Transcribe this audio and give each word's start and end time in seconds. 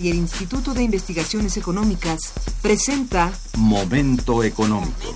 y 0.00 0.08
el 0.08 0.16
Instituto 0.16 0.72
de 0.72 0.82
Investigaciones 0.82 1.56
Económicas 1.56 2.32
presenta 2.62 3.30
Momento 3.56 4.42
Económico. 4.42 5.14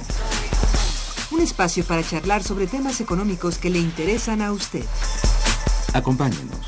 Un 1.31 1.41
espacio 1.41 1.85
para 1.85 2.03
charlar 2.03 2.43
sobre 2.43 2.67
temas 2.67 3.01
económicos 3.01 3.59
que 3.59 3.71
le 3.71 3.79
interesan 3.79 4.43
a 4.43 4.53
usted. 4.53 4.85
Acompáñenos. 5.95 6.59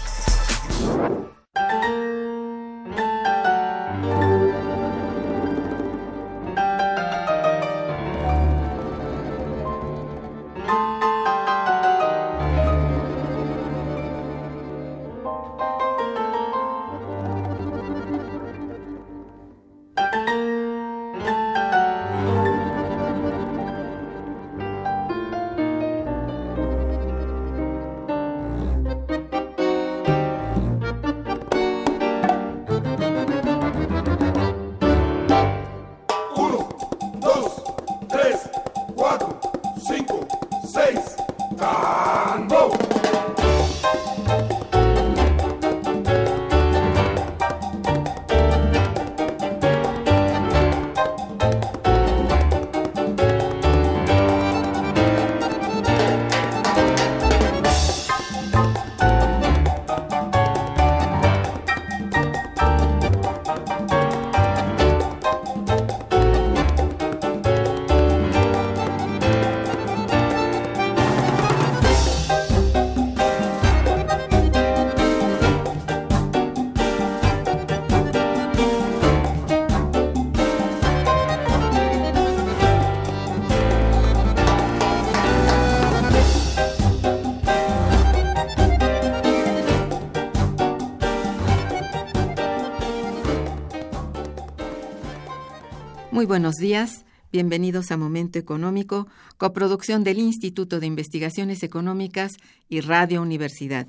Muy 96.17 96.25
buenos 96.25 96.55
días. 96.55 97.05
Bienvenidos 97.31 97.91
a 97.91 97.99
Momento 97.99 98.39
Económico, 98.39 99.07
coproducción 99.37 100.03
del 100.03 100.19
Instituto 100.19 100.81
de 100.81 100.87
Investigaciones 100.87 101.63
Económicas 101.63 102.33
y 102.71 102.81
Radio 102.81 103.21
Universidad. 103.21 103.87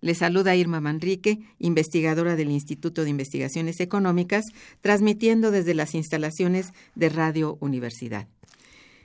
Les 0.00 0.18
saluda 0.18 0.56
Irma 0.56 0.80
Manrique, 0.80 1.38
investigadora 1.60 2.34
del 2.34 2.50
Instituto 2.50 3.04
de 3.04 3.10
Investigaciones 3.10 3.78
Económicas, 3.78 4.46
transmitiendo 4.80 5.52
desde 5.52 5.74
las 5.74 5.94
instalaciones 5.94 6.72
de 6.96 7.10
Radio 7.10 7.58
Universidad. 7.60 8.26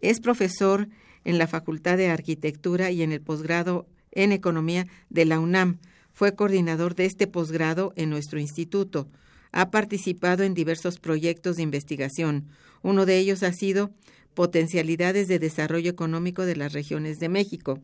Es 0.00 0.18
profesor 0.18 0.88
en 1.24 1.38
la 1.38 1.46
Facultad 1.46 1.96
de 1.96 2.08
Arquitectura 2.08 2.90
y 2.90 3.04
en 3.04 3.12
el 3.12 3.20
posgrado 3.20 3.86
en 4.12 4.32
Economía 4.32 4.86
de 5.10 5.24
la 5.24 5.40
UNAM. 5.40 5.78
Fue 6.12 6.34
coordinador 6.34 6.94
de 6.94 7.06
este 7.06 7.26
posgrado 7.26 7.92
en 7.96 8.10
nuestro 8.10 8.38
instituto. 8.38 9.08
Ha 9.50 9.70
participado 9.70 10.44
en 10.44 10.54
diversos 10.54 10.98
proyectos 10.98 11.56
de 11.56 11.62
investigación. 11.62 12.48
Uno 12.82 13.06
de 13.06 13.18
ellos 13.18 13.42
ha 13.42 13.52
sido 13.52 13.90
potencialidades 14.34 15.28
de 15.28 15.38
desarrollo 15.38 15.90
económico 15.90 16.44
de 16.46 16.56
las 16.56 16.72
regiones 16.72 17.18
de 17.18 17.28
México, 17.28 17.80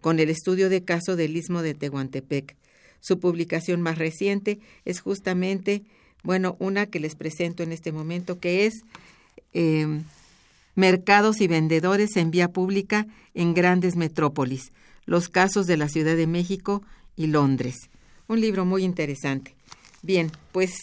con 0.00 0.18
el 0.18 0.30
estudio 0.30 0.68
de 0.68 0.84
caso 0.84 1.16
del 1.16 1.36
istmo 1.36 1.62
de 1.62 1.74
Tehuantepec. 1.74 2.56
Su 3.00 3.18
publicación 3.18 3.80
más 3.80 3.98
reciente 3.98 4.58
es 4.84 5.00
justamente, 5.00 5.84
bueno, 6.22 6.56
una 6.58 6.86
que 6.86 7.00
les 7.00 7.14
presento 7.14 7.62
en 7.62 7.72
este 7.72 7.92
momento, 7.92 8.38
que 8.38 8.66
es 8.66 8.82
em, 9.52 10.04
Mercados 10.76 11.40
y 11.40 11.48
vendedores 11.48 12.16
en 12.16 12.30
vía 12.30 12.48
pública 12.48 13.06
en 13.32 13.54
grandes 13.54 13.96
metrópolis, 13.96 14.72
los 15.06 15.28
casos 15.28 15.66
de 15.66 15.76
la 15.76 15.88
Ciudad 15.88 16.16
de 16.16 16.26
México 16.26 16.82
y 17.16 17.28
Londres. 17.28 17.76
Un 18.28 18.40
libro 18.40 18.64
muy 18.64 18.84
interesante. 18.84 19.56
Bien, 20.02 20.30
pues 20.52 20.74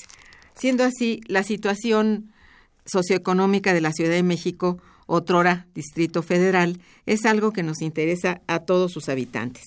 siendo 0.55 0.83
así, 0.83 1.21
la 1.27 1.43
situación 1.43 2.31
socioeconómica 2.85 3.73
de 3.73 3.81
la 3.81 3.91
Ciudad 3.91 4.11
de 4.11 4.23
México 4.23 4.79
otrora 5.05 5.67
Distrito 5.73 6.23
Federal, 6.23 6.79
es 7.05 7.25
algo 7.25 7.51
que 7.51 7.63
nos 7.63 7.81
interesa 7.81 8.41
a 8.47 8.59
todos 8.59 8.91
sus 8.91 9.09
habitantes. 9.09 9.63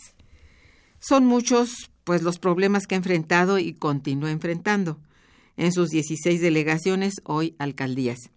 Son 0.99 1.27
muchos, 1.27 1.91
pues, 2.05 2.23
los 2.23 2.39
problemas 2.39 2.87
que 2.87 2.95
ha 2.95 2.99
enfrentado 2.99 3.59
y 3.59 3.75
continúa 3.75 4.31
enfrentando 4.31 4.99
en 5.57 5.73
sus 5.73 5.91
16 5.91 6.41
delegaciones, 6.41 7.15
hoy 7.25 7.55
alcaldías. 7.59 8.31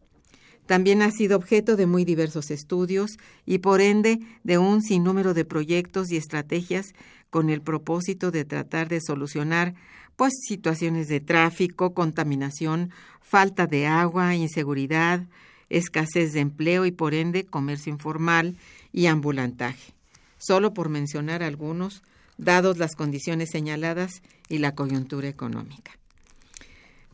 También 0.69 1.01
ha 1.01 1.09
sido 1.09 1.35
objeto 1.35 1.75
de 1.77 1.87
muy 1.87 2.05
diversos 2.05 2.51
estudios 2.51 3.17
y 3.43 3.57
por 3.57 3.81
ende 3.81 4.19
de 4.43 4.59
un 4.59 4.83
sinnúmero 4.83 5.33
de 5.33 5.43
proyectos 5.43 6.11
y 6.11 6.15
estrategias 6.15 6.93
con 7.31 7.49
el 7.49 7.63
propósito 7.63 8.29
de 8.29 8.45
tratar 8.45 8.87
de 8.87 9.01
solucionar 9.01 9.73
pues 10.15 10.31
situaciones 10.47 11.07
de 11.07 11.21
tráfico, 11.21 11.95
contaminación, 11.95 12.91
falta 13.19 13.65
de 13.65 13.87
agua, 13.87 14.35
inseguridad, 14.35 15.25
escasez 15.69 16.33
de 16.33 16.41
empleo 16.41 16.85
y 16.85 16.91
por 16.91 17.15
ende 17.15 17.47
comercio 17.47 17.91
informal 17.91 18.55
y 18.93 19.07
ambulantaje. 19.07 19.95
Solo 20.37 20.75
por 20.75 20.89
mencionar 20.89 21.41
algunos, 21.41 22.03
dados 22.37 22.77
las 22.77 22.93
condiciones 22.93 23.49
señaladas 23.51 24.21
y 24.49 24.59
la 24.59 24.75
coyuntura 24.75 25.29
económica. 25.29 25.98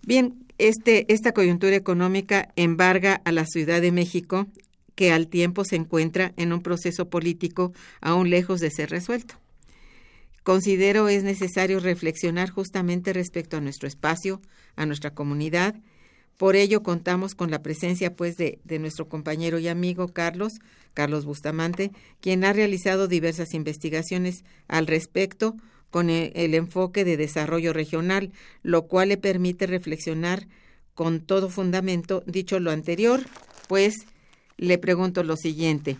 Bien, 0.06 0.46
este, 0.60 1.12
esta 1.12 1.32
coyuntura 1.32 1.76
económica 1.76 2.54
embarga 2.56 3.22
a 3.26 3.32
la 3.32 3.48
Ciudad 3.48 3.82
de 3.82 3.92
México, 3.92 4.46
que 4.94 5.12
al 5.12 5.28
tiempo 5.28 5.66
se 5.66 5.78
encuentra 5.78 6.32
en 6.38 6.54
un 6.54 6.62
proceso 6.62 7.10
político 7.10 7.74
aún 8.02 8.30
lejos 8.30 8.60
de 8.60 8.70
ser 8.70 8.92
resuelto. 8.92 9.34
Considero 10.44 11.10
es 11.10 11.24
necesario 11.24 11.80
reflexionar 11.80 12.52
justamente 12.52 13.14
respecto 13.14 13.58
a 13.58 13.62
nuestro 13.62 13.88
espacio, 13.88 14.42
a 14.76 14.86
nuestra 14.86 15.16
comunidad. 15.16 15.74
Por 16.38 16.56
ello 16.56 16.84
contamos 16.84 17.34
con 17.34 17.50
la 17.50 17.64
presencia 17.64 18.16
pues 18.16 18.38
de, 18.38 18.60
de 18.64 18.78
nuestro 18.78 19.10
compañero 19.10 19.58
y 19.58 19.70
amigo 19.70 20.10
Carlos, 20.10 20.54
Carlos 20.94 21.26
Bustamante, 21.26 21.92
quien 22.20 22.44
ha 22.44 22.54
realizado 22.54 23.08
diversas 23.08 23.56
investigaciones 23.56 24.44
al 24.68 24.86
respecto, 24.86 25.58
con 25.96 26.10
el, 26.10 26.54
enfoque 26.56 27.06
de 27.06 27.16
desarrollo 27.16 27.72
regional, 27.72 28.34
lo 28.64 28.86
cual 28.86 29.08
le 29.08 29.16
permite 29.16 29.66
reflexionar 29.66 30.46
con 30.94 31.22
todo 31.22 31.50
fundamento. 31.50 32.22
Dicho 32.26 32.60
lo 32.60 32.72
anterior, 32.72 33.22
pues 33.70 34.06
le 34.58 34.78
pregunto 34.78 35.24
lo 35.24 35.38
siguiente. 35.38 35.96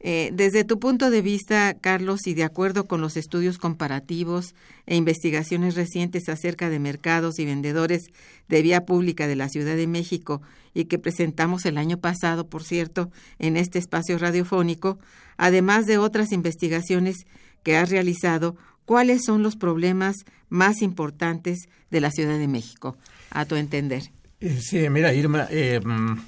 Eh, 0.00 0.32
desde 0.34 0.64
tu 0.64 0.78
punto 0.78 1.10
de 1.10 1.22
vista, 1.22 1.74
Carlos, 1.80 2.26
y 2.26 2.34
de 2.34 2.44
acuerdo 2.44 2.84
con 2.84 3.00
los 3.00 3.16
estudios 3.16 3.56
comparativos 3.56 4.54
e 4.84 4.96
investigaciones 4.96 5.76
recientes 5.76 6.28
acerca 6.28 6.68
de 6.68 6.78
mercados 6.78 7.38
y 7.38 7.46
vendedores 7.46 8.08
de 8.50 8.60
vía 8.60 8.84
pública 8.84 9.26
de 9.26 9.36
la 9.36 9.48
Ciudad 9.48 9.76
de 9.76 9.86
México 9.86 10.42
y 10.74 10.84
que 10.84 10.98
presentamos 10.98 11.64
el 11.64 11.78
año 11.78 12.00
pasado, 12.00 12.50
por 12.50 12.64
cierto, 12.64 13.10
en 13.38 13.56
este 13.56 13.78
espacio 13.78 14.18
radiofónico, 14.18 14.98
además 15.38 15.86
de 15.86 15.96
otras 15.96 16.32
investigaciones 16.32 17.24
que 17.64 17.76
has 17.76 17.90
realizado, 17.90 18.56
¿cuáles 18.84 19.24
son 19.24 19.42
los 19.42 19.56
problemas 19.56 20.16
más 20.48 20.82
importantes 20.82 21.68
de 21.90 22.00
la 22.00 22.10
Ciudad 22.10 22.38
de 22.38 22.48
México, 22.48 22.96
a 23.30 23.44
tu 23.44 23.56
entender? 23.56 24.10
Eh, 24.40 24.60
sí, 24.60 24.88
mira, 24.90 25.14
Irma, 25.14 25.46
eh, 25.50 25.80
mm, 25.84 26.18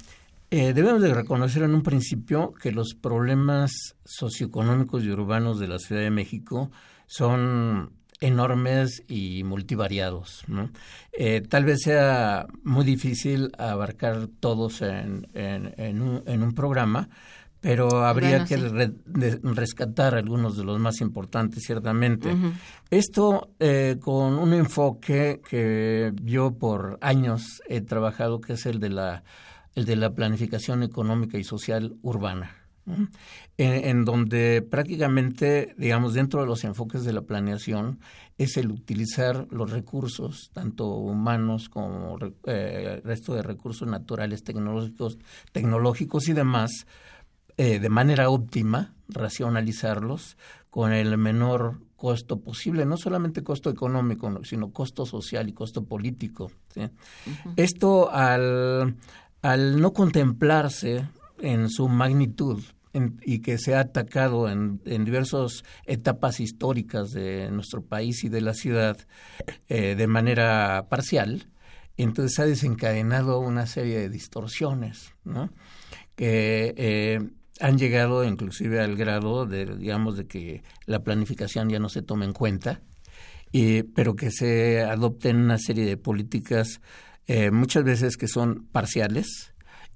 eh, 0.49 0.73
debemos 0.73 1.01
de 1.01 1.13
reconocer 1.13 1.63
en 1.63 1.75
un 1.75 1.83
principio 1.83 2.53
que 2.53 2.71
los 2.71 2.95
problemas 2.95 3.71
socioeconómicos 4.05 5.03
y 5.03 5.09
urbanos 5.09 5.59
de 5.59 5.67
la 5.67 5.77
Ciudad 5.77 6.01
de 6.01 6.09
México 6.09 6.71
son 7.05 7.91
enormes 8.19 9.03
y 9.07 9.43
multivariados. 9.43 10.43
tal 11.49 11.65
vez 11.65 11.81
sea 11.81 12.47
muy 12.63 12.83
difícil 12.83 13.51
abarcar 13.59 14.27
todos 14.39 14.81
en 14.81 16.01
un 16.01 16.53
programa, 16.55 17.09
pero 17.67 18.05
habría 18.05 18.45
que 18.45 18.55
rescatar 19.43 20.15
algunos 20.15 20.55
de 20.55 20.63
los 20.63 20.79
más 20.79 21.01
importantes, 21.01 21.63
ciertamente. 21.65 22.33
Esto 22.89 23.49
eh, 23.59 23.97
con 23.99 24.39
un 24.39 24.53
enfoque 24.53 25.41
que 25.49 26.13
yo 26.23 26.51
por 26.53 26.97
años 27.01 27.61
he 27.67 27.81
trabajado, 27.81 28.39
que 28.39 28.53
es 28.53 28.65
el 28.67 28.79
de 28.79 28.91
la, 28.91 29.25
el 29.75 29.83
de 29.83 29.97
la 29.97 30.11
planificación 30.11 30.81
económica 30.81 31.37
y 31.37 31.43
social 31.43 31.97
urbana. 32.03 32.55
En, 33.57 34.05
donde 34.05 34.61
prácticamente, 34.61 35.75
digamos, 35.77 36.13
dentro 36.13 36.39
de 36.39 36.47
los 36.47 36.63
enfoques 36.63 37.03
de 37.03 37.11
la 37.11 37.23
planeación 37.23 37.99
es 38.37 38.55
el 38.55 38.71
utilizar 38.71 39.45
los 39.51 39.71
recursos, 39.71 40.51
tanto 40.53 40.87
humanos 40.87 41.67
como 41.67 42.17
el 42.17 42.33
eh, 42.45 43.01
resto 43.03 43.35
de 43.35 43.41
recursos 43.41 43.85
naturales, 43.89 44.45
tecnológicos, 44.45 45.17
tecnológicos 45.51 46.29
y 46.29 46.33
demás, 46.33 46.87
eh, 47.57 47.79
de 47.79 47.89
manera 47.89 48.29
óptima, 48.29 48.93
racionalizarlos 49.09 50.37
con 50.69 50.93
el 50.93 51.17
menor 51.17 51.79
costo 51.95 52.39
posible, 52.39 52.85
no 52.85 52.97
solamente 52.97 53.43
costo 53.43 53.69
económico, 53.69 54.43
sino 54.43 54.71
costo 54.71 55.05
social 55.05 55.49
y 55.49 55.53
costo 55.53 55.83
político. 55.83 56.51
Esto 57.55 58.11
al, 58.11 58.95
al 59.41 59.81
no 59.81 59.93
contemplarse 59.93 61.07
en 61.39 61.69
su 61.69 61.87
magnitud 61.89 62.63
y 63.21 63.39
que 63.39 63.57
se 63.57 63.75
ha 63.75 63.81
atacado 63.81 64.49
en, 64.49 64.81
en 64.85 65.05
diversas 65.05 65.63
etapas 65.85 66.39
históricas 66.39 67.11
de 67.11 67.51
nuestro 67.51 67.83
país 67.83 68.23
y 68.23 68.29
de 68.29 68.41
la 68.41 68.53
ciudad 68.53 68.97
eh, 69.67 69.95
de 69.95 70.07
manera 70.07 70.87
parcial, 70.89 71.47
entonces 71.97 72.39
ha 72.39 72.45
desencadenado 72.45 73.39
una 73.39 73.65
serie 73.65 73.99
de 73.99 74.09
distorsiones, 74.09 75.13
¿no? 75.23 75.51
que 76.15 76.73
eh, 76.77 77.19
han 77.59 77.77
llegado 77.77 78.23
inclusive 78.23 78.79
al 78.79 78.95
grado 78.95 79.45
de, 79.45 79.65
digamos, 79.77 80.17
de 80.17 80.27
que 80.27 80.63
la 80.85 81.03
planificación 81.03 81.69
ya 81.69 81.79
no 81.79 81.89
se 81.89 82.01
tome 82.01 82.25
en 82.25 82.33
cuenta, 82.33 82.81
pero 83.95 84.15
que 84.15 84.29
se 84.29 84.81
adopten 84.81 85.37
una 85.37 85.57
serie 85.57 85.85
de 85.85 85.97
políticas 85.97 86.79
eh, 87.27 87.51
muchas 87.51 87.83
veces 87.83 88.15
que 88.15 88.27
son 88.27 88.67
parciales 88.71 89.53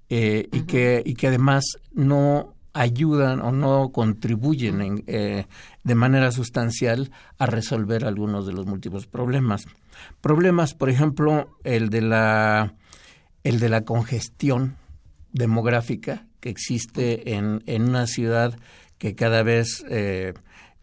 eh, 0.09 0.49
y, 0.51 0.63
que, 0.63 1.01
y 1.05 1.13
que 1.13 1.27
además 1.27 1.63
no 1.93 2.55
ayudan 2.73 3.39
o 3.39 3.51
no 3.53 3.91
contribuyen 3.91 5.03
eh, 5.07 5.45
de 5.83 5.95
manera 5.95 6.31
sustancial 6.31 7.11
a 7.37 7.45
resolver 7.45 8.05
algunos 8.05 8.45
de 8.45 8.53
los 8.53 8.65
múltiples 8.65 9.07
problemas. 9.07 9.65
Problemas, 10.19 10.73
por 10.73 10.89
ejemplo, 10.89 11.57
el 11.63 11.89
de 11.89 12.01
la, 12.01 12.73
el 13.45 13.59
de 13.59 13.69
la 13.69 13.85
congestión 13.85 14.75
demográfica 15.31 16.27
que 16.41 16.49
existe 16.49 17.35
en, 17.35 17.63
en 17.67 17.83
una 17.83 18.07
ciudad 18.07 18.59
que 18.97 19.15
cada 19.15 19.41
vez 19.43 19.85
eh, 19.89 20.33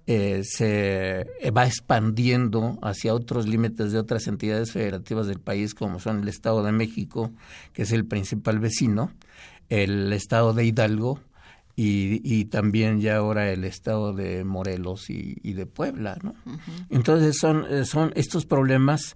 eh, 0.07 0.41
se 0.43 1.27
va 1.55 1.67
expandiendo 1.67 2.79
hacia 2.81 3.15
otros 3.15 3.47
límites 3.47 3.93
de 3.93 3.99
otras 3.99 4.27
entidades 4.27 4.73
federativas 4.73 5.27
del 5.27 5.39
país, 5.39 5.75
como 5.75 6.01
son 6.01 6.23
el 6.23 6.29
Estado 6.29 6.65
de 6.65 6.73
México, 6.73 7.31
que 7.75 7.83
es 7.83 7.93
el 7.93 8.07
principal 8.07 8.59
vecino, 8.59 9.13
el 9.69 10.13
Estado 10.15 10.55
de 10.55 10.65
Hidalgo 10.65 11.21
y, 11.77 12.21
y 12.25 12.47
también 12.47 13.01
ya 13.01 13.19
ahora 13.19 13.53
el 13.53 13.65
Estado 13.65 14.13
de 14.13 14.45
Morelos 14.45 15.11
y, 15.11 15.37
y 15.43 15.53
de 15.53 15.67
Puebla. 15.67 16.19
¿no? 16.23 16.35
Entonces 16.91 17.37
son, 17.39 17.67
eh, 17.71 17.85
son 17.85 18.13
estos 18.17 18.47
problemas 18.47 19.15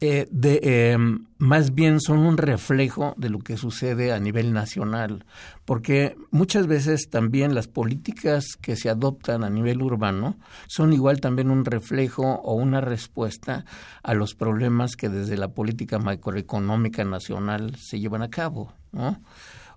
eh, 0.00 0.26
de, 0.30 0.60
eh, 0.62 0.98
más 1.38 1.74
bien 1.74 2.00
son 2.00 2.18
un 2.18 2.36
reflejo 2.36 3.14
de 3.16 3.30
lo 3.30 3.38
que 3.38 3.56
sucede 3.56 4.12
a 4.12 4.18
nivel 4.18 4.52
nacional, 4.52 5.24
porque 5.64 6.16
muchas 6.30 6.66
veces 6.66 7.08
también 7.10 7.54
las 7.54 7.68
políticas 7.68 8.56
que 8.60 8.76
se 8.76 8.90
adoptan 8.90 9.44
a 9.44 9.50
nivel 9.50 9.82
urbano 9.82 10.36
son 10.66 10.92
igual 10.92 11.20
también 11.20 11.50
un 11.50 11.64
reflejo 11.64 12.22
o 12.22 12.54
una 12.54 12.80
respuesta 12.80 13.64
a 14.02 14.14
los 14.14 14.34
problemas 14.34 14.96
que 14.96 15.08
desde 15.08 15.36
la 15.36 15.48
política 15.48 15.98
macroeconómica 15.98 17.04
nacional 17.04 17.76
se 17.76 18.00
llevan 18.00 18.22
a 18.22 18.30
cabo. 18.30 18.72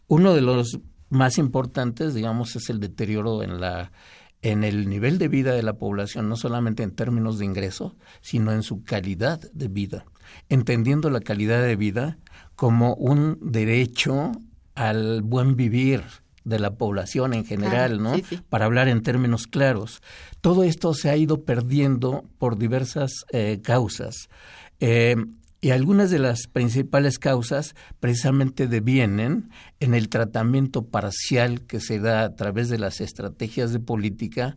Uno 0.08 0.34
de 0.34 0.42
los 0.42 0.80
más 1.10 1.38
importantes, 1.38 2.14
digamos, 2.14 2.56
es 2.56 2.70
el 2.70 2.80
deterioro 2.80 3.44
en 3.44 3.62
la 3.62 3.92
en 4.42 4.64
el 4.64 4.90
nivel 4.90 5.18
de 5.18 5.28
vida 5.28 5.54
de 5.54 5.64
la 5.64 5.74
población, 5.74 6.30
no 6.30 6.36
solamente 6.36 6.84
en 6.84 6.92
términos 6.92 7.40
de 7.40 7.46
ingreso, 7.46 7.96
sino 8.22 8.52
en 8.52 8.64
su 8.64 8.84
calidad 8.84 9.40
de 9.54 9.68
vida, 9.68 10.06
entendiendo 10.50 11.10
la 11.10 11.22
calidad 11.22 11.62
de 11.62 11.76
vida 11.76 12.18
como 12.56 12.94
un 12.96 13.38
derecho 13.42 14.32
al 14.76 15.22
buen 15.24 15.56
vivir 15.56 16.04
de 16.44 16.60
la 16.60 16.76
población 16.76 17.34
en 17.34 17.46
general, 17.46 18.02
¿no? 18.02 18.14
Para 18.48 18.66
hablar 18.66 18.88
en 18.88 19.04
términos 19.04 19.48
claros. 19.48 20.02
Todo 20.40 20.64
esto 20.64 20.94
se 20.94 21.10
ha 21.10 21.18
ido 21.18 21.44
perdiendo 21.44 22.24
por 22.38 22.58
diversas 22.58 23.26
eh, 23.32 23.60
causas. 23.62 24.30
Eh, 24.80 25.18
y 25.68 25.72
algunas 25.72 26.10
de 26.10 26.20
las 26.20 26.48
principales 26.48 27.20
causas 27.20 27.76
precisamente 28.00 28.68
devienen 28.68 29.50
en 29.82 29.96
el 29.96 30.08
tratamiento 30.08 30.86
parcial 30.86 31.60
que 31.64 31.82
se 31.82 32.00
da 32.00 32.24
a 32.24 32.36
través 32.36 32.70
de 32.70 32.80
las 32.80 33.02
estrategias 33.02 33.74
de 33.74 33.82
política, 33.82 34.56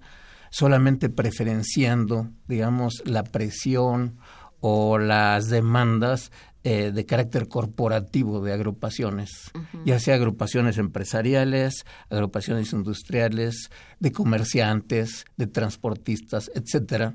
solamente 0.50 1.08
preferenciando, 1.08 2.30
digamos, 2.46 3.02
la 3.06 3.24
presión 3.24 4.18
o 4.60 4.98
las 4.98 5.48
demandas 5.48 6.30
eh, 6.62 6.92
de 6.92 7.06
carácter 7.06 7.48
corporativo 7.48 8.40
de 8.40 8.52
agrupaciones, 8.52 9.50
ya 9.84 9.98
sea 9.98 10.14
agrupaciones 10.14 10.78
empresariales, 10.78 11.86
agrupaciones 12.08 12.72
industriales, 12.72 13.70
de 13.98 14.12
comerciantes, 14.12 15.24
de 15.36 15.48
transportistas, 15.48 16.52
etcétera. 16.54 17.14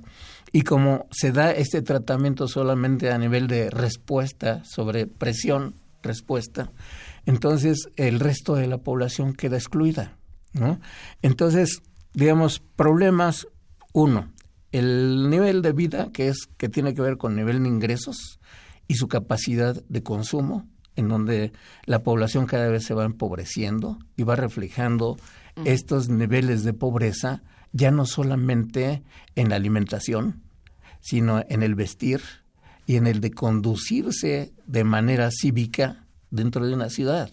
Y 0.51 0.61
como 0.61 1.07
se 1.11 1.31
da 1.31 1.51
este 1.51 1.81
tratamiento 1.81 2.47
solamente 2.47 3.11
a 3.11 3.17
nivel 3.17 3.47
de 3.47 3.69
respuesta 3.69 4.63
sobre 4.63 5.07
presión, 5.07 5.75
respuesta, 6.01 6.71
entonces 7.25 7.89
el 7.95 8.19
resto 8.19 8.55
de 8.55 8.67
la 8.67 8.77
población 8.77 9.33
queda 9.33 9.57
excluida. 9.57 10.17
¿no? 10.53 10.79
Entonces, 11.21 11.81
digamos, 12.13 12.61
problemas, 12.75 13.47
uno, 13.93 14.31
el 14.71 15.29
nivel 15.29 15.61
de 15.61 15.71
vida 15.73 16.09
que 16.13 16.27
es 16.27 16.47
que 16.57 16.69
tiene 16.69 16.93
que 16.93 17.01
ver 17.01 17.17
con 17.17 17.33
el 17.33 17.37
nivel 17.37 17.63
de 17.63 17.69
ingresos 17.69 18.39
y 18.87 18.95
su 18.95 19.07
capacidad 19.07 19.81
de 19.87 20.03
consumo, 20.03 20.67
en 20.95 21.09
donde 21.09 21.51
la 21.85 22.03
población 22.03 22.45
cada 22.45 22.67
vez 22.69 22.85
se 22.85 22.93
va 22.93 23.05
empobreciendo 23.05 23.97
y 24.15 24.23
va 24.23 24.35
reflejando 24.35 25.17
estos 25.63 26.09
niveles 26.09 26.63
de 26.63 26.73
pobreza 26.73 27.41
ya 27.75 27.91
no 27.91 28.05
solamente 28.05 29.03
en 29.35 29.49
la 29.49 29.57
alimentación, 29.57 30.43
sino 31.01 31.43
en 31.49 31.61
el 31.61 31.75
vestir 31.75 32.21
y 32.87 32.95
en 32.95 33.05
el 33.05 33.19
de 33.19 33.31
conducirse 33.31 34.53
de 34.65 34.83
manera 34.85 35.29
cívica 35.29 36.07
dentro 36.31 36.65
de 36.65 36.73
una 36.73 36.89
ciudad. 36.89 37.29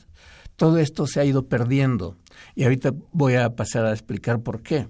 Todo 0.56 0.78
esto 0.78 1.06
se 1.06 1.20
ha 1.20 1.24
ido 1.24 1.46
perdiendo 1.46 2.16
y 2.56 2.64
ahorita 2.64 2.92
voy 3.12 3.34
a 3.34 3.54
pasar 3.54 3.86
a 3.86 3.92
explicar 3.92 4.42
por 4.42 4.62
qué. 4.62 4.88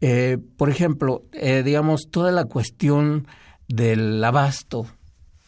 Eh, 0.00 0.38
por 0.56 0.68
ejemplo, 0.68 1.26
eh, 1.32 1.62
digamos, 1.64 2.08
toda 2.10 2.32
la 2.32 2.46
cuestión 2.46 3.28
del 3.68 4.22
abasto 4.24 4.88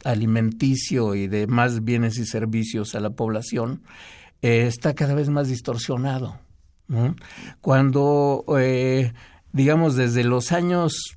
alimenticio 0.04 1.16
y 1.16 1.26
de 1.26 1.48
más 1.48 1.82
bienes 1.82 2.18
y 2.18 2.24
servicios 2.24 2.94
a 2.94 3.00
la 3.00 3.10
población 3.10 3.82
eh, 4.42 4.66
está 4.68 4.94
cada 4.94 5.14
vez 5.14 5.28
más 5.28 5.48
distorsionado. 5.48 6.43
Cuando, 7.60 8.44
digamos, 9.52 9.96
desde 9.96 10.24
los 10.24 10.52
años 10.52 11.16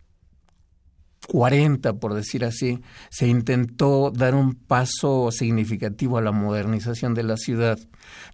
40, 1.27 1.93
por 1.93 2.13
decir 2.13 2.45
así, 2.45 2.79
se 3.09 3.27
intentó 3.27 4.11
dar 4.11 4.33
un 4.33 4.55
paso 4.55 5.29
significativo 5.31 6.17
a 6.17 6.21
la 6.21 6.31
modernización 6.31 7.13
de 7.13 7.23
la 7.23 7.37
ciudad, 7.37 7.77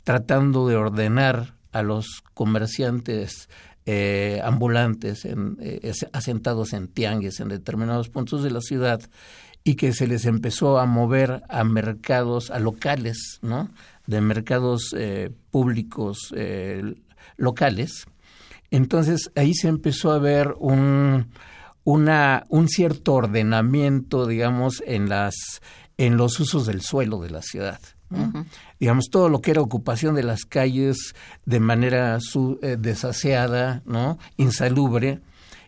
tratando 0.04 0.68
de 0.68 0.76
ordenar 0.76 1.56
a 1.72 1.82
los 1.82 2.24
comerciantes 2.34 3.50
eh, 3.86 4.40
ambulantes 4.44 5.26
eh, 5.26 5.92
asentados 6.14 6.72
en 6.72 6.88
tianguis 6.88 7.42
en 7.42 7.50
determinados 7.50 8.08
puntos 8.08 8.42
de 8.42 8.52
la 8.52 8.62
ciudad 8.62 9.02
y 9.66 9.76
que 9.76 9.92
se 9.92 10.08
les 10.08 10.26
empezó 10.26 10.78
a 10.78 10.86
mover 10.86 11.42
a 11.50 11.64
mercados, 11.64 12.52
a 12.52 12.60
locales, 12.60 13.40
¿no? 13.42 13.70
De 14.08 14.22
mercados 14.22 14.94
eh, 14.98 15.32
públicos 15.52 16.34
locales. 17.38 18.06
Entonces 18.72 19.32
ahí 19.36 19.54
se 19.54 19.68
empezó 19.68 20.12
a 20.12 20.20
ver 20.20 20.56
un, 20.60 21.28
una, 21.84 22.46
un 22.50 22.68
cierto 22.68 23.14
ordenamiento, 23.14 24.26
digamos, 24.26 24.84
en 24.86 25.10
las 25.10 25.36
en 25.98 26.18
los 26.18 26.40
usos 26.40 26.66
del 26.66 26.82
suelo 26.82 27.22
de 27.22 27.30
la 27.30 27.44
ciudad 27.44 27.80
digamos, 28.80 29.06
todo 29.10 29.30
lo 29.30 29.42
que 29.42 29.52
era 29.52 29.62
ocupación 29.62 30.16
de 30.16 30.24
las 30.24 30.46
calles 30.46 31.16
de 31.46 31.60
manera 31.60 32.20
su, 32.20 32.60
eh, 32.62 32.78
desaseada, 32.80 33.82
¿no? 33.86 34.18
insalubre, 34.38 35.22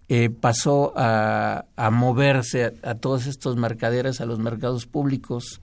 eh, 0.09 0.29
pasó 0.29 0.93
a, 0.95 1.65
a 1.75 1.89
moverse 1.89 2.73
a, 2.83 2.95
todos 2.95 3.25
estos 3.25 3.55
mercaderes, 3.55 4.21
a 4.21 4.25
los 4.25 4.39
mercados 4.39 4.85
públicos. 4.85 5.61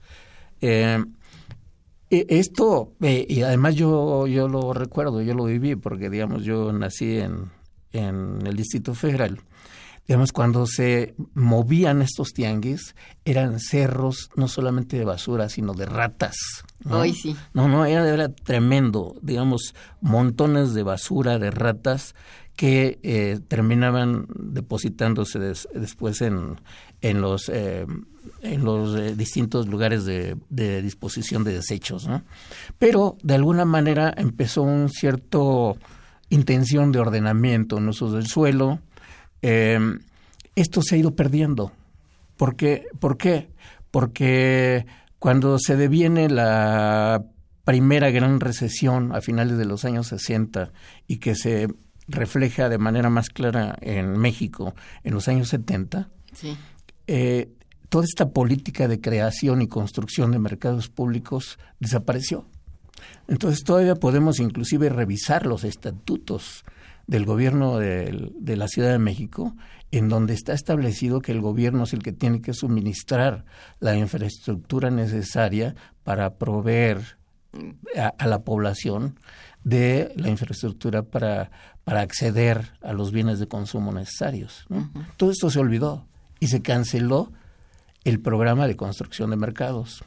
Eh, 0.61 1.03
e, 2.19 2.25
esto, 2.29 2.93
y 3.01 3.41
además 3.41 3.75
yo, 3.75 4.27
yo 4.27 4.47
lo 4.47 4.73
recuerdo, 4.73 5.21
yo 5.21 5.33
lo 5.33 5.45
viví, 5.45 5.75
porque 5.75 6.09
digamos, 6.09 6.43
yo 6.43 6.71
nací 6.71 7.19
en, 7.19 7.51
en 7.91 8.45
el 8.45 8.55
Distrito 8.55 8.93
Federal 8.93 9.39
digamos, 10.07 10.33
cuando 10.33 10.65
se 10.67 11.15
movían 11.33 12.01
estos 12.01 12.33
tianguis, 12.33 12.95
eran 13.23 13.59
cerros 13.59 14.29
no 14.35 14.47
solamente 14.47 14.97
de 14.97 15.05
basura, 15.05 15.47
sino 15.49 15.73
de 15.73 15.85
ratas. 15.85 16.35
¿no? 16.83 17.03
sí. 17.05 17.35
No, 17.53 17.67
no, 17.67 17.85
era, 17.85 18.29
tremendo, 18.29 19.15
digamos, 19.21 19.73
montones 20.01 20.73
de 20.73 20.83
basura, 20.83 21.39
de 21.39 21.51
ratas 21.51 22.15
que 22.55 22.99
eh, 23.03 23.39
terminaban 23.47 24.27
depositándose 24.35 25.39
después 25.39 26.21
en, 26.21 26.55
en 27.01 27.21
los, 27.21 27.49
eh, 27.49 27.85
en 28.41 28.63
los 28.63 28.97
eh, 28.97 29.15
distintos 29.15 29.67
lugares 29.67 30.05
de, 30.05 30.37
de, 30.49 30.81
disposición 30.81 31.43
de 31.43 31.53
desechos. 31.53 32.07
¿no? 32.07 32.23
Pero 32.77 33.17
de 33.23 33.35
alguna 33.35 33.65
manera 33.65 34.13
empezó 34.15 34.61
un 34.61 34.89
cierto 34.89 35.77
intención 36.29 36.91
de 36.91 36.99
ordenamiento 36.99 37.77
en 37.77 37.87
usos 37.87 38.13
del 38.13 38.27
suelo, 38.27 38.79
eh, 39.41 39.79
esto 40.55 40.81
se 40.81 40.95
ha 40.95 40.97
ido 40.97 41.15
perdiendo. 41.15 41.71
¿Por 42.37 42.55
qué? 42.55 42.87
¿Por 42.99 43.17
qué? 43.17 43.49
Porque 43.91 44.85
cuando 45.19 45.59
se 45.59 45.75
deviene 45.75 46.29
la 46.29 47.23
primera 47.63 48.09
gran 48.11 48.39
recesión 48.39 49.15
a 49.15 49.21
finales 49.21 49.57
de 49.57 49.65
los 49.65 49.85
años 49.85 50.07
60 50.07 50.71
y 51.07 51.17
que 51.17 51.35
se 51.35 51.67
refleja 52.07 52.69
de 52.69 52.77
manera 52.77 53.09
más 53.09 53.29
clara 53.29 53.77
en 53.81 54.17
México 54.17 54.75
en 55.03 55.13
los 55.13 55.27
años 55.27 55.49
70, 55.49 56.09
eh, 57.07 57.49
toda 57.89 58.05
esta 58.05 58.29
política 58.31 58.87
de 58.87 58.99
creación 58.99 59.61
y 59.61 59.67
construcción 59.67 60.31
de 60.31 60.39
mercados 60.39 60.89
públicos 60.89 61.59
desapareció. 61.79 62.45
Entonces 63.27 63.63
todavía 63.63 63.95
podemos 63.95 64.39
inclusive 64.39 64.89
revisar 64.89 65.45
los 65.45 65.63
estatutos 65.63 66.63
del 67.07 67.25
gobierno 67.25 67.77
de, 67.77 68.31
la 68.55 68.67
Ciudad 68.67 68.91
de 68.91 68.99
México, 68.99 69.55
en 69.91 70.09
donde 70.09 70.33
está 70.33 70.53
establecido 70.53 71.21
que 71.21 71.31
el 71.31 71.41
gobierno 71.41 71.83
es 71.83 71.93
el 71.93 72.01
que 72.01 72.13
tiene 72.13 72.41
que 72.41 72.53
suministrar 72.53 73.45
la 73.79 73.95
infraestructura 73.95 74.89
necesaria 74.89 75.75
para 76.03 76.35
proveer 76.35 77.17
a, 78.17 78.27
la 78.27 78.43
población 78.43 79.19
de 79.63 80.11
la 80.15 80.29
infraestructura 80.29 81.03
para, 81.03 81.51
para 81.83 82.01
acceder 82.01 82.73
a 82.81 82.93
los 82.93 83.11
bienes 83.11 83.39
de 83.39 83.47
consumo 83.47 83.91
necesarios. 83.91 84.65
Todo 85.17 85.31
esto 85.31 85.49
se 85.49 85.59
olvidó 85.59 86.05
y 86.39 86.47
se 86.47 86.61
canceló 86.61 87.31
el 88.03 88.19
programa 88.19 88.67
de 88.67 88.75
construcción 88.75 89.29
de 89.29 89.37
mercados. 89.37 90.03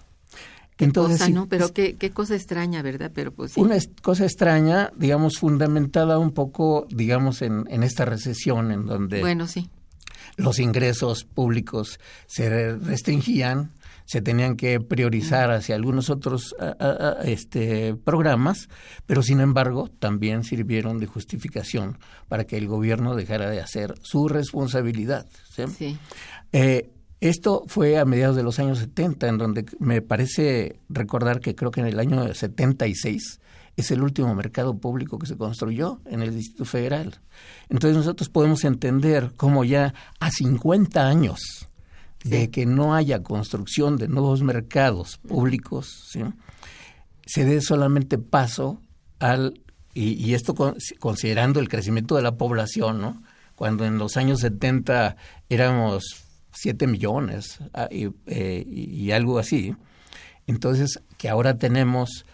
Entonces, 0.79 1.31
¿no? 1.31 1.49
Pero 1.49 1.73
qué, 1.73 1.97
qué 1.97 2.11
cosa 2.11 2.35
extraña, 2.35 2.83
¿verdad? 2.83 3.11
Pero 3.15 3.33
pues 3.33 3.57
Una 3.57 3.77
cosa 4.03 4.25
extraña, 4.25 4.93
digamos, 4.95 5.39
fundamentada 5.39 6.19
un 6.19 6.33
poco, 6.33 6.87
digamos, 6.91 7.41
en, 7.41 7.65
en 7.71 7.83
esta 7.83 8.05
recesión 8.05 8.71
en 8.71 8.85
donde... 8.85 9.21
Bueno, 9.21 9.47
sí. 9.47 9.71
Los 10.37 10.59
ingresos 10.59 11.25
públicos 11.25 11.99
se 12.27 12.77
restringían, 12.77 13.71
se 14.07 14.23
tenían 14.23 14.57
que 14.57 14.81
priorizar 14.81 15.51
hacia 15.51 15.75
algunos 15.75 16.11
otros 16.11 16.55
este, 17.25 17.95
programas, 17.95 18.69
pero 19.05 19.23
sin 19.23 19.41
embargo 19.41 19.91
también 19.99 20.45
sirvieron 20.45 20.99
de 20.99 21.07
justificación 21.07 21.99
para 22.29 22.45
que 22.45 22.57
el 22.57 22.69
gobierno 22.69 23.15
dejara 23.15 23.51
de 23.51 23.61
hacer 23.61 23.95
su 24.03 24.29
responsabilidad. 24.29 25.27
¿sí? 25.55 25.65
sí. 25.77 25.99
Eh, 26.53 26.91
esto 27.21 27.65
fue 27.67 27.99
a 27.99 28.05
mediados 28.05 28.37
de 28.37 28.43
los 28.43 28.59
años 28.59 28.79
70, 28.79 29.29
en 29.29 29.39
donde 29.39 29.67
me 29.79 30.03
parece 30.03 30.81
recordar 30.89 31.41
que 31.41 31.55
creo 31.55 31.71
que 31.71 31.81
en 31.81 31.87
el 31.87 31.99
año 31.99 32.33
76 32.33 33.41
es 33.77 33.91
el 33.91 34.03
último 34.03 34.35
mercado 34.35 34.79
público 34.79 35.19
que 35.19 35.27
se 35.27 35.37
construyó 35.37 36.01
en 36.07 36.23
el 36.23 36.35
Distrito 36.35 36.65
Federal. 36.65 37.19
Entonces 37.69 37.97
nosotros 37.97 38.29
podemos 38.29 38.65
entender 38.65 39.33
cómo 39.37 39.65
ya 39.65 39.95
a 40.21 40.31
50 40.31 41.07
años 41.07 41.69
de 42.29 42.51
que 42.51 42.67
no 42.67 42.95
haya 42.95 43.23
construcción 43.23 43.97
de 43.97 44.09
nuevos 44.09 44.43
mercados 44.43 45.19
públicos, 45.19 46.17
se 47.27 47.45
dé 47.45 47.61
solamente 47.61 48.19
paso 48.19 48.81
al, 49.19 49.61
y, 49.95 50.13
y, 50.13 50.35
esto 50.35 50.55
considerando 50.99 51.61
el 51.61 51.69
crecimiento 51.69 52.17
de 52.17 52.23
la 52.23 52.37
población, 52.37 53.01
¿no? 53.01 53.23
cuando 53.57 53.87
en 53.87 53.99
los 53.99 54.17
años 54.17 54.41
70 54.41 55.17
éramos 55.49 56.27
7 56.53 56.87
millones 56.87 57.59
ah, 57.75 57.89
eh, 57.91 58.65
y, 58.67 59.11
algo 59.11 59.39
así. 59.39 59.75
Entonces, 60.47 61.01
que 61.19 61.29
ahora 61.29 61.59
tenemos 61.59 62.25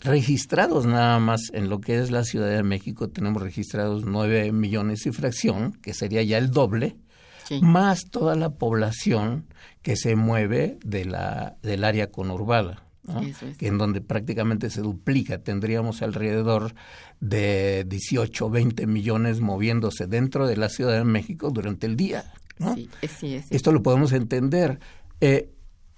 registrados 0.00 0.86
nada 0.86 1.18
más 1.20 1.50
en 1.52 1.68
lo 1.68 1.80
que 1.80 1.98
es 1.98 2.10
la 2.10 2.24
Ciudad 2.24 2.48
de 2.48 2.62
México, 2.62 3.08
tenemos 3.08 3.42
registrados 3.42 4.04
9 4.04 4.52
millones 4.52 5.06
y 5.06 5.12
fracción, 5.12 5.72
que 5.74 5.94
sería 5.94 6.22
ya 6.22 6.38
el 6.38 6.50
doble, 6.50 6.96
más 7.60 8.04
toda 8.10 8.34
la 8.34 8.50
población 8.50 9.46
que 9.82 9.96
se 9.96 10.16
mueve 10.16 10.78
de 10.84 11.04
la, 11.04 11.56
del 11.62 11.84
área 11.84 12.10
conurbada. 12.10 12.82
que 13.58 13.66
en 13.66 13.76
donde 13.76 14.00
prácticamente 14.00 14.70
se 14.70 14.80
duplica, 14.80 15.38
tendríamos 15.38 16.00
alrededor 16.00 16.74
de 17.20 17.84
18, 17.86 18.48
20 18.48 18.86
millones 18.86 19.40
moviéndose 19.40 20.06
dentro 20.06 20.46
de 20.46 20.56
la 20.56 20.70
Ciudad 20.70 20.96
de 20.96 21.04
México 21.04 21.50
durante 21.50 21.86
el 21.86 21.96
día. 21.96 22.32
Esto 23.50 23.72
lo 23.72 23.82
podemos 23.82 24.12
entender. 24.12 24.78
Eh, 25.20 25.50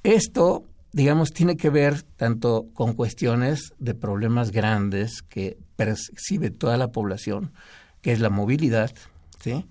esto, 0.02 0.64
digamos, 0.92 1.30
tiene 1.30 1.56
que 1.56 1.70
ver 1.70 2.02
tanto 2.02 2.68
con 2.74 2.94
cuestiones 2.94 3.72
de 3.78 3.94
problemas 3.94 4.50
grandes 4.50 5.22
que 5.22 5.58
percibe 5.76 6.50
toda 6.50 6.76
la 6.76 6.88
población, 6.88 7.52
que 8.00 8.12
es 8.12 8.20
la 8.20 8.30
movilidad, 8.30 8.92
¿sí? 9.40 9.66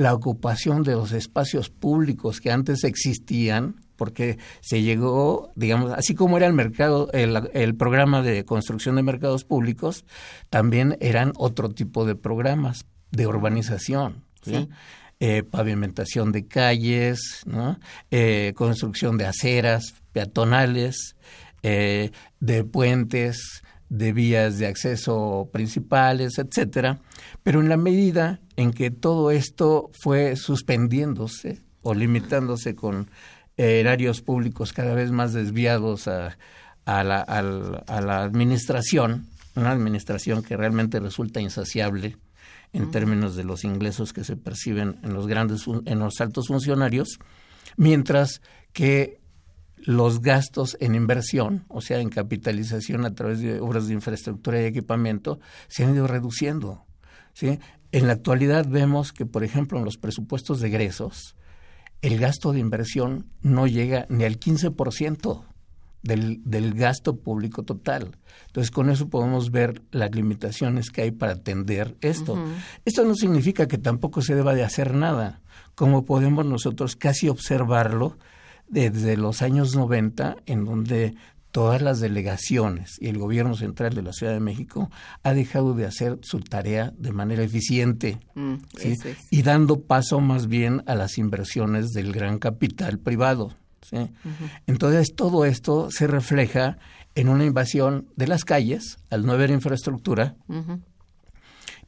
La 0.00 0.14
ocupación 0.14 0.82
de 0.82 0.92
los 0.92 1.12
espacios 1.12 1.68
públicos 1.68 2.40
que 2.40 2.50
antes 2.50 2.84
existían, 2.84 3.82
porque 3.96 4.38
se 4.62 4.80
llegó, 4.80 5.52
digamos, 5.56 5.92
así 5.92 6.14
como 6.14 6.38
era 6.38 6.46
el 6.46 6.54
mercado, 6.54 7.10
el, 7.12 7.74
programa 7.74 8.22
de 8.22 8.46
construcción 8.46 8.96
de 8.96 9.02
mercados 9.02 9.44
públicos, 9.44 10.06
también 10.48 10.96
eran 11.00 11.34
otro 11.36 11.68
tipo 11.68 12.06
de 12.06 12.14
programas 12.14 12.86
de 13.10 13.26
urbanización. 13.26 14.24
Eh, 15.20 15.42
pavimentación 15.42 16.32
de 16.32 16.46
calles, 16.46 17.44
eh, 18.10 18.54
construcción 18.56 19.18
de 19.18 19.26
aceras 19.26 19.96
peatonales, 20.12 21.14
eh, 21.62 22.10
de 22.40 22.64
puentes, 22.64 23.62
de 23.90 24.12
vías 24.14 24.58
de 24.58 24.66
acceso 24.66 25.50
principales, 25.52 26.38
etcétera. 26.38 27.00
Pero 27.42 27.60
en 27.60 27.68
la 27.68 27.76
medida 27.76 28.40
en 28.56 28.72
que 28.72 28.90
todo 28.90 29.30
esto 29.30 29.90
fue 30.02 30.36
suspendiéndose 30.36 31.60
o 31.82 31.92
limitándose 31.92 32.74
con 32.74 33.10
erarios 33.56 34.22
públicos 34.22 34.72
cada 34.72 34.94
vez 34.94 35.10
más 35.10 35.34
desviados 35.34 36.08
a, 36.08 36.36
la, 36.86 37.20
a 37.20 38.00
la 38.00 38.22
administración, 38.22 39.26
una 39.54 39.72
administración 39.72 40.42
que 40.42 40.56
realmente 40.56 40.98
resulta 41.00 41.40
insaciable, 41.40 42.16
en 42.72 42.90
términos 42.90 43.36
de 43.36 43.44
los 43.44 43.64
ingresos 43.64 44.12
que 44.12 44.24
se 44.24 44.36
perciben 44.36 45.00
en 45.02 45.12
los 45.12 45.26
grandes 45.26 45.64
en 45.66 45.98
los 45.98 46.20
altos 46.20 46.46
funcionarios, 46.48 47.18
mientras 47.76 48.40
que 48.72 49.19
los 49.84 50.20
gastos 50.20 50.76
en 50.80 50.94
inversión, 50.94 51.64
o 51.68 51.80
sea, 51.80 52.00
en 52.00 52.10
capitalización 52.10 53.04
a 53.04 53.14
través 53.14 53.40
de 53.40 53.60
obras 53.60 53.86
de 53.86 53.94
infraestructura 53.94 54.60
y 54.60 54.64
equipamiento, 54.64 55.40
se 55.68 55.84
han 55.84 55.94
ido 55.94 56.06
reduciendo. 56.06 56.84
¿sí? 57.32 57.58
En 57.92 58.06
la 58.06 58.14
actualidad 58.14 58.66
vemos 58.68 59.12
que, 59.12 59.26
por 59.26 59.44
ejemplo, 59.44 59.78
en 59.78 59.84
los 59.84 59.96
presupuestos 59.96 60.60
de 60.60 60.68
egresos, 60.68 61.36
el 62.02 62.18
gasto 62.18 62.52
de 62.52 62.60
inversión 62.60 63.26
no 63.42 63.66
llega 63.66 64.06
ni 64.08 64.24
al 64.24 64.38
15% 64.38 65.44
del, 66.02 66.40
del 66.44 66.74
gasto 66.74 67.16
público 67.16 67.62
total. 67.62 68.16
Entonces, 68.46 68.70
con 68.70 68.90
eso 68.90 69.08
podemos 69.08 69.50
ver 69.50 69.82
las 69.90 70.14
limitaciones 70.14 70.90
que 70.90 71.02
hay 71.02 71.10
para 71.10 71.32
atender 71.32 71.96
esto. 72.00 72.42
Esto 72.84 73.04
no 73.04 73.14
significa 73.14 73.68
que 73.68 73.78
tampoco 73.78 74.22
se 74.22 74.34
deba 74.34 74.54
de 74.54 74.64
hacer 74.64 74.94
nada, 74.94 75.42
como 75.74 76.04
podemos 76.04 76.46
nosotros 76.46 76.96
casi 76.96 77.28
observarlo 77.28 78.18
desde 78.70 79.16
los 79.16 79.42
años 79.42 79.74
90, 79.74 80.36
en 80.46 80.64
donde 80.64 81.14
todas 81.50 81.82
las 81.82 82.00
delegaciones 82.00 82.96
y 83.00 83.08
el 83.08 83.18
gobierno 83.18 83.56
central 83.56 83.94
de 83.94 84.02
la 84.02 84.12
Ciudad 84.12 84.32
de 84.32 84.40
México 84.40 84.90
ha 85.22 85.34
dejado 85.34 85.74
de 85.74 85.84
hacer 85.84 86.18
su 86.22 86.40
tarea 86.40 86.92
de 86.96 87.12
manera 87.12 87.42
eficiente 87.42 88.20
mm, 88.34 88.54
y 89.30 89.42
dando 89.42 89.80
paso 89.80 90.20
más 90.20 90.46
bien 90.46 90.82
a 90.86 90.94
las 90.94 91.18
inversiones 91.18 91.90
del 91.90 92.12
gran 92.12 92.38
capital 92.38 92.98
privado. 92.98 93.54
Entonces, 94.66 95.14
todo 95.16 95.44
esto 95.44 95.88
se 95.90 96.06
refleja 96.06 96.78
en 97.16 97.28
una 97.28 97.44
invasión 97.44 98.06
de 98.14 98.28
las 98.28 98.44
calles, 98.44 98.98
al 99.10 99.26
no 99.26 99.32
haber 99.32 99.50
infraestructura, 99.50 100.36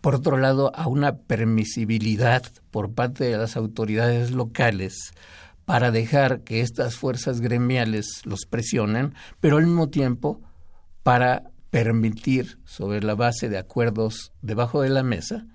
por 0.01 0.17
otro 0.17 0.37
lado, 0.37 0.73
a 0.75 0.89
una 0.89 1.19
permisibilidad 1.19 2.43
por 2.73 2.93
parte 2.93 3.23
de 3.23 3.37
las 3.37 3.57
autoridades 3.57 4.33
locales 4.33 5.13
para 5.73 5.91
dejar 5.91 6.43
que 6.43 6.61
estas 6.61 6.97
fuerzas 6.97 7.41
gremiales 7.41 8.21
los 8.25 8.45
presionen, 8.45 9.15
pero 9.41 9.57
al 9.57 9.65
mismo 9.65 9.89
tiempo 9.89 10.43
para 11.03 11.51
permitir, 11.71 12.59
sobre 12.67 13.03
la 13.03 13.15
base 13.15 13.49
de 13.49 13.57
acuerdos 13.57 14.33
debajo 14.43 14.83
de 14.83 14.91
la 14.91 15.03
mesa, 15.03 15.47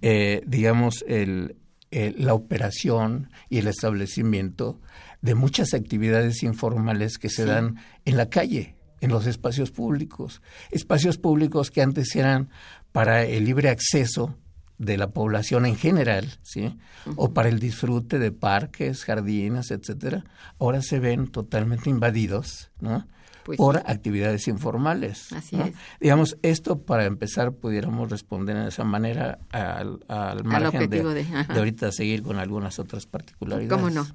eh, 0.00 0.40
digamos, 0.46 1.04
el, 1.06 1.56
la 1.90 2.32
operación 2.32 3.28
y 3.50 3.58
el 3.58 3.66
establecimiento 3.66 4.80
de 5.20 5.34
muchas 5.34 5.74
actividades 5.74 6.42
informales 6.42 7.18
que 7.18 7.28
se 7.28 7.44
dan 7.44 7.76
en 8.06 8.16
la 8.16 8.30
calle, 8.30 8.76
en 9.02 9.10
los 9.10 9.26
espacios 9.26 9.72
públicos. 9.72 10.40
Espacios 10.70 11.18
públicos 11.18 11.70
que 11.70 11.82
antes 11.82 12.16
eran 12.16 12.48
para 12.92 13.26
el 13.26 13.44
libre 13.44 13.68
acceso 13.68 14.38
de 14.80 14.96
la 14.96 15.10
población 15.10 15.66
en 15.66 15.76
general, 15.76 16.38
¿sí? 16.42 16.74
O 17.16 17.34
para 17.34 17.50
el 17.50 17.60
disfrute 17.60 18.18
de 18.18 18.32
parques, 18.32 19.04
jardines, 19.04 19.70
etcétera, 19.70 20.24
ahora 20.58 20.80
se 20.80 20.98
ven 20.98 21.28
totalmente 21.28 21.90
invadidos, 21.90 22.70
¿no? 22.80 23.06
Pues 23.44 23.58
por 23.58 23.76
actividades 23.78 24.48
informales. 24.48 25.32
Así 25.32 25.56
es. 25.60 25.74
Digamos, 26.00 26.38
esto 26.40 26.80
para 26.80 27.04
empezar 27.04 27.52
pudiéramos 27.52 28.10
responder 28.10 28.56
de 28.56 28.68
esa 28.68 28.84
manera 28.84 29.38
al, 29.50 30.02
al 30.08 30.44
margen 30.44 30.88
de, 30.88 31.02
de, 31.02 31.24
de, 31.24 31.26
ahorita 31.48 31.92
seguir 31.92 32.22
con 32.22 32.38
algunas 32.38 32.78
otras 32.78 33.04
particularidades. 33.04 33.70
¿Cómo 33.70 33.90
no? 33.90 34.06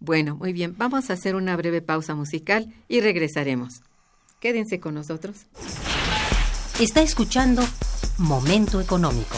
Bueno, 0.00 0.36
muy 0.36 0.54
bien, 0.54 0.74
vamos 0.78 1.10
a 1.10 1.14
hacer 1.14 1.34
una 1.34 1.54
breve 1.54 1.82
pausa 1.82 2.14
musical 2.14 2.72
y 2.88 3.00
regresaremos. 3.00 3.82
Quédense 4.40 4.80
con 4.80 4.94
nosotros. 4.94 5.46
Está 6.80 7.02
escuchando 7.02 7.62
Momento 8.18 8.80
Económico. 8.80 9.36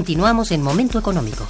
Continuamos 0.00 0.50
en 0.50 0.62
Momento 0.62 0.98
Económico. 0.98 1.46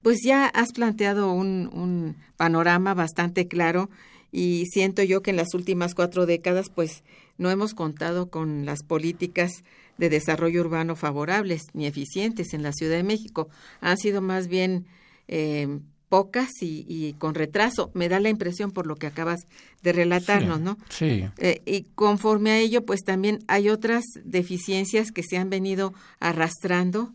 Pues 0.00 0.20
ya 0.24 0.46
has 0.46 0.72
planteado 0.72 1.30
un, 1.30 2.16
panorama 2.38 2.94
bastante 2.94 3.48
claro 3.48 3.90
y 4.32 4.64
siento 4.72 5.02
yo 5.02 5.20
que 5.20 5.28
en 5.28 5.36
las 5.36 5.52
últimas 5.52 5.94
cuatro 5.94 6.24
décadas 6.24 6.70
pues 6.70 7.04
no 7.36 7.50
hemos 7.50 7.74
contado 7.74 8.30
con 8.30 8.64
las 8.64 8.82
políticas 8.82 9.62
de 9.98 10.08
desarrollo 10.08 10.62
urbano 10.62 10.96
favorables 10.96 11.64
ni 11.74 11.84
eficientes 11.84 12.54
en 12.54 12.62
la 12.62 12.72
Ciudad 12.72 12.96
de 12.96 13.02
México. 13.02 13.50
Han 13.82 13.98
sido 13.98 14.22
más 14.22 14.48
bien 14.48 14.86
eh, 15.28 15.80
pocas 16.10 16.50
y, 16.60 17.14
con 17.14 17.34
retraso. 17.34 17.90
Me 17.94 18.10
da 18.10 18.20
la 18.20 18.28
impresión 18.28 18.72
por 18.72 18.86
lo 18.86 18.96
que 18.96 19.06
acabas 19.06 19.46
de 19.82 19.92
relatarnos, 19.92 20.60
¿no? 20.60 20.76
Sí. 20.90 21.24
Eh, 21.38 21.62
y 21.64 21.84
conforme 21.94 22.50
a 22.50 22.58
ello, 22.58 22.84
pues 22.84 23.02
también 23.02 23.38
hay 23.46 23.70
otras 23.70 24.04
deficiencias 24.24 25.12
que 25.12 25.22
se 25.22 25.38
han 25.38 25.48
venido 25.48 25.94
arrastrando 26.18 27.14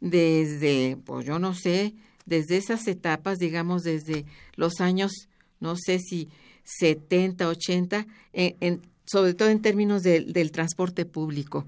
desde, 0.00 0.96
pues 1.04 1.26
yo 1.26 1.38
no 1.38 1.54
sé, 1.54 1.94
desde 2.24 2.56
esas 2.56 2.88
etapas, 2.88 3.38
digamos, 3.38 3.82
desde 3.82 4.24
los 4.56 4.80
años, 4.80 5.12
no 5.60 5.76
sé 5.76 5.98
si 5.98 6.30
70, 6.64 7.46
80, 7.46 8.06
en, 8.32 8.80
sobre 9.04 9.34
todo 9.34 9.50
en 9.50 9.60
términos 9.60 10.02
del 10.02 10.50
transporte 10.50 11.04
público. 11.04 11.66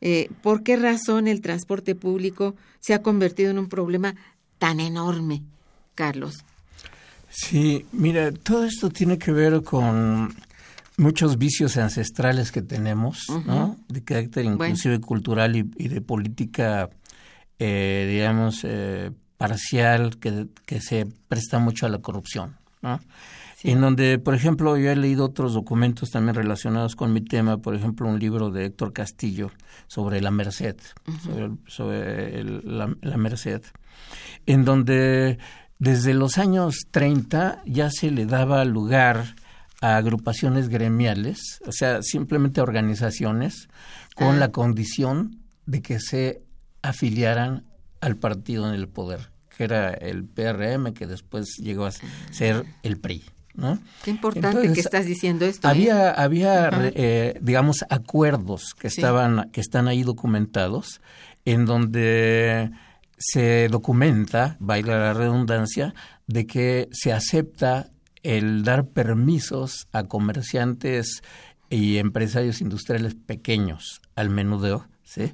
Eh, 0.00 0.30
¿Por 0.42 0.62
qué 0.62 0.76
razón 0.76 1.28
el 1.28 1.42
transporte 1.42 1.94
público 1.94 2.54
se 2.80 2.94
ha 2.94 3.02
convertido 3.02 3.50
en 3.50 3.58
un 3.58 3.68
problema 3.68 4.14
tan 4.58 4.80
enorme, 4.80 5.42
Carlos? 5.94 6.44
Sí, 7.30 7.86
mira, 7.92 8.32
todo 8.32 8.64
esto 8.64 8.90
tiene 8.90 9.18
que 9.18 9.32
ver 9.32 9.62
con 9.62 10.34
muchos 10.96 11.38
vicios 11.38 11.76
ancestrales 11.76 12.52
que 12.52 12.62
tenemos, 12.62 13.26
¿no? 13.46 13.76
De 13.88 14.04
carácter 14.04 14.44
inclusive 14.44 15.00
cultural 15.00 15.56
y, 15.56 15.88
de 15.88 16.00
política, 16.00 16.90
eh, 17.58 18.06
digamos, 18.08 18.60
eh, 18.62 19.10
parcial, 19.36 20.18
que, 20.18 20.46
que 20.64 20.80
se 20.80 21.06
presta 21.28 21.58
mucho 21.58 21.86
a 21.86 21.88
la 21.88 21.98
corrupción, 21.98 22.56
¿no? 22.82 23.00
en 23.64 23.80
donde, 23.80 24.18
por 24.18 24.34
ejemplo, 24.34 24.76
yo 24.76 24.90
he 24.90 24.96
leído 24.96 25.24
otros 25.24 25.54
documentos 25.54 26.10
también 26.10 26.34
relacionados 26.34 26.94
con 26.96 27.14
mi 27.14 27.22
tema, 27.22 27.56
por 27.56 27.74
ejemplo, 27.74 28.06
un 28.06 28.18
libro 28.18 28.50
de 28.50 28.66
Héctor 28.66 28.92
Castillo 28.92 29.50
sobre 29.86 30.20
la 30.20 30.30
Merced, 30.30 30.76
sobre, 31.66 32.44
la, 32.44 33.16
Merced, 33.16 33.62
en 34.44 34.66
donde 34.66 35.38
desde 35.78 36.14
los 36.14 36.38
años 36.38 36.86
30 36.90 37.62
ya 37.66 37.90
se 37.90 38.10
le 38.10 38.26
daba 38.26 38.64
lugar 38.64 39.36
a 39.80 39.96
agrupaciones 39.96 40.68
gremiales, 40.68 41.60
o 41.66 41.72
sea, 41.72 42.02
simplemente 42.02 42.60
organizaciones 42.60 43.68
con 44.14 44.36
ah. 44.36 44.38
la 44.38 44.48
condición 44.50 45.42
de 45.66 45.82
que 45.82 46.00
se 46.00 46.42
afiliaran 46.82 47.64
al 48.00 48.16
partido 48.16 48.68
en 48.68 48.74
el 48.74 48.88
poder, 48.88 49.30
que 49.56 49.64
era 49.64 49.92
el 49.92 50.24
PRM, 50.24 50.92
que 50.94 51.06
después 51.06 51.56
llegó 51.58 51.86
a 51.86 51.92
ser 52.30 52.64
el 52.82 52.98
PRI. 52.98 53.24
Qué 54.02 54.10
importante 54.10 54.72
que 54.72 54.80
estás 54.80 55.06
diciendo 55.06 55.44
esto. 55.44 55.68
¿eh? 55.68 55.70
Había, 55.70 56.10
había 56.10 56.70
eh, 56.94 57.38
digamos, 57.40 57.84
acuerdos 57.88 58.74
que, 58.74 58.88
estaban, 58.88 59.50
que 59.52 59.60
están 59.60 59.86
ahí 59.86 60.02
documentados, 60.02 61.00
en 61.44 61.64
donde 61.64 62.70
se 63.26 63.68
documenta, 63.68 64.56
baila 64.60 64.98
la 64.98 65.14
redundancia, 65.14 65.94
de 66.26 66.46
que 66.46 66.88
se 66.92 67.12
acepta 67.12 67.90
el 68.22 68.64
dar 68.64 68.86
permisos 68.86 69.88
a 69.92 70.04
comerciantes 70.04 71.22
y 71.70 71.96
empresarios 71.96 72.60
industriales 72.60 73.14
pequeños 73.14 74.02
al 74.14 74.30
menudeo, 74.30 74.86
¿sí? 75.04 75.32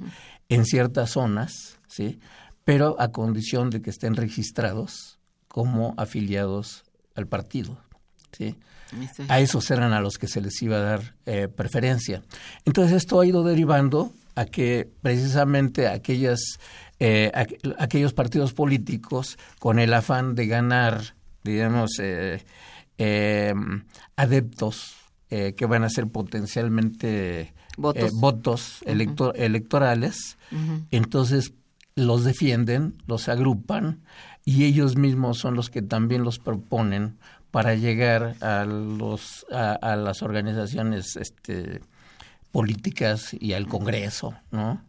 En 0.48 0.64
ciertas 0.64 1.11
zonas, 1.11 1.79
¿sí? 1.88 2.20
Pero 2.64 2.96
a 3.00 3.11
condición 3.11 3.70
de 3.70 3.83
que 3.83 3.90
estén 3.90 4.14
registrados 4.14 5.18
como 5.48 5.94
afiliados 5.96 6.85
al 7.16 7.26
partido. 7.26 7.76
¿sí? 8.33 8.57
A 9.29 9.40
esos 9.40 9.70
eran 9.70 9.92
a 9.92 10.00
los 10.00 10.16
que 10.16 10.29
se 10.29 10.40
les 10.40 10.61
iba 10.62 10.76
a 10.76 10.81
dar 10.81 11.14
eh, 11.26 11.48
preferencia. 11.48 12.22
Entonces 12.64 12.96
esto 12.96 13.20
ha 13.20 13.26
ido 13.26 13.42
derivando 13.42 14.12
a 14.35 14.44
que 14.46 14.88
precisamente 15.03 15.88
aquellas, 15.88 16.40
eh, 17.00 17.32
aquellos 17.78 18.12
partidos 18.12 18.52
políticos 18.52 19.38
con 19.58 19.78
el 19.78 19.94
afán 19.94 20.34
de 20.34 20.46
ganar, 20.46 21.14
digamos, 21.42 21.92
eh, 21.98 22.44
adeptos 24.16 24.96
que 25.28 25.66
van 25.66 25.84
a 25.84 25.88
ser 25.88 26.08
potencialmente 26.08 27.54
votos, 27.76 28.82
electorales, 28.84 30.36
entonces 30.90 31.54
los 31.94 32.24
defienden, 32.24 33.00
los 33.06 33.28
agrupan 33.28 34.02
y 34.44 34.64
ellos 34.64 34.96
mismos 34.96 35.38
son 35.38 35.54
los 35.54 35.70
que 35.70 35.82
también 35.82 36.24
los 36.24 36.38
proponen 36.38 37.16
para 37.50 37.74
llegar 37.74 38.36
a 38.40 38.64
los 38.64 39.46
a, 39.50 39.96
las 39.96 40.22
organizaciones 40.22 41.16
este 41.16 41.80
políticas 42.52 43.34
y 43.38 43.52
al 43.52 43.66
Congreso, 43.66 44.34
¿no? 44.50 44.82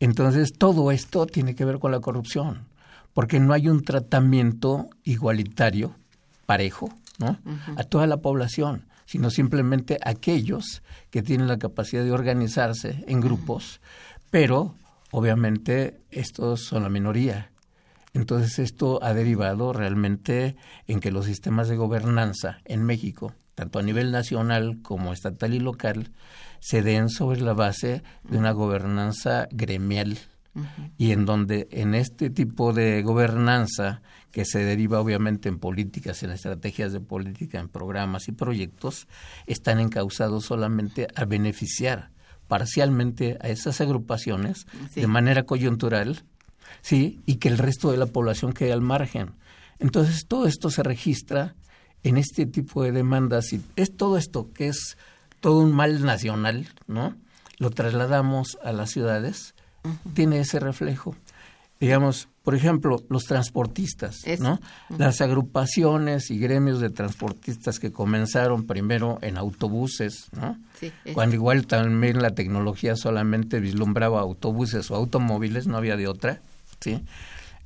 Entonces 0.00 0.52
todo 0.52 0.90
esto 0.90 1.26
tiene 1.26 1.54
que 1.54 1.64
ver 1.64 1.78
con 1.78 1.92
la 1.92 2.00
corrupción, 2.00 2.66
porque 3.14 3.40
no 3.40 3.52
hay 3.52 3.68
un 3.68 3.82
tratamiento 3.82 4.90
igualitario, 5.04 5.96
parejo, 6.46 6.94
¿no? 7.18 7.38
A 7.76 7.84
toda 7.84 8.06
la 8.06 8.18
población, 8.18 8.86
sino 9.06 9.30
simplemente 9.30 9.98
aquellos 10.04 10.82
que 11.10 11.22
tienen 11.22 11.48
la 11.48 11.58
capacidad 11.58 12.04
de 12.04 12.12
organizarse 12.12 13.04
en 13.08 13.20
grupos, 13.20 13.80
pero 14.30 14.74
obviamente 15.10 16.00
estos 16.10 16.64
son 16.64 16.84
la 16.84 16.88
minoría 16.88 17.50
entonces 18.14 18.58
esto 18.58 18.98
ha 19.02 19.14
derivado 19.14 19.72
realmente 19.72 20.56
en 20.86 21.00
que 21.00 21.12
los 21.12 21.26
sistemas 21.26 21.68
de 21.68 21.76
gobernanza 21.76 22.58
en 22.64 22.84
México, 22.84 23.32
tanto 23.54 23.78
a 23.78 23.82
nivel 23.82 24.10
nacional 24.10 24.78
como 24.82 25.12
estatal 25.12 25.54
y 25.54 25.60
local, 25.60 26.10
se 26.60 26.82
den 26.82 27.08
sobre 27.08 27.40
la 27.40 27.52
base 27.52 28.02
de 28.24 28.38
una 28.38 28.52
gobernanza 28.52 29.48
gremial 29.50 30.18
y 30.96 31.12
en 31.12 31.24
donde 31.24 31.68
en 31.70 31.94
este 31.94 32.30
tipo 32.30 32.72
de 32.72 33.02
gobernanza 33.02 34.02
que 34.32 34.44
se 34.44 34.64
deriva 34.64 35.00
obviamente 35.00 35.48
en 35.48 35.58
políticas, 35.58 36.22
en 36.22 36.30
estrategias 36.30 36.92
de 36.92 37.00
política, 37.00 37.60
en 37.60 37.68
programas 37.68 38.26
y 38.28 38.32
proyectos, 38.32 39.06
están 39.46 39.78
encausados 39.78 40.46
solamente 40.46 41.06
a 41.14 41.24
beneficiar 41.26 42.10
parcialmente 42.48 43.38
a 43.40 43.48
esas 43.48 43.80
agrupaciones 43.80 44.66
de 44.94 45.06
manera 45.06 45.44
coyuntural 45.44 46.24
¿sí? 46.82 47.20
Y 47.26 47.36
que 47.36 47.48
el 47.48 47.58
resto 47.58 47.90
de 47.90 47.96
la 47.96 48.06
población 48.06 48.52
quede 48.52 48.72
al 48.72 48.80
margen. 48.80 49.32
Entonces, 49.78 50.26
todo 50.26 50.46
esto 50.46 50.70
se 50.70 50.82
registra 50.82 51.54
en 52.02 52.16
este 52.16 52.46
tipo 52.46 52.82
de 52.82 52.92
demandas 52.92 53.52
y 53.52 53.60
es 53.76 53.96
todo 53.96 54.18
esto 54.18 54.52
que 54.52 54.68
es 54.68 54.96
todo 55.40 55.60
un 55.60 55.72
mal 55.72 56.04
nacional, 56.04 56.68
¿no? 56.86 57.14
Lo 57.58 57.70
trasladamos 57.70 58.58
a 58.62 58.72
las 58.72 58.90
ciudades, 58.90 59.54
tiene 60.14 60.40
ese 60.40 60.60
reflejo. 60.60 61.14
Digamos, 61.80 62.28
por 62.42 62.54
ejemplo, 62.54 63.04
los 63.08 63.24
transportistas, 63.24 64.16
¿no? 64.40 64.60
Las 64.96 65.20
agrupaciones 65.20 66.30
y 66.30 66.38
gremios 66.38 66.80
de 66.80 66.90
transportistas 66.90 67.78
que 67.78 67.92
comenzaron 67.92 68.66
primero 68.66 69.18
en 69.22 69.36
autobuses, 69.36 70.28
¿no? 70.32 70.58
Cuando 71.14 71.36
igual 71.36 71.66
también 71.66 72.20
la 72.22 72.30
tecnología 72.30 72.96
solamente 72.96 73.60
vislumbraba 73.60 74.20
autobuses 74.20 74.90
o 74.90 74.96
automóviles, 74.96 75.66
no 75.66 75.76
había 75.76 75.96
de 75.96 76.08
otra. 76.08 76.40
¿sí? 76.80 77.04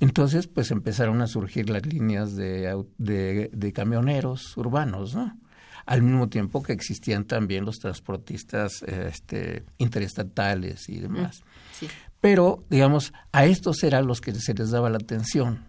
Entonces, 0.00 0.48
pues 0.48 0.70
empezaron 0.70 1.22
a 1.22 1.26
surgir 1.26 1.70
las 1.70 1.86
líneas 1.86 2.34
de, 2.34 2.84
de, 2.98 3.72
camioneros 3.72 4.56
urbanos, 4.56 5.14
¿no? 5.14 5.36
Al 5.86 6.02
mismo 6.02 6.28
tiempo 6.28 6.62
que 6.62 6.72
existían 6.72 7.24
también 7.24 7.64
los 7.64 7.78
transportistas 7.78 8.82
este, 8.82 9.64
interestatales 9.78 10.88
y 10.88 11.00
demás. 11.00 11.42
Mm, 11.80 11.86
pero, 12.20 12.64
digamos, 12.70 13.12
a 13.32 13.44
estos 13.46 13.82
eran 13.82 14.06
los 14.06 14.20
que 14.20 14.32
se 14.34 14.54
les 14.54 14.70
daba 14.70 14.90
la 14.90 14.98
atención, 14.98 15.64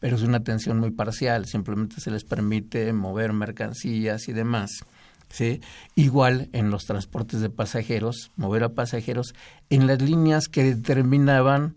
pero 0.00 0.16
es 0.16 0.22
una 0.22 0.38
atención 0.38 0.80
muy 0.80 0.90
parcial, 0.90 1.46
simplemente 1.46 2.00
se 2.00 2.10
les 2.10 2.24
permite 2.24 2.92
mover 2.92 3.32
mercancías 3.32 4.28
y 4.28 4.32
demás. 4.32 4.70
¿sí? 5.32 5.60
Igual 5.94 6.48
en 6.52 6.70
los 6.70 6.84
transportes 6.84 7.40
de 7.40 7.50
pasajeros, 7.50 8.32
mover 8.36 8.64
a 8.64 8.74
pasajeros 8.74 9.34
en 9.70 9.86
las 9.86 10.00
líneas 10.02 10.48
que 10.48 10.64
determinaban 10.64 11.76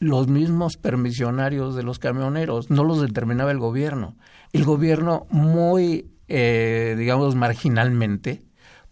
los 0.00 0.28
mismos 0.28 0.76
permisionarios 0.76 1.76
de 1.76 1.82
los 1.82 1.98
camioneros, 1.98 2.70
no 2.70 2.84
los 2.84 3.00
determinaba 3.00 3.50
el 3.50 3.58
gobierno. 3.58 4.16
El 4.52 4.64
gobierno 4.64 5.26
muy, 5.30 6.10
eh, 6.32 6.94
digamos, 6.96 7.34
marginalmente 7.34 8.44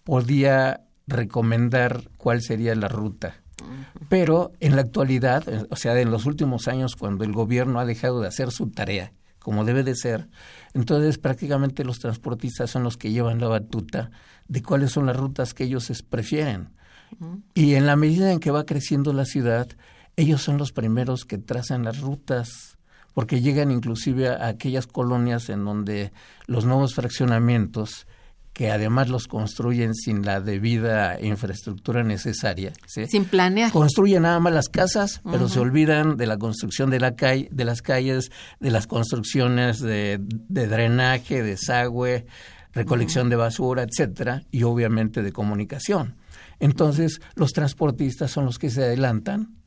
podía 0.02 0.80
recomendar 1.06 2.10
cuál 2.16 2.42
sería 2.42 2.74
la 2.74 2.88
ruta. 2.88 3.36
Pero 4.08 4.52
en 4.58 4.74
la 4.74 4.82
actualidad, 4.82 5.44
o 5.70 5.76
sea, 5.76 5.98
en 6.00 6.10
los 6.10 6.26
últimos 6.26 6.66
años, 6.66 6.96
cuando 6.96 7.24
el 7.24 7.32
gobierno 7.32 7.78
ha 7.78 7.84
dejado 7.84 8.20
de 8.20 8.26
hacer 8.26 8.50
su 8.50 8.70
tarea, 8.70 9.12
como 9.38 9.64
debe 9.64 9.84
de 9.84 9.94
ser, 9.94 10.28
entonces 10.74 11.18
prácticamente 11.18 11.84
los 11.84 12.00
transportistas 12.00 12.70
son 12.70 12.82
los 12.82 12.96
que 12.96 13.12
llevan 13.12 13.40
la 13.40 13.46
batuta 13.46 14.10
de 14.48 14.62
cuáles 14.62 14.90
son 14.90 15.06
las 15.06 15.16
rutas 15.16 15.54
que 15.54 15.64
ellos 15.64 15.90
prefieren. 16.10 16.70
Y 17.54 17.74
en 17.74 17.86
la 17.86 17.94
medida 17.94 18.32
en 18.32 18.40
que 18.40 18.50
va 18.50 18.66
creciendo 18.66 19.12
la 19.12 19.24
ciudad, 19.24 19.68
ellos 20.16 20.42
son 20.42 20.58
los 20.58 20.72
primeros 20.72 21.24
que 21.24 21.38
trazan 21.38 21.84
las 21.84 22.00
rutas, 22.00 22.77
porque 23.18 23.40
llegan 23.40 23.72
inclusive 23.72 24.28
a 24.28 24.46
aquellas 24.46 24.86
colonias 24.86 25.48
en 25.48 25.64
donde 25.64 26.12
los 26.46 26.66
nuevos 26.66 26.94
fraccionamientos 26.94 28.06
que 28.52 28.70
además 28.70 29.08
los 29.08 29.26
construyen 29.26 29.92
sin 29.92 30.24
la 30.24 30.40
debida 30.40 31.20
infraestructura 31.20 32.04
necesaria. 32.04 32.72
Sin 32.86 33.24
planear. 33.24 33.72
Construyen 33.72 34.22
nada 34.22 34.38
más 34.38 34.52
las 34.52 34.68
casas, 34.68 35.20
pero 35.28 35.48
se 35.48 35.58
olvidan 35.58 36.16
de 36.16 36.26
la 36.26 36.36
construcción 36.38 36.90
de, 36.90 37.00
la 37.00 37.16
calle, 37.16 37.48
de 37.50 37.64
las 37.64 37.82
calles, 37.82 38.30
de 38.60 38.70
las 38.70 38.86
construcciones 38.86 39.80
de, 39.80 40.20
drenaje, 40.20 41.42
desagüe, 41.42 42.24
recolección 42.72 43.30
de 43.30 43.34
basura, 43.34 43.82
etcétera, 43.82 44.44
y 44.52 44.62
obviamente 44.62 45.24
de 45.24 45.32
comunicación. 45.32 46.14
Entonces, 46.60 47.20
los 47.34 47.50
transportistas 47.50 48.30
son 48.30 48.44
los 48.44 48.60
que 48.60 48.70
se 48.70 48.84
adelantan. 48.84 49.57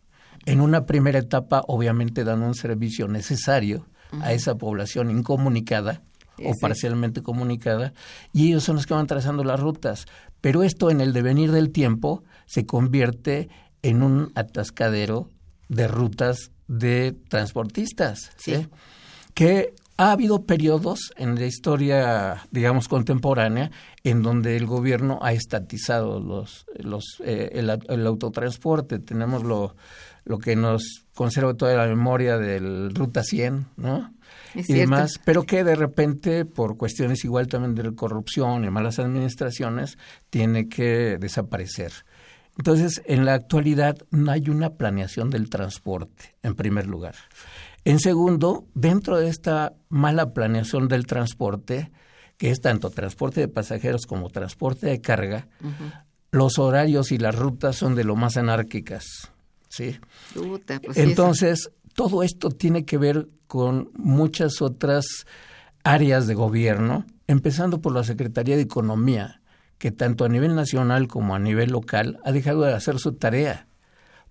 En 0.46 0.62
una 0.62 0.86
primera 0.86 1.20
etapa, 1.20 1.64
obviamente, 1.68 2.24
dan 2.24 2.42
un 2.42 2.56
servicio 2.56 3.08
necesario 3.08 3.86
a 4.22 4.34
esa 4.34 4.56
población 4.56 5.10
incomunicada 5.10 6.02
o 6.44 6.54
parcialmente 6.60 7.22
comunicada, 7.22 7.94
y 8.34 8.48
ellos 8.48 8.64
son 8.64 8.76
los 8.76 8.88
que 8.88 8.96
van 8.96 9.08
trazando 9.08 9.44
las 9.44 9.60
rutas. 9.60 10.08
Pero 10.42 10.64
esto 10.64 10.90
en 10.90 11.00
el 11.00 11.14
devenir 11.14 11.52
del 11.52 11.72
tiempo 11.72 12.24
se 12.48 12.66
convierte 12.66 13.50
en 13.84 14.02
un 14.02 14.32
atascadero 14.36 15.30
de 15.70 15.88
rutas 15.88 16.52
de 16.68 17.16
transportistas, 17.30 18.32
¿sí? 18.38 18.68
que 19.34 19.74
ha 20.02 20.14
habido 20.14 20.46
periodos 20.48 21.14
en 21.16 21.36
la 21.36 21.46
historia, 21.46 22.48
digamos, 22.50 22.88
contemporánea 22.88 23.70
en 24.04 24.24
donde 24.24 24.58
el 24.58 24.66
gobierno 24.66 25.20
ha 25.22 25.32
estatizado 25.32 26.20
los, 26.20 26.66
los, 26.80 27.22
eh, 27.24 27.52
el, 27.54 28.08
autotransporte. 28.08 28.98
Tenemos 28.98 29.44
lo, 29.44 29.76
lo 30.26 30.40
que 30.40 30.56
nos 30.56 31.06
conserva 31.14 31.54
toda 31.54 31.76
la 31.76 31.86
memoria 31.86 32.40
del 32.40 32.96
Ruta 32.96 33.22
100, 33.22 33.68
¿no? 33.78 34.12
y 34.56 34.74
demás, 34.74 35.20
pero 35.24 35.44
que 35.44 35.64
de 35.64 35.76
repente, 35.76 36.46
por 36.46 36.78
cuestiones 36.78 37.24
igual 37.24 37.48
también 37.48 37.76
de 37.76 37.96
corrupción 37.96 38.66
y 38.66 38.72
malas 38.72 38.98
administraciones, 38.98 40.00
tiene 40.32 40.68
que 40.68 41.20
desaparecer. 41.20 41.92
Entonces, 42.58 43.04
en 43.06 43.26
la 43.26 43.36
actualidad 43.36 43.98
no 44.10 44.32
hay 44.32 44.50
una 44.50 44.72
planeación 44.72 45.30
del 45.30 45.50
transporte, 45.50 46.36
en 46.42 46.56
primer 46.56 46.88
lugar. 46.88 47.16
En 47.84 48.00
segundo, 48.00 48.68
dentro 48.74 49.18
de 49.18 49.28
esta 49.28 49.74
mala 49.90 50.34
planeación 50.34 50.88
del 50.88 51.08
transporte, 51.08 51.92
que 52.38 52.52
es 52.52 52.62
tanto 52.62 52.90
transporte 52.90 53.42
de 53.42 53.48
pasajeros 53.48 54.06
como 54.06 54.30
transporte 54.30 54.88
de 54.88 55.02
carga, 55.02 55.48
los 56.32 56.60
horarios 56.60 57.12
y 57.12 57.18
las 57.18 57.36
rutas 57.36 57.76
son 57.76 57.96
de 57.96 58.04
lo 58.04 58.16
más 58.16 58.38
anárquicas. 58.38 59.32
¿sí? 59.68 59.98
Pues 60.34 60.98
Entonces, 60.98 61.72
todo 61.96 62.24
esto 62.24 62.50
tiene 62.50 62.86
que 62.86 62.98
ver 62.98 63.28
con 63.48 63.90
muchas 63.96 64.62
otras 64.62 65.06
áreas 65.84 66.28
de 66.28 66.36
gobierno, 66.36 67.06
empezando 67.28 67.82
por 67.82 67.94
la 67.94 68.04
Secretaría 68.04 68.56
de 68.56 68.62
Economía, 68.62 69.42
que 69.80 69.92
tanto 69.92 70.26
a 70.26 70.30
nivel 70.30 70.56
nacional 70.56 71.08
como 71.08 71.34
a 71.34 71.40
nivel 71.40 71.72
local 71.72 72.20
ha 72.24 72.32
dejado 72.32 72.62
de 72.62 72.74
hacer 72.74 73.00
su 73.00 73.14
tarea 73.14 73.68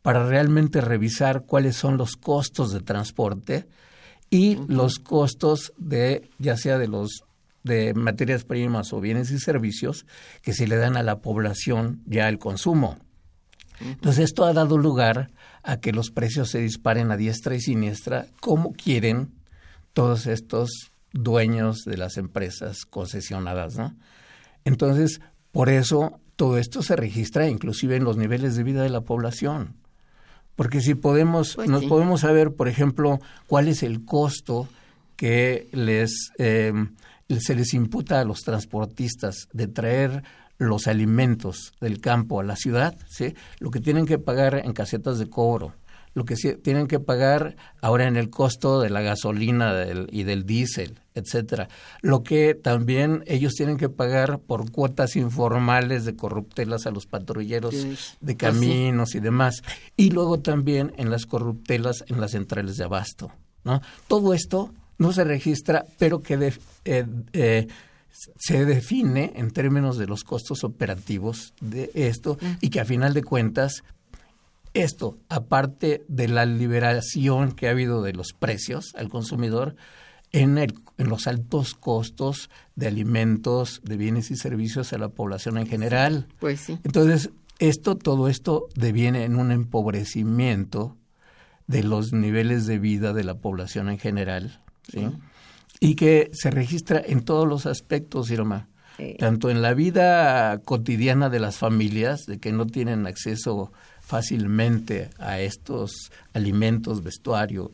para 0.02 0.26
realmente 0.26 0.80
revisar 0.80 1.44
cuáles 1.44 1.76
son 1.76 1.96
los 1.96 2.16
costos 2.16 2.72
de 2.72 2.80
transporte 2.80 3.68
y 4.30 4.56
los 4.68 4.98
costos 4.98 5.72
de 5.76 6.30
ya 6.38 6.56
sea 6.56 6.78
de 6.78 6.88
los 6.88 7.24
de 7.62 7.92
materias 7.92 8.44
primas 8.44 8.92
o 8.92 9.00
bienes 9.00 9.30
y 9.30 9.38
servicios 9.38 10.06
que 10.42 10.54
se 10.54 10.66
le 10.66 10.76
dan 10.76 10.96
a 10.96 11.02
la 11.02 11.20
población 11.20 12.02
ya 12.06 12.28
el 12.28 12.38
consumo. 12.38 12.96
Entonces 13.80 14.24
esto 14.24 14.44
ha 14.44 14.52
dado 14.52 14.78
lugar 14.78 15.30
a 15.62 15.78
que 15.78 15.92
los 15.92 16.10
precios 16.10 16.50
se 16.50 16.58
disparen 16.58 17.10
a 17.10 17.16
diestra 17.16 17.54
y 17.54 17.60
siniestra 17.60 18.26
como 18.40 18.72
quieren 18.72 19.32
todos 19.92 20.26
estos 20.26 20.92
dueños 21.12 21.84
de 21.84 21.96
las 21.96 22.16
empresas 22.16 22.84
concesionadas, 22.84 23.76
¿no? 23.76 23.96
Entonces, 24.64 25.20
por 25.52 25.68
eso 25.68 26.20
todo 26.36 26.58
esto 26.58 26.82
se 26.82 26.96
registra 26.96 27.48
inclusive 27.48 27.96
en 27.96 28.04
los 28.04 28.16
niveles 28.16 28.54
de 28.56 28.62
vida 28.62 28.82
de 28.82 28.90
la 28.90 29.00
población. 29.00 29.79
Porque 30.56 30.80
si 30.80 30.94
podemos, 30.94 31.54
pues 31.56 31.68
nos 31.68 31.84
podemos 31.86 32.20
saber, 32.20 32.52
por 32.52 32.68
ejemplo, 32.68 33.18
cuál 33.46 33.68
es 33.68 33.82
el 33.82 34.04
costo 34.04 34.68
que 35.16 35.68
les 35.72 36.32
eh, 36.38 36.72
se 37.38 37.54
les 37.54 37.74
imputa 37.74 38.20
a 38.20 38.24
los 38.24 38.40
transportistas 38.40 39.48
de 39.52 39.68
traer 39.68 40.24
los 40.58 40.86
alimentos 40.88 41.72
del 41.80 42.00
campo 42.00 42.40
a 42.40 42.44
la 42.44 42.56
ciudad, 42.56 42.96
¿sí? 43.08 43.34
lo 43.60 43.70
que 43.70 43.80
tienen 43.80 44.04
que 44.04 44.18
pagar 44.18 44.60
en 44.64 44.72
casetas 44.72 45.18
de 45.18 45.30
cobro, 45.30 45.72
lo 46.14 46.24
que 46.24 46.34
tienen 46.34 46.86
que 46.86 46.98
pagar 47.00 47.56
ahora 47.80 48.06
en 48.06 48.16
el 48.16 48.30
costo 48.30 48.80
de 48.80 48.90
la 48.90 49.00
gasolina 49.00 49.84
y 50.10 50.24
del 50.24 50.44
diésel, 50.44 51.00
etcétera. 51.14 51.68
Lo 52.02 52.22
que 52.22 52.54
también 52.54 53.22
ellos 53.26 53.54
tienen 53.54 53.76
que 53.76 53.88
pagar 53.88 54.40
por 54.40 54.70
cuotas 54.70 55.16
informales 55.16 56.04
de 56.04 56.16
corruptelas 56.16 56.86
a 56.86 56.90
los 56.90 57.06
patrulleros 57.06 58.16
de 58.20 58.36
caminos 58.36 59.14
y 59.14 59.20
demás. 59.20 59.62
Y 59.96 60.10
luego 60.10 60.40
también 60.40 60.92
en 60.96 61.10
las 61.10 61.26
corruptelas 61.26 62.04
en 62.08 62.20
las 62.20 62.32
centrales 62.32 62.76
de 62.76 62.84
abasto. 62.84 63.32
¿no? 63.64 63.80
Todo 64.08 64.34
esto 64.34 64.72
no 64.98 65.12
se 65.12 65.24
registra, 65.24 65.86
pero 65.98 66.22
que 66.22 66.36
de, 66.36 66.54
eh, 66.84 67.06
eh, 67.32 67.68
se 68.10 68.64
define 68.64 69.32
en 69.36 69.50
términos 69.50 69.96
de 69.96 70.06
los 70.06 70.24
costos 70.24 70.64
operativos 70.64 71.54
de 71.60 71.90
esto 71.94 72.38
y 72.60 72.70
que 72.70 72.80
a 72.80 72.84
final 72.84 73.14
de 73.14 73.22
cuentas 73.22 73.82
esto, 74.74 75.18
aparte 75.28 76.04
de 76.08 76.28
la 76.28 76.46
liberación 76.46 77.52
que 77.52 77.68
ha 77.68 77.72
habido 77.72 78.02
de 78.02 78.12
los 78.12 78.32
precios 78.32 78.94
al 78.96 79.08
consumidor, 79.08 79.76
en, 80.32 80.58
el, 80.58 80.74
en 80.96 81.08
los 81.08 81.26
altos 81.26 81.74
costos 81.74 82.50
de 82.76 82.86
alimentos, 82.86 83.80
de 83.84 83.96
bienes 83.96 84.30
y 84.30 84.36
servicios 84.36 84.92
a 84.92 84.98
la 84.98 85.08
población 85.08 85.58
en 85.58 85.66
general. 85.66 86.28
Pues 86.38 86.60
sí. 86.60 86.78
Entonces, 86.84 87.30
esto, 87.58 87.96
todo 87.96 88.28
esto 88.28 88.68
deviene 88.74 89.24
en 89.24 89.36
un 89.36 89.50
empobrecimiento 89.50 90.96
de 91.66 91.82
los 91.82 92.12
niveles 92.12 92.66
de 92.66 92.78
vida 92.78 93.12
de 93.12 93.24
la 93.24 93.34
población 93.34 93.88
en 93.88 93.98
general. 93.98 94.62
¿sí? 94.88 95.08
y 95.80 95.94
que 95.94 96.30
se 96.34 96.50
registra 96.50 97.02
en 97.04 97.22
todos 97.22 97.48
los 97.48 97.66
aspectos, 97.66 98.30
Irma. 98.30 98.68
Tanto 99.18 99.48
en 99.48 99.62
la 99.62 99.72
vida 99.72 100.60
cotidiana 100.62 101.30
de 101.30 101.40
las 101.40 101.56
familias, 101.56 102.26
de 102.26 102.38
que 102.38 102.52
no 102.52 102.66
tienen 102.66 103.06
acceso 103.06 103.72
fácilmente 104.10 105.10
a 105.20 105.38
estos 105.38 106.10
alimentos, 106.34 107.04
vestuario, 107.04 107.70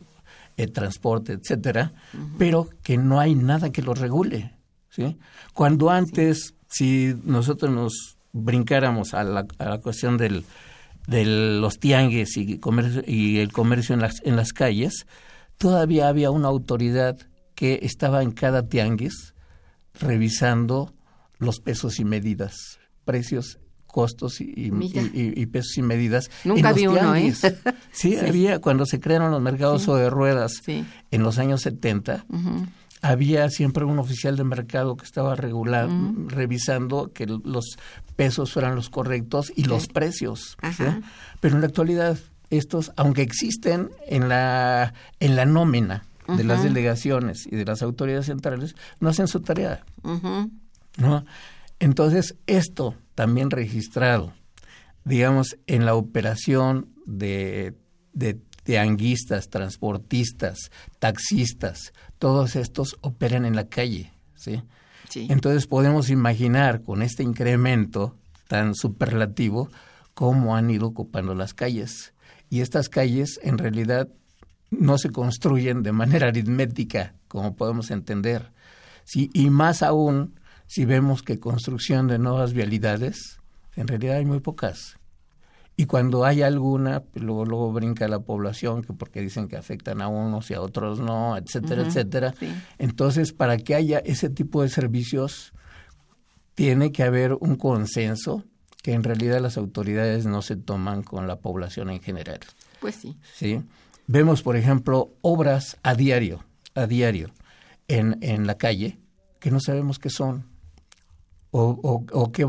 eh, 0.55 0.67
transporte, 0.67 1.33
etcétera, 1.33 1.93
pero 2.37 2.69
que 2.83 2.95
no 2.97 3.19
hay 3.19 3.33
nada 3.33 3.71
que 3.71 3.81
los 3.81 3.97
regule. 3.97 4.53
¿sí? 4.89 5.17
Cuando 5.53 5.89
antes, 5.89 6.53
si 6.69 7.15
nosotros 7.23 7.71
nos 7.71 8.17
brincáramos 8.33 9.15
a 9.15 9.23
la, 9.23 9.47
a 9.57 9.65
la 9.65 9.81
cuestión 9.81 10.17
del, 10.17 10.45
de 11.07 11.25
los 11.59 11.79
tianguis 11.79 12.37
y, 12.37 12.59
comercio, 12.59 13.03
y 13.07 13.39
el 13.39 13.51
comercio 13.51 13.95
en 13.95 14.01
las, 14.01 14.21
en 14.23 14.35
las 14.35 14.53
calles, 14.53 15.07
todavía 15.57 16.07
había 16.07 16.29
una 16.29 16.49
autoridad 16.49 17.17
que 17.55 17.79
estaba 17.81 18.21
en 18.21 18.31
cada 18.31 18.67
tianguis 18.67 19.33
revisando 19.99 20.93
los 21.39 21.59
pesos 21.61 21.99
y 21.99 22.05
medidas, 22.05 22.53
precios, 23.05 23.57
costos 23.97 24.41
y, 24.41 24.69
pesos 25.47 25.75
y 25.75 25.81
medidas. 25.81 26.29
Nunca 26.43 26.71
vi 26.71 26.85
uno, 26.85 27.15
¿eh? 27.15 27.33
sí, 27.91 28.15
había, 28.15 28.59
cuando 28.59 28.85
se 28.85 28.99
crearon 28.99 29.31
los 29.31 29.41
mercados 29.41 29.87
de 29.87 30.07
ruedas 30.11 30.51
en 30.67 31.23
los 31.23 31.39
años 31.39 31.61
70, 31.61 32.23
había 33.01 33.49
siempre 33.49 33.85
un 33.85 33.97
oficial 33.97 34.37
de 34.37 34.43
mercado 34.43 34.97
que 34.97 35.03
estaba 35.03 35.33
regular, 35.33 35.89
revisando 36.27 37.11
que 37.11 37.25
los 37.25 37.79
pesos 38.15 38.53
fueran 38.53 38.75
los 38.75 38.91
correctos 38.91 39.51
y 39.55 39.63
los 39.63 39.87
precios. 39.87 40.57
Pero 41.39 41.55
en 41.55 41.61
la 41.61 41.67
actualidad, 41.67 42.19
estos, 42.51 42.91
aunque 42.97 43.23
existen 43.23 43.89
en 44.05 44.29
la, 44.29 44.93
en 45.19 45.35
la 45.35 45.45
nómina, 45.47 46.05
de 46.27 46.43
las 46.43 46.61
delegaciones 46.61 47.47
y 47.47 47.55
de 47.55 47.65
las 47.65 47.81
autoridades 47.81 48.27
centrales 48.27 48.75
no 48.99 49.09
hacen 49.09 49.27
su 49.27 49.39
tarea. 49.39 49.83
¿no? 50.03 51.25
Entonces, 51.79 52.35
esto 52.45 52.95
también 53.17 53.49
registrado, 53.49 54.31
digamos, 55.03 55.57
en 55.65 55.85
la 55.85 55.95
operación 55.95 56.93
de, 57.07 57.73
de, 58.13 58.77
anguistas, 58.77 59.49
transportistas, 59.49 60.69
taxistas, 60.99 61.93
todos 62.19 62.55
estos 62.55 62.95
operan 63.01 63.45
en 63.45 63.55
la 63.55 63.69
calle. 63.69 64.13
¿sí? 64.35 64.61
Entonces 65.15 65.65
podemos 65.65 66.11
imaginar 66.11 66.83
con 66.83 67.01
este 67.01 67.23
incremento 67.23 68.15
tan 68.47 68.75
superlativo 68.75 69.71
cómo 70.13 70.55
han 70.55 70.69
ido 70.69 70.85
ocupando 70.85 71.33
las 71.33 71.55
calles. 71.55 72.13
Y 72.51 72.61
estas 72.61 72.87
calles 72.87 73.39
en 73.41 73.57
realidad 73.57 74.09
no 74.69 74.99
se 74.99 75.09
construyen 75.09 75.81
de 75.81 75.91
manera 75.91 76.27
aritmética, 76.27 77.15
como 77.27 77.55
podemos 77.55 77.89
entender. 77.89 78.51
Sí, 79.05 79.31
y 79.33 79.49
más 79.49 79.81
aún 79.81 80.35
si 80.67 80.85
vemos 80.85 81.23
que 81.23 81.39
construcción 81.39 82.07
de 82.07 82.19
nuevas 82.19 82.53
vialidades, 82.53 83.39
en 83.75 83.87
realidad 83.87 84.17
hay 84.17 84.25
muy 84.25 84.39
pocas. 84.39 84.97
y 85.79 85.85
cuando 85.85 86.25
hay 86.25 86.41
alguna, 86.41 87.01
pues, 87.01 87.23
luego, 87.23 87.45
luego 87.45 87.71
brinca 87.71 88.07
la 88.07 88.19
población, 88.19 88.81
que 88.81 88.93
porque 88.93 89.21
dicen 89.21 89.47
que 89.47 89.57
afectan 89.57 90.01
a 90.01 90.07
unos 90.07 90.49
y 90.49 90.55
a 90.55 90.61
otros 90.61 90.99
no, 90.99 91.37
etcétera, 91.37 91.83
etcétera. 91.83 92.33
Entonces, 92.79 93.31
para 93.31 93.59
que 93.59 93.75
haya 93.75 93.99
ese 93.99 94.31
tipo 94.31 94.63
de 94.63 94.69
servicios, 94.69 95.53
tiene 96.55 96.91
que 96.91 97.03
haber 97.03 97.33
un 97.33 97.55
consenso 97.55 98.43
que 98.81 98.93
en 98.93 99.03
realidad 99.03 99.39
las 99.39 99.55
autoridades 99.57 100.25
no 100.25 100.41
se 100.41 100.55
toman 100.55 101.03
con 101.03 101.27
la 101.27 101.39
población 101.39 101.91
en 101.91 102.01
general. 102.01 102.39
Pues 102.79 102.95
sí. 102.95 103.15
Sí. 103.35 103.61
Vemos, 104.07 104.41
por 104.41 104.55
ejemplo, 104.57 105.13
obras 105.21 105.77
a 105.83 105.93
diario, 105.93 106.43
a 106.73 106.87
diario, 106.87 107.29
en, 107.87 108.17
en 108.21 108.47
la 108.47 108.57
calle, 108.57 108.97
que 109.39 109.51
no 109.51 109.59
sabemos 109.59 109.99
qué 109.99 110.09
son, 110.09 110.45
o, 111.57 111.79
o, 111.81 112.05
o 112.11 112.31
qué 112.31 112.45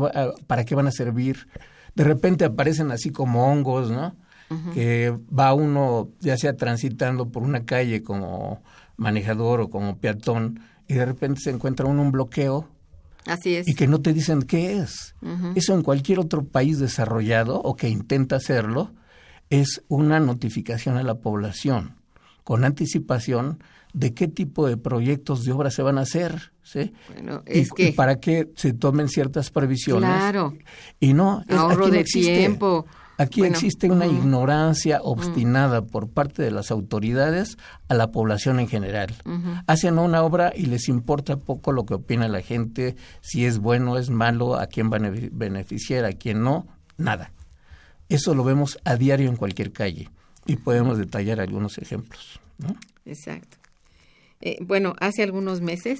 para 0.47 0.65
qué 0.65 0.75
van 0.75 0.87
a 0.87 0.91
servir. 0.91 1.47
De 1.95 2.03
repente 2.03 2.45
aparecen 2.45 2.91
así 2.91 3.09
como 3.11 3.51
hongos, 3.51 3.91
¿no? 3.91 4.15
Que 4.73 5.15
va 5.31 5.53
uno 5.53 6.09
ya 6.21 6.35
sea 6.35 6.57
transitando 6.57 7.29
por 7.29 7.43
una 7.43 7.65
calle 7.65 8.01
como 8.01 8.63
manejador 8.97 9.61
o 9.61 9.69
como 9.69 9.97
peatón 9.99 10.61
y 10.87 10.95
de 10.95 11.05
repente 11.05 11.39
se 11.41 11.51
encuentra 11.51 11.85
uno 11.85 12.01
un 12.01 12.11
bloqueo 12.11 12.67
Así 13.27 13.55
es. 13.55 13.67
y 13.67 13.75
que 13.75 13.85
no 13.85 14.01
te 14.01 14.11
dicen 14.11 14.41
qué 14.41 14.79
es. 14.79 15.13
Eso 15.53 15.75
en 15.75 15.83
cualquier 15.83 16.17
otro 16.17 16.43
país 16.45 16.79
desarrollado 16.79 17.61
o 17.61 17.75
que 17.75 17.89
intenta 17.89 18.37
hacerlo 18.37 18.91
es 19.51 19.83
una 19.87 20.19
notificación 20.19 20.97
a 20.97 21.03
la 21.03 21.19
población 21.19 21.95
con 22.43 22.63
anticipación 22.63 23.59
de 23.93 24.13
qué 24.13 24.27
tipo 24.27 24.67
de 24.67 24.77
proyectos 24.77 25.45
de 25.45 25.51
obra 25.51 25.71
se 25.71 25.81
van 25.81 25.97
a 25.97 26.01
hacer, 26.01 26.51
¿sí? 26.63 26.93
Bueno, 27.13 27.43
y, 27.47 27.59
es 27.59 27.71
que 27.71 27.89
y 27.89 27.91
para 27.93 28.19
que 28.19 28.49
se 28.55 28.73
tomen 28.73 29.07
ciertas 29.09 29.49
previsiones. 29.49 30.09
Claro. 30.09 30.53
Y 30.99 31.13
no, 31.13 31.43
es- 31.47 31.55
ahorro 31.55 31.85
aquí 31.85 31.91
no 31.91 31.93
de 31.95 31.99
existe. 32.01 32.37
tiempo. 32.37 32.85
Aquí 33.17 33.41
Bueno, 33.41 33.55
existe 33.55 33.91
una 33.91 34.05
ujú. 34.07 34.15
ignorancia 34.15 35.01
obstinada 35.03 35.81
por 35.81 36.07
parte 36.09 36.41
de 36.41 36.51
las 36.51 36.71
autoridades 36.71 37.57
a 37.89 37.93
la 37.95 38.11
población 38.11 38.61
en 38.61 38.69
general. 38.69 39.13
Hacen 39.67 39.99
una 39.99 40.23
obra 40.23 40.53
y 40.55 40.67
les 40.67 40.87
importa 40.87 41.35
poco 41.35 41.73
lo 41.73 41.85
que 41.85 41.95
opina 41.95 42.29
la 42.29 42.41
gente, 42.41 42.95
si 43.19 43.45
es 43.45 43.59
bueno, 43.59 43.97
es 43.97 44.09
malo, 44.09 44.55
a 44.55 44.67
quién 44.67 44.89
van 44.89 45.03
a 45.03 45.09
benefi- 45.09 45.31
beneficiar, 45.33 46.05
a 46.05 46.13
quién 46.13 46.43
no, 46.43 46.65
nada. 46.97 47.33
Eso 48.07 48.33
lo 48.35 48.45
vemos 48.45 48.79
a 48.85 48.95
diario 48.95 49.27
en 49.29 49.35
cualquier 49.35 49.73
calle 49.73 50.09
y 50.45 50.55
podemos 50.55 50.97
detallar 50.97 51.41
algunos 51.41 51.77
ejemplos. 51.77 52.39
¿no? 52.57 52.73
Exacto. 53.05 53.57
Eh, 54.41 54.57
bueno, 54.61 54.93
hace 54.99 55.23
algunos 55.23 55.61
meses 55.61 55.99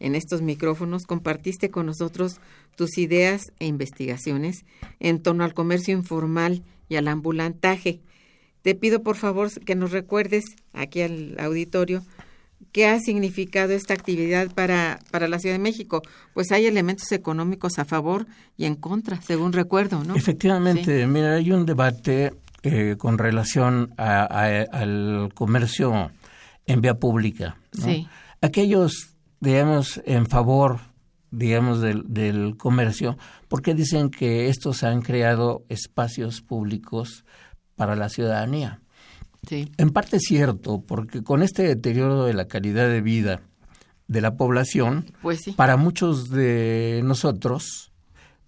en 0.00 0.14
estos 0.14 0.42
micrófonos 0.42 1.04
compartiste 1.06 1.70
con 1.70 1.86
nosotros 1.86 2.40
tus 2.76 2.98
ideas 2.98 3.42
e 3.60 3.66
investigaciones 3.66 4.64
en 5.00 5.20
torno 5.22 5.44
al 5.44 5.54
comercio 5.54 5.94
informal 5.94 6.62
y 6.88 6.96
al 6.96 7.08
ambulantaje. 7.08 8.00
Te 8.62 8.74
pido 8.74 9.02
por 9.02 9.16
favor 9.16 9.50
que 9.64 9.74
nos 9.74 9.92
recuerdes 9.92 10.44
aquí 10.72 11.02
al 11.02 11.36
auditorio 11.38 12.02
qué 12.72 12.86
ha 12.86 12.98
significado 12.98 13.72
esta 13.74 13.94
actividad 13.94 14.50
para, 14.52 14.98
para 15.10 15.28
la 15.28 15.38
Ciudad 15.38 15.54
de 15.54 15.60
México. 15.62 16.02
Pues 16.32 16.50
hay 16.50 16.66
elementos 16.66 17.12
económicos 17.12 17.78
a 17.78 17.84
favor 17.84 18.26
y 18.56 18.64
en 18.64 18.74
contra, 18.74 19.20
según 19.20 19.52
recuerdo, 19.52 20.02
¿no? 20.02 20.16
Efectivamente, 20.16 21.06
mira, 21.06 21.34
hay 21.34 21.52
un 21.52 21.66
debate 21.66 22.32
eh, 22.62 22.96
con 22.98 23.18
relación 23.18 23.92
a- 23.98 24.22
a- 24.24 24.62
al 24.72 25.30
comercio 25.34 26.10
en 26.66 26.80
vía 26.80 26.94
pública. 26.98 27.56
¿no? 27.78 27.84
Sí. 27.84 28.08
Aquellos, 28.40 29.16
digamos, 29.40 30.00
en 30.06 30.26
favor, 30.26 30.80
digamos, 31.30 31.80
del, 31.80 32.04
del 32.06 32.56
comercio, 32.56 33.16
porque 33.48 33.74
dicen 33.74 34.10
que 34.10 34.48
estos 34.48 34.82
han 34.82 35.02
creado 35.02 35.64
espacios 35.68 36.40
públicos 36.42 37.24
para 37.76 37.96
la 37.96 38.08
ciudadanía. 38.08 38.80
Sí. 39.48 39.70
En 39.76 39.90
parte 39.90 40.16
es 40.16 40.22
cierto, 40.22 40.80
porque 40.86 41.22
con 41.22 41.42
este 41.42 41.64
deterioro 41.64 42.24
de 42.24 42.34
la 42.34 42.46
calidad 42.46 42.88
de 42.88 43.00
vida 43.02 43.40
de 44.06 44.20
la 44.20 44.36
población, 44.36 45.06
Pues 45.22 45.40
sí. 45.42 45.52
para 45.52 45.76
muchos 45.76 46.30
de 46.30 47.00
nosotros, 47.04 47.92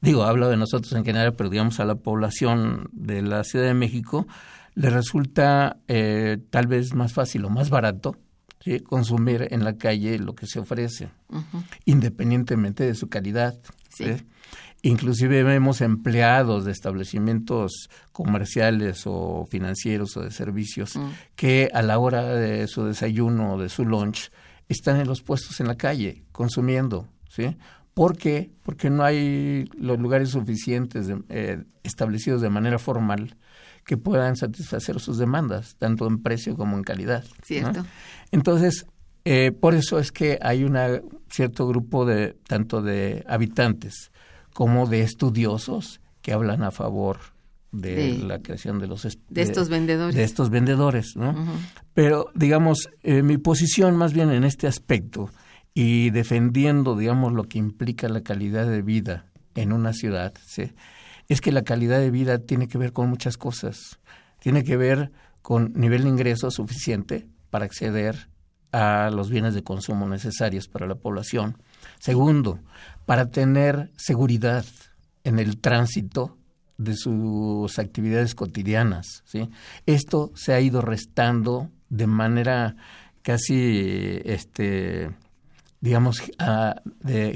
digo, 0.01 0.25
hablo 0.25 0.49
de 0.49 0.57
nosotros 0.57 0.93
en 0.93 1.05
general, 1.05 1.35
pero 1.35 1.51
digamos 1.51 1.81
a 1.81 1.85
la 1.85 1.97
población 1.97 2.89
de 2.93 3.23
la 3.23 3.43
Ciudad 3.45 3.67
de 3.67 3.75
México, 3.75 4.27
le 4.77 4.89
resulta 4.91 5.79
eh, 5.89 6.39
tal 6.51 6.69
vez 6.69 6.95
más 6.95 7.13
fácil 7.13 7.45
o 7.45 7.51
más 7.51 7.69
barato 7.71 8.17
¿sí? 8.61 8.79
consumir 8.81 9.49
en 9.51 9.65
la 9.65 9.77
calle 9.77 10.19
lo 10.21 10.35
que 10.35 10.47
se 10.47 10.61
ofrece, 10.61 11.09
independientemente 11.85 12.85
de 12.85 12.95
su 12.95 13.09
calidad. 13.09 13.55
Sí. 13.89 14.05
¿sí? 14.05 14.27
Inclusive 14.83 15.43
vemos 15.43 15.81
empleados 15.81 16.65
de 16.65 16.73
establecimientos 16.73 17.89
comerciales 18.13 19.03
o 19.07 19.47
financieros 19.51 20.17
o 20.17 20.23
de 20.23 20.31
servicios 20.31 20.97
Mm. 20.97 21.09
que 21.35 21.69
a 21.73 21.83
la 21.83 21.99
hora 21.99 22.23
de 22.35 22.67
su 22.69 22.85
desayuno 22.85 23.55
o 23.55 23.61
de 23.61 23.69
su 23.69 23.85
lunch 23.85 24.31
están 24.69 25.01
en 25.01 25.09
los 25.09 25.23
puestos 25.23 25.59
en 25.61 25.67
la 25.69 25.77
calle 25.77 26.25
consumiendo, 26.33 27.09
¿sí? 27.29 27.57
¿Por 27.95 28.17
qué? 28.19 28.51
Porque 28.63 28.91
no 28.91 29.03
hay 29.05 29.65
los 29.79 29.99
lugares 29.99 30.29
suficientes 30.31 31.07
de- 31.07 31.23
eh, 31.31 31.65
establecidos 31.83 32.43
de 32.43 32.51
manera 32.51 32.79
formal 32.79 33.37
que 33.87 33.97
puedan 33.97 34.37
satisfacer 34.37 35.01
sus 35.01 35.17
demandas, 35.17 35.77
tanto 35.79 36.07
en 36.07 36.23
precio 36.23 36.57
como 36.57 36.77
en 36.77 36.83
calidad. 36.83 37.25
¿no? 37.25 37.35
Cierto. 37.45 37.87
Entonces, 38.33 38.87
eh, 39.25 39.53
por 39.53 39.75
eso 39.75 39.99
es 39.99 40.13
que 40.13 40.39
hay 40.43 40.65
un 40.65 40.77
cierto 41.31 41.67
grupo 41.69 42.05
de 42.05 42.37
tanto 42.47 42.83
de 42.83 43.25
habitantes 43.29 44.11
como 44.53 44.87
de 44.87 45.03
estudiosos 45.03 46.01
que 46.23 46.33
hablan 46.33 46.63
a 46.63 46.71
favor 46.71 47.19
de, 47.73 47.95
De- 47.95 48.19
la 48.25 48.39
creación 48.41 48.79
de 48.79 48.87
los 48.87 49.05
est- 49.05 49.21
de 49.29 49.43
estos 49.43 49.69
vendedores. 49.69 50.15
de 50.17 50.25
estos 50.25 50.51
vendedores, 50.51 51.17
¿no? 51.17 51.35
Pero 51.95 52.31
digamos, 52.35 52.89
eh, 53.03 53.23
mi 53.23 53.39
posición 53.39 53.97
más 53.97 54.13
bien 54.13 54.31
en 54.31 54.45
este 54.45 54.67
aspecto 54.67 55.31
y 55.75 56.11
defendiendo, 56.11 56.97
digamos, 56.97 57.33
lo 57.33 57.45
que 57.45 57.59
implica 57.59 58.09
la 58.09 58.23
calidad 58.23 58.67
de 58.67 58.83
vida 58.83 59.27
en 59.55 59.73
una 59.73 59.93
ciudad, 59.93 60.33
¿sí? 60.45 60.73
Es 61.29 61.41
que 61.41 61.53
la 61.53 61.63
calidad 61.63 61.99
de 61.99 62.11
vida 62.11 62.39
tiene 62.39 62.69
que 62.69 62.79
ver 62.79 62.93
con 62.93 63.09
muchas 63.09 63.37
cosas. 63.37 63.99
Tiene 64.41 64.65
que 64.65 64.77
ver 64.77 65.11
con 65.43 65.73
nivel 65.75 66.05
de 66.05 66.09
ingreso 66.09 66.51
suficiente 66.51 67.27
para 67.51 67.65
acceder 67.65 68.29
a 68.73 69.11
los 69.11 69.31
bienes 69.31 69.55
de 69.55 69.63
consumo 69.63 70.09
necesarios 70.09 70.69
para 70.69 70.87
la 70.87 70.97
población. 70.97 71.57
Segundo, 71.99 72.61
para 73.07 73.31
tener 73.31 73.91
seguridad 73.97 74.65
en 75.25 75.39
el 75.39 75.59
tránsito 75.59 76.37
de 76.79 76.95
sus 76.95 77.79
actividades 77.79 78.35
cotidianas. 78.35 79.23
¿sí? 79.25 79.49
Esto 79.87 80.31
se 80.35 80.53
ha 80.53 80.61
ido 80.61 80.83
restando 80.83 81.71
de 81.89 82.07
manera 82.07 82.77
casi, 83.23 84.21
este, 84.25 85.11
digamos, 85.81 86.23
ah, 86.39 86.81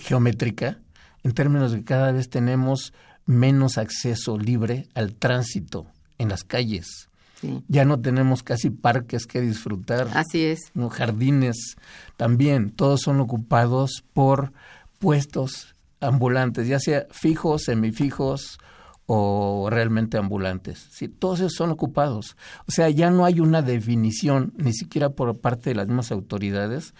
geométrica, 0.01 0.79
en 1.23 1.33
términos 1.33 1.73
de 1.73 1.79
que 1.79 1.85
cada 1.85 2.13
vez 2.13 2.29
tenemos 2.31 2.93
menos 3.31 3.79
acceso 3.79 4.37
libre 4.37 4.89
al 4.95 5.15
tránsito 5.15 5.87
en 6.19 6.29
las 6.29 6.45
calles. 6.45 7.09
Sí. 7.41 7.63
Ya 7.69 7.87
no 7.87 8.01
tenemos 8.01 8.43
casi 8.43 8.69
parques 8.69 9.27
que 9.27 9.41
disfrutar. 9.41 10.09
Así 10.13 10.45
es. 10.45 10.59
¿no? 10.75 10.91
jardines 10.91 11.77
también, 12.17 12.71
todos 12.71 13.01
son 13.01 13.21
ocupados 13.21 14.05
por 14.13 14.53
puestos 14.99 15.75
ambulantes, 16.01 16.69
ya 16.69 16.79
sea 16.79 17.07
fijos, 17.11 17.63
semifijos 17.63 18.59
o 19.07 19.69
realmente 19.71 20.19
ambulantes. 20.19 20.87
Sí, 20.91 21.09
todos 21.09 21.41
esos 21.41 21.55
son 21.55 21.71
ocupados. 21.71 22.37
O 22.67 22.73
sea, 22.73 22.91
ya 22.91 23.11
no 23.11 23.25
hay 23.25 23.41
una 23.41 23.63
definición, 23.63 24.53
ni 24.57 24.73
siquiera 24.73 25.11
por 25.11 25.39
parte 25.39 25.71
de 25.71 25.77
las 25.77 25.87
mismas 25.87 26.13
autoridades, 26.13 26.95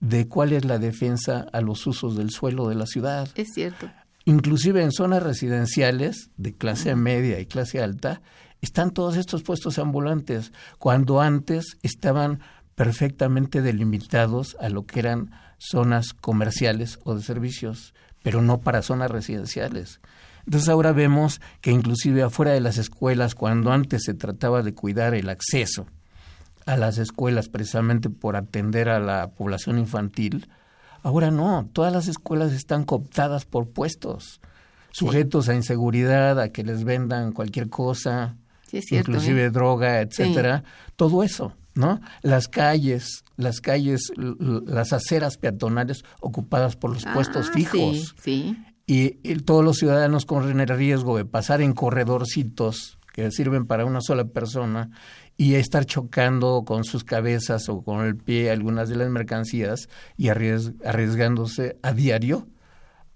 de 0.00 0.26
cuál 0.28 0.52
es 0.52 0.64
la 0.64 0.78
defensa 0.78 1.46
a 1.52 1.60
los 1.60 1.86
usos 1.86 2.16
del 2.16 2.30
suelo 2.30 2.68
de 2.68 2.74
la 2.74 2.86
ciudad 2.86 3.28
Es 3.36 3.54
cierto. 3.54 3.90
Inclusive 4.24 4.82
en 4.82 4.92
zonas 4.92 5.22
residenciales 5.22 6.30
de 6.36 6.54
clase 6.54 6.94
media 6.94 7.40
y 7.40 7.46
clase 7.46 7.82
alta, 7.82 8.22
están 8.60 8.92
todos 8.92 9.16
estos 9.16 9.42
puestos 9.42 9.78
ambulantes, 9.78 10.52
cuando 10.78 11.20
antes 11.20 11.76
estaban 11.82 12.40
perfectamente 12.74 13.62
delimitados 13.62 14.56
a 14.60 14.68
lo 14.68 14.86
que 14.86 15.00
eran 15.00 15.30
zonas 15.58 16.12
comerciales 16.14 16.98
o 17.04 17.14
de 17.14 17.22
servicios, 17.22 17.94
pero 18.22 18.42
no 18.42 18.60
para 18.60 18.82
zonas 18.82 19.10
residenciales. 19.10 20.00
Entonces 20.46 20.68
ahora 20.68 20.92
vemos 20.92 21.40
que 21.60 21.70
inclusive 21.70 22.22
afuera 22.22 22.52
de 22.52 22.60
las 22.60 22.78
escuelas, 22.78 23.34
cuando 23.34 23.72
antes 23.72 24.02
se 24.04 24.14
trataba 24.14 24.62
de 24.62 24.74
cuidar 24.74 25.14
el 25.14 25.28
acceso 25.28 25.86
a 26.66 26.76
las 26.76 26.98
escuelas 26.98 27.48
precisamente 27.48 28.10
por 28.10 28.36
atender 28.36 28.88
a 28.88 28.98
la 28.98 29.30
población 29.30 29.78
infantil, 29.78 30.48
ahora 31.04 31.30
no, 31.30 31.68
todas 31.72 31.92
las 31.92 32.08
escuelas 32.08 32.52
están 32.52 32.82
cooptadas 32.82 33.44
por 33.44 33.68
puestos, 33.68 34.40
sujetos 34.90 35.48
a 35.48 35.54
inseguridad, 35.54 36.40
a 36.40 36.48
que 36.48 36.64
les 36.64 36.82
vendan 36.82 37.30
cualquier 37.32 37.68
cosa, 37.68 38.36
Sí, 38.66 38.78
es 38.78 38.86
cierto. 38.88 39.12
inclusive 39.12 39.44
¿eh? 39.44 39.50
droga, 39.50 40.00
etcétera, 40.00 40.64
todo 40.96 41.22
eso, 41.22 41.52
¿no? 41.76 42.00
Las 42.22 42.48
calles, 42.48 43.22
las 43.36 43.60
calles, 43.60 44.10
las 44.16 44.92
aceras 44.92 45.36
peatonales 45.36 46.04
ocupadas 46.20 46.74
por 46.74 46.90
los 46.92 47.04
puestos 47.04 47.48
Ah, 47.50 47.52
fijos 47.54 48.14
Sí, 48.20 48.56
sí. 48.56 48.64
y, 48.86 49.18
y 49.28 49.36
todos 49.40 49.64
los 49.64 49.76
ciudadanos 49.76 50.26
corren 50.26 50.58
el 50.60 50.68
riesgo 50.68 51.16
de 51.16 51.24
pasar 51.24 51.60
en 51.60 51.72
corredorcitos 51.74 52.98
que 53.12 53.30
sirven 53.30 53.66
para 53.66 53.84
una 53.84 54.00
sola 54.00 54.24
persona 54.24 54.90
y 55.36 55.54
estar 55.54 55.84
chocando 55.84 56.64
con 56.64 56.84
sus 56.84 57.04
cabezas 57.04 57.68
o 57.68 57.82
con 57.82 58.04
el 58.04 58.16
pie 58.16 58.50
algunas 58.50 58.88
de 58.88 58.96
las 58.96 59.10
mercancías 59.10 59.88
y 60.16 60.28
arriesgándose 60.28 61.76
a 61.82 61.92
diario 61.92 62.46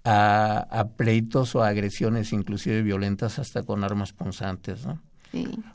a, 0.03 0.57
a, 0.57 0.87
pleitos 0.89 1.55
o 1.55 1.63
agresiones 1.63 2.33
inclusive 2.33 2.81
violentas 2.81 3.39
hasta 3.39 3.63
con 3.63 3.83
armas 3.83 4.13
punzantes, 4.13 4.85
¿no? 4.85 5.01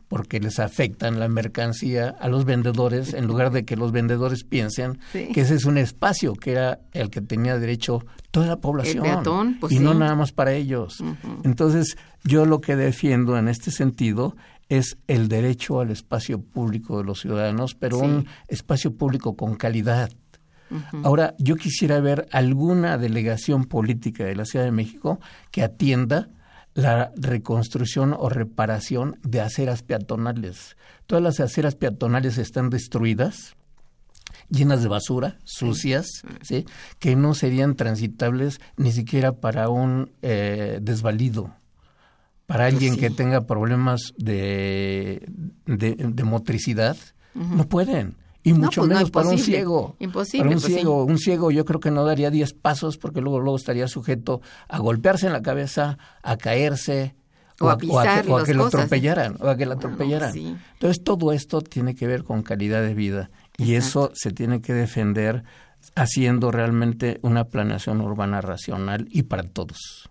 porque 0.08 0.40
les 0.40 0.58
afectan 0.58 1.20
la 1.20 1.28
mercancía 1.28 2.14
a 2.20 2.28
los 2.28 2.44
vendedores 2.44 3.14
en 3.14 3.26
lugar 3.26 3.52
de 3.52 3.64
que 3.64 3.76
los 3.76 3.92
vendedores 3.92 4.44
piensen 4.44 4.98
que 5.12 5.40
ese 5.40 5.54
es 5.54 5.64
un 5.64 5.78
espacio 5.78 6.34
que 6.34 6.52
era 6.52 6.80
el 6.92 7.10
que 7.10 7.20
tenía 7.20 7.58
derecho 7.58 8.04
toda 8.30 8.46
la 8.46 8.56
población 8.56 9.56
pues 9.60 9.72
y 9.72 9.78
no 9.78 9.94
nada 9.94 10.16
más 10.16 10.32
para 10.32 10.52
ellos. 10.52 11.02
Entonces, 11.44 11.96
yo 12.24 12.46
lo 12.46 12.60
que 12.60 12.74
defiendo 12.74 13.38
en 13.38 13.48
este 13.48 13.70
sentido 13.70 14.36
es 14.68 14.96
el 15.06 15.28
derecho 15.28 15.80
al 15.80 15.90
espacio 15.90 16.40
público 16.40 16.98
de 16.98 17.04
los 17.04 17.20
ciudadanos, 17.20 17.74
pero 17.74 17.98
un 17.98 18.26
espacio 18.48 18.94
público 18.94 19.36
con 19.36 19.54
calidad. 19.56 20.10
Ahora, 21.04 21.34
yo 21.38 21.56
quisiera 21.56 22.00
ver 22.00 22.26
alguna 22.32 22.98
delegación 22.98 23.64
política 23.64 24.24
de 24.24 24.34
la 24.34 24.44
Ciudad 24.44 24.64
de 24.64 24.72
México 24.72 25.20
que 25.52 25.62
atienda 25.62 26.30
la 26.74 27.12
reconstrucción 27.16 28.14
o 28.18 28.28
reparación 28.28 29.18
de 29.22 29.40
aceras 29.40 29.82
peatonales. 29.82 30.76
Todas 31.06 31.22
las 31.22 31.38
aceras 31.38 31.76
peatonales 31.76 32.38
están 32.38 32.70
destruidas, 32.70 33.54
llenas 34.50 34.82
de 34.82 34.88
basura, 34.88 35.38
sucias, 35.44 36.06
¿sí? 36.42 36.66
que 36.98 37.14
no 37.14 37.34
serían 37.34 37.76
transitables 37.76 38.60
ni 38.76 38.90
siquiera 38.90 39.32
para 39.32 39.68
un 39.68 40.10
eh, 40.22 40.80
desvalido, 40.82 41.54
para 42.46 42.64
pues 42.64 42.74
alguien 42.74 42.96
que 42.96 43.10
tenga 43.10 43.46
problemas 43.46 44.12
de, 44.16 45.26
de, 45.66 46.24
motricidad, 46.24 46.96
no 47.34 47.66
pueden 47.68 48.16
y 48.44 48.52
mucho 48.52 48.82
pues 48.82 48.90
menos 48.90 49.10
para 49.10 49.30
un 49.30 49.38
ciego. 49.38 49.96
Imposible. 49.98 50.44
Para 50.44 50.56
un 50.56 50.60
pues 50.60 50.72
ciego, 50.72 51.04
un 51.04 51.18
ciego 51.18 51.50
yo 51.50 51.64
creo 51.64 51.80
que 51.80 51.90
no 51.90 52.04
daría 52.04 52.30
10 52.30 52.52
pasos 52.52 52.98
porque 52.98 53.20
luego 53.20 53.40
luego 53.40 53.56
estaría 53.56 53.88
sujeto 53.88 54.42
a 54.68 54.78
golpearse 54.78 55.26
en 55.26 55.32
la 55.32 55.42
cabeza, 55.42 55.98
a 56.22 56.36
caerse 56.36 57.16
o, 57.60 57.70
a, 57.70 57.78
pisar 57.78 58.28
o 58.28 58.36
a, 58.36 58.44
que, 58.44 58.52
lo 58.52 58.64
¿eh? 58.64 58.68
atropellaran, 58.68 59.36
o 59.40 59.48
a 59.48 59.56
que 59.56 59.64
lo 59.64 59.72
atropellaran. 59.72 60.36
Entonces 60.36 61.02
todo 61.02 61.32
esto 61.32 61.62
tiene 61.62 61.94
que 61.94 62.06
ver 62.06 62.22
con 62.22 62.42
calidad 62.42 62.82
de 62.82 62.94
vida 62.94 63.30
y 63.56 63.74
eso 63.74 64.10
se 64.14 64.30
tiene 64.30 64.60
que 64.60 64.74
defender 64.74 65.44
haciendo 65.94 66.50
realmente 66.50 67.18
una 67.22 67.44
planeación 67.44 68.02
urbana 68.02 68.42
racional 68.42 69.06
y 69.10 69.22
para 69.22 69.44
todos. 69.44 70.10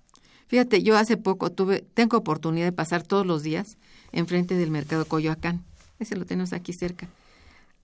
Fíjate, 0.54 0.84
yo 0.84 0.96
hace 0.98 1.18
poco 1.18 1.52
tuve 1.52 1.84
tengo 1.96 2.18
oportunidad 2.18 2.68
de 2.68 2.72
pasar 2.72 3.02
todos 3.02 3.26
los 3.26 3.42
días 3.42 3.78
enfrente 4.12 4.56
del 4.56 4.70
mercado 4.70 5.06
Coyoacán. 5.06 5.64
Ese 5.98 6.16
lo 6.16 6.26
tenemos 6.26 6.54
aquí 6.54 6.74
cerca 6.74 7.10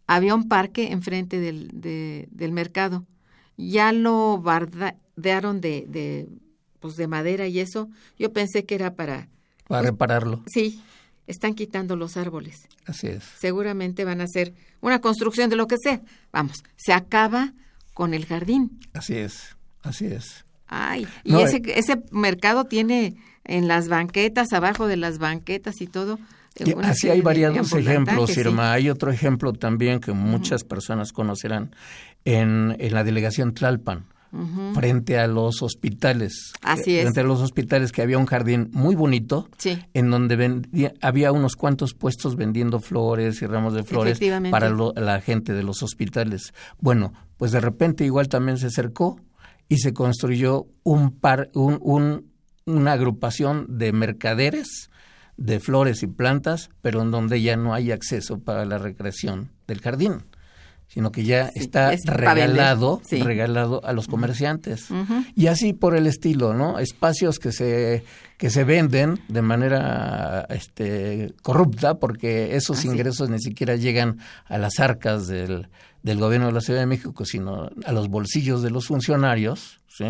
había 0.09 0.33
un 0.33 0.47
parque 0.47 0.91
enfrente 0.91 1.39
del, 1.39 1.69
del 1.71 2.51
mercado. 2.51 3.05
Ya 3.57 3.91
lo 3.91 4.39
bardearon 4.39 5.61
de, 5.61 5.85
de, 5.87 6.27
pues 6.79 6.95
de 6.95 7.05
madera 7.05 7.45
y 7.45 7.59
eso. 7.59 7.89
Yo 8.17 8.33
pensé 8.33 8.65
que 8.65 8.73
era 8.73 8.95
para... 8.95 9.29
Para 9.67 9.81
pues, 9.81 9.91
repararlo. 9.91 10.43
Sí, 10.47 10.81
están 11.27 11.53
quitando 11.53 11.95
los 11.95 12.17
árboles. 12.17 12.67
Así 12.87 13.05
es. 13.05 13.23
Seguramente 13.37 14.03
van 14.03 14.19
a 14.19 14.23
hacer 14.23 14.55
una 14.81 14.99
construcción 14.99 15.51
de 15.51 15.57
lo 15.57 15.67
que 15.67 15.77
sea. 15.77 16.01
Vamos, 16.31 16.63
se 16.75 16.91
acaba 16.91 17.53
con 17.93 18.15
el 18.15 18.25
jardín. 18.25 18.79
Así 18.93 19.15
es, 19.15 19.55
así 19.83 20.07
es. 20.07 20.43
Ay, 20.69 21.07
y 21.23 21.35
ese, 21.35 21.57
eh, 21.57 21.73
ese 21.75 22.01
mercado 22.11 22.65
tiene 22.65 23.15
en 23.43 23.67
las 23.67 23.87
banquetas, 23.87 24.53
abajo 24.53 24.87
de 24.87 24.97
las 24.97 25.17
banquetas 25.17 25.81
y 25.81 25.87
todo, 25.87 26.19
así 26.83 27.09
hay 27.09 27.21
variados 27.21 27.73
ejemplos, 27.73 28.37
Irma. 28.37 28.73
Hay 28.73 28.89
otro 28.89 29.11
ejemplo 29.11 29.53
también 29.53 29.99
que 29.99 30.11
muchas 30.11 30.63
personas 30.63 31.11
conocerán 31.11 31.75
en, 32.25 32.75
en 32.79 32.93
la 32.93 33.03
delegación 33.03 33.53
Tlalpan. 33.53 34.05
frente 34.75 35.17
a 35.17 35.27
los 35.27 35.61
hospitales. 35.63 36.53
Así 36.61 36.97
es. 36.97 37.03
Frente 37.03 37.21
a 37.21 37.23
los 37.23 37.41
hospitales 37.41 37.91
que 37.91 38.01
había 38.01 38.17
un 38.17 38.27
jardín 38.27 38.69
muy 38.71 38.95
bonito, 38.95 39.49
en 39.93 40.11
donde 40.11 40.91
había 41.01 41.31
unos 41.31 41.55
cuantos 41.55 41.93
puestos 41.93 42.35
vendiendo 42.35 42.79
flores 42.79 43.41
y 43.41 43.47
ramos 43.47 43.73
de 43.73 43.83
flores 43.83 44.19
para 44.51 44.69
la 44.69 45.21
gente 45.21 45.53
de 45.53 45.63
los 45.63 45.81
hospitales. 45.81 46.53
Bueno, 46.79 47.13
pues 47.37 47.51
de 47.51 47.59
repente 47.59 48.05
igual 48.05 48.27
también 48.27 48.57
se 48.57 48.67
acercó 48.67 49.19
y 49.69 49.77
se 49.77 49.93
construyó 49.93 50.67
un 50.83 51.11
par, 51.11 51.49
un, 51.53 51.77
un, 51.81 52.31
una 52.65 52.93
agrupación 52.93 53.77
de 53.77 53.93
mercaderes 53.93 54.89
de 55.39 55.59
flores 55.61 56.03
y 56.03 56.07
plantas, 56.07 56.69
pero 56.81 57.01
en 57.01 57.11
donde 57.11 57.41
ya 57.41 57.55
no 57.55 57.73
hay 57.73 57.91
acceso 57.91 58.39
para 58.39 58.65
la 58.65 58.77
recreación 58.77 59.51
del 59.67 59.79
jardín, 59.79 60.23
sino 60.87 61.11
que 61.11 61.23
ya 61.23 61.49
está 61.55 61.95
regalado, 62.03 63.01
regalado 63.09 63.81
a 63.85 63.93
los 63.93 64.07
comerciantes. 64.07 64.87
Y 65.35 65.47
así 65.47 65.71
por 65.71 65.95
el 65.95 66.07
estilo, 66.07 66.53
¿no? 66.53 66.79
Espacios 66.79 67.39
que 67.39 67.51
se 67.51 68.03
que 68.37 68.49
se 68.49 68.63
venden 68.63 69.19
de 69.27 69.41
manera 69.41 70.45
este 70.49 71.33
corrupta 71.41 71.99
porque 71.99 72.55
esos 72.55 72.85
ingresos 72.85 73.29
ni 73.29 73.39
siquiera 73.39 73.75
llegan 73.75 74.17
a 74.45 74.57
las 74.57 74.79
arcas 74.79 75.27
del, 75.27 75.67
del 76.03 76.19
gobierno 76.19 76.47
de 76.47 76.53
la 76.53 76.61
Ciudad 76.61 76.79
de 76.79 76.85
México, 76.85 77.25
sino 77.25 77.69
a 77.85 77.91
los 77.91 78.07
bolsillos 78.07 78.61
de 78.61 78.71
los 78.71 78.87
funcionarios, 78.87 79.81
¿sí? 79.87 80.05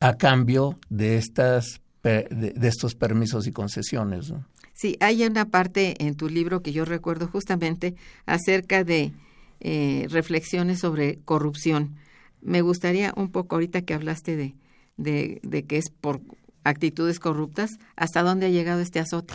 A 0.00 0.16
cambio 0.16 0.78
de 0.88 1.16
estas 1.16 1.80
de, 2.02 2.54
estos 2.62 2.94
permisos 2.94 3.46
y 3.46 3.52
concesiones. 3.52 4.32
Sí, 4.72 4.96
hay 5.00 5.24
una 5.24 5.46
parte 5.46 5.94
en 6.04 6.14
tu 6.14 6.28
libro 6.28 6.62
que 6.62 6.72
yo 6.72 6.84
recuerdo 6.84 7.28
justamente 7.28 7.94
acerca 8.26 8.84
de 8.84 9.12
eh, 9.60 10.06
reflexiones 10.08 10.80
sobre 10.80 11.18
corrupción. 11.24 11.96
Me 12.40 12.62
gustaría 12.62 13.12
un 13.16 13.30
poco, 13.30 13.56
ahorita 13.56 13.82
que 13.82 13.94
hablaste 13.94 14.36
de, 14.36 14.54
de, 14.96 15.64
que 15.64 15.76
es 15.76 15.90
por 15.90 16.20
actitudes 16.64 17.20
corruptas, 17.20 17.70
¿hasta 17.96 18.22
dónde 18.22 18.46
ha 18.46 18.50
llegado 18.50 18.80
este 18.80 19.00
azote? 19.00 19.34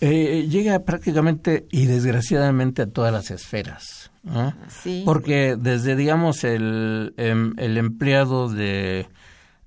Eh, 0.00 0.46
llega 0.48 0.80
prácticamente 0.80 1.66
y 1.70 1.86
desgraciadamente 1.86 2.82
a 2.82 2.86
todas 2.86 3.12
las 3.12 3.30
esferas. 3.30 4.10
Porque 5.04 5.56
desde, 5.58 5.96
digamos, 5.96 6.44
el, 6.44 7.14
em, 7.16 7.54
el 7.58 7.76
empleado 7.76 8.48
de 8.48 9.06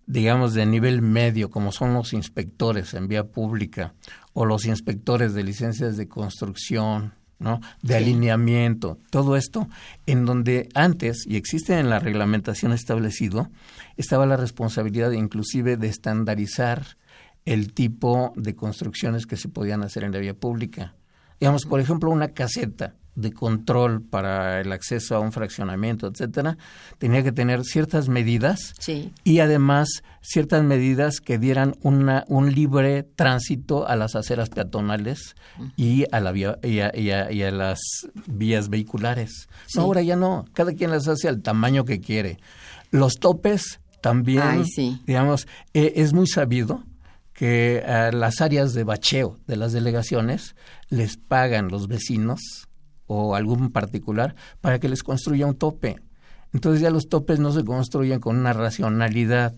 digamos, 0.07 0.53
de 0.53 0.65
nivel 0.65 1.01
medio, 1.01 1.51
como 1.51 1.71
son 1.71 1.93
los 1.93 2.13
inspectores 2.13 2.93
en 2.93 3.09
vía 3.09 3.25
pública 3.25 3.93
o 4.33 4.45
los 4.45 4.65
inspectores 4.65 5.33
de 5.33 5.43
licencias 5.43 5.97
de 5.97 6.07
construcción, 6.07 7.13
¿no? 7.39 7.59
de 7.81 7.97
alineamiento, 7.97 8.97
todo 9.11 9.35
esto, 9.35 9.67
en 10.05 10.25
donde 10.25 10.69
antes, 10.73 11.25
y 11.27 11.35
existe 11.35 11.77
en 11.77 11.89
la 11.89 11.99
reglamentación 11.99 12.71
establecido, 12.71 13.49
estaba 13.97 14.25
la 14.25 14.37
responsabilidad 14.37 15.11
inclusive 15.11 15.75
de 15.75 15.87
estandarizar 15.87 16.97
el 17.45 17.73
tipo 17.73 18.33
de 18.37 18.55
construcciones 18.55 19.25
que 19.25 19.37
se 19.37 19.49
podían 19.49 19.83
hacer 19.83 20.03
en 20.05 20.13
la 20.13 20.19
vía 20.19 20.33
pública. 20.33 20.95
Digamos, 21.39 21.65
por 21.65 21.79
ejemplo, 21.79 22.09
una 22.09 22.29
caseta 22.29 22.95
de 23.17 23.33
control 23.33 24.03
para 24.03 24.61
el 24.61 24.71
acceso 24.71 25.15
a 25.15 25.19
un 25.19 25.31
fraccionamiento, 25.31 26.07
etcétera, 26.07 26.57
tenía 26.99 27.23
que 27.23 27.31
tener 27.31 27.63
ciertas 27.63 28.09
medidas 28.09 28.75
y 29.23 29.39
además 29.39 30.03
ciertas 30.21 30.63
medidas 30.63 31.19
que 31.19 31.39
dieran 31.39 31.75
una, 31.81 32.25
un 32.27 32.53
libre 32.53 33.01
tránsito 33.01 33.87
a 33.87 33.95
las 33.95 34.15
aceras 34.15 34.49
peatonales 34.49 35.35
y 35.75 36.05
a 36.11 36.19
la 36.19 36.31
vía, 36.31 36.59
y, 36.61 36.79
a, 36.79 37.51
las 37.51 37.79
vías 38.27 38.69
vehiculares. 38.69 39.49
ahora 39.75 40.03
ya 40.03 40.15
no, 40.15 40.45
cada 40.53 40.73
quien 40.73 40.91
las 40.91 41.07
hace 41.07 41.27
al 41.27 41.41
tamaño 41.41 41.85
que 41.85 41.99
quiere. 41.99 42.37
Los 42.91 43.15
topes 43.15 43.79
también, 43.99 44.63
digamos, 45.07 45.47
e, 45.73 45.93
es 45.95 46.13
muy 46.13 46.27
sabido 46.27 46.83
que 47.33 47.83
a 47.85 48.11
las 48.11 48.41
áreas 48.41 48.73
de 48.73 48.83
bacheo 48.83 49.37
de 49.47 49.57
las 49.57 49.73
delegaciones 49.73 50.55
les 50.89 51.17
pagan 51.17 51.69
los 51.69 51.87
vecinos 51.87 52.66
o 53.07 53.35
algún 53.35 53.71
particular 53.71 54.35
para 54.61 54.79
que 54.79 54.89
les 54.89 55.03
construya 55.03 55.47
un 55.47 55.55
tope. 55.55 55.97
Entonces 56.53 56.81
ya 56.81 56.89
los 56.89 57.09
topes 57.09 57.39
no 57.39 57.51
se 57.51 57.63
construyen 57.63 58.19
con 58.19 58.37
una 58.37 58.53
racionalidad 58.53 59.53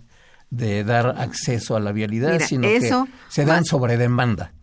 de 0.49 0.83
dar 0.83 1.15
acceso 1.19 1.75
a 1.75 1.79
la 1.79 1.91
vialidad, 1.91 2.39
sino 2.39 2.63
que 2.63 2.91
se 3.29 3.45
dan 3.45 3.65
sobre 3.65 3.97
demanda. 3.97 4.53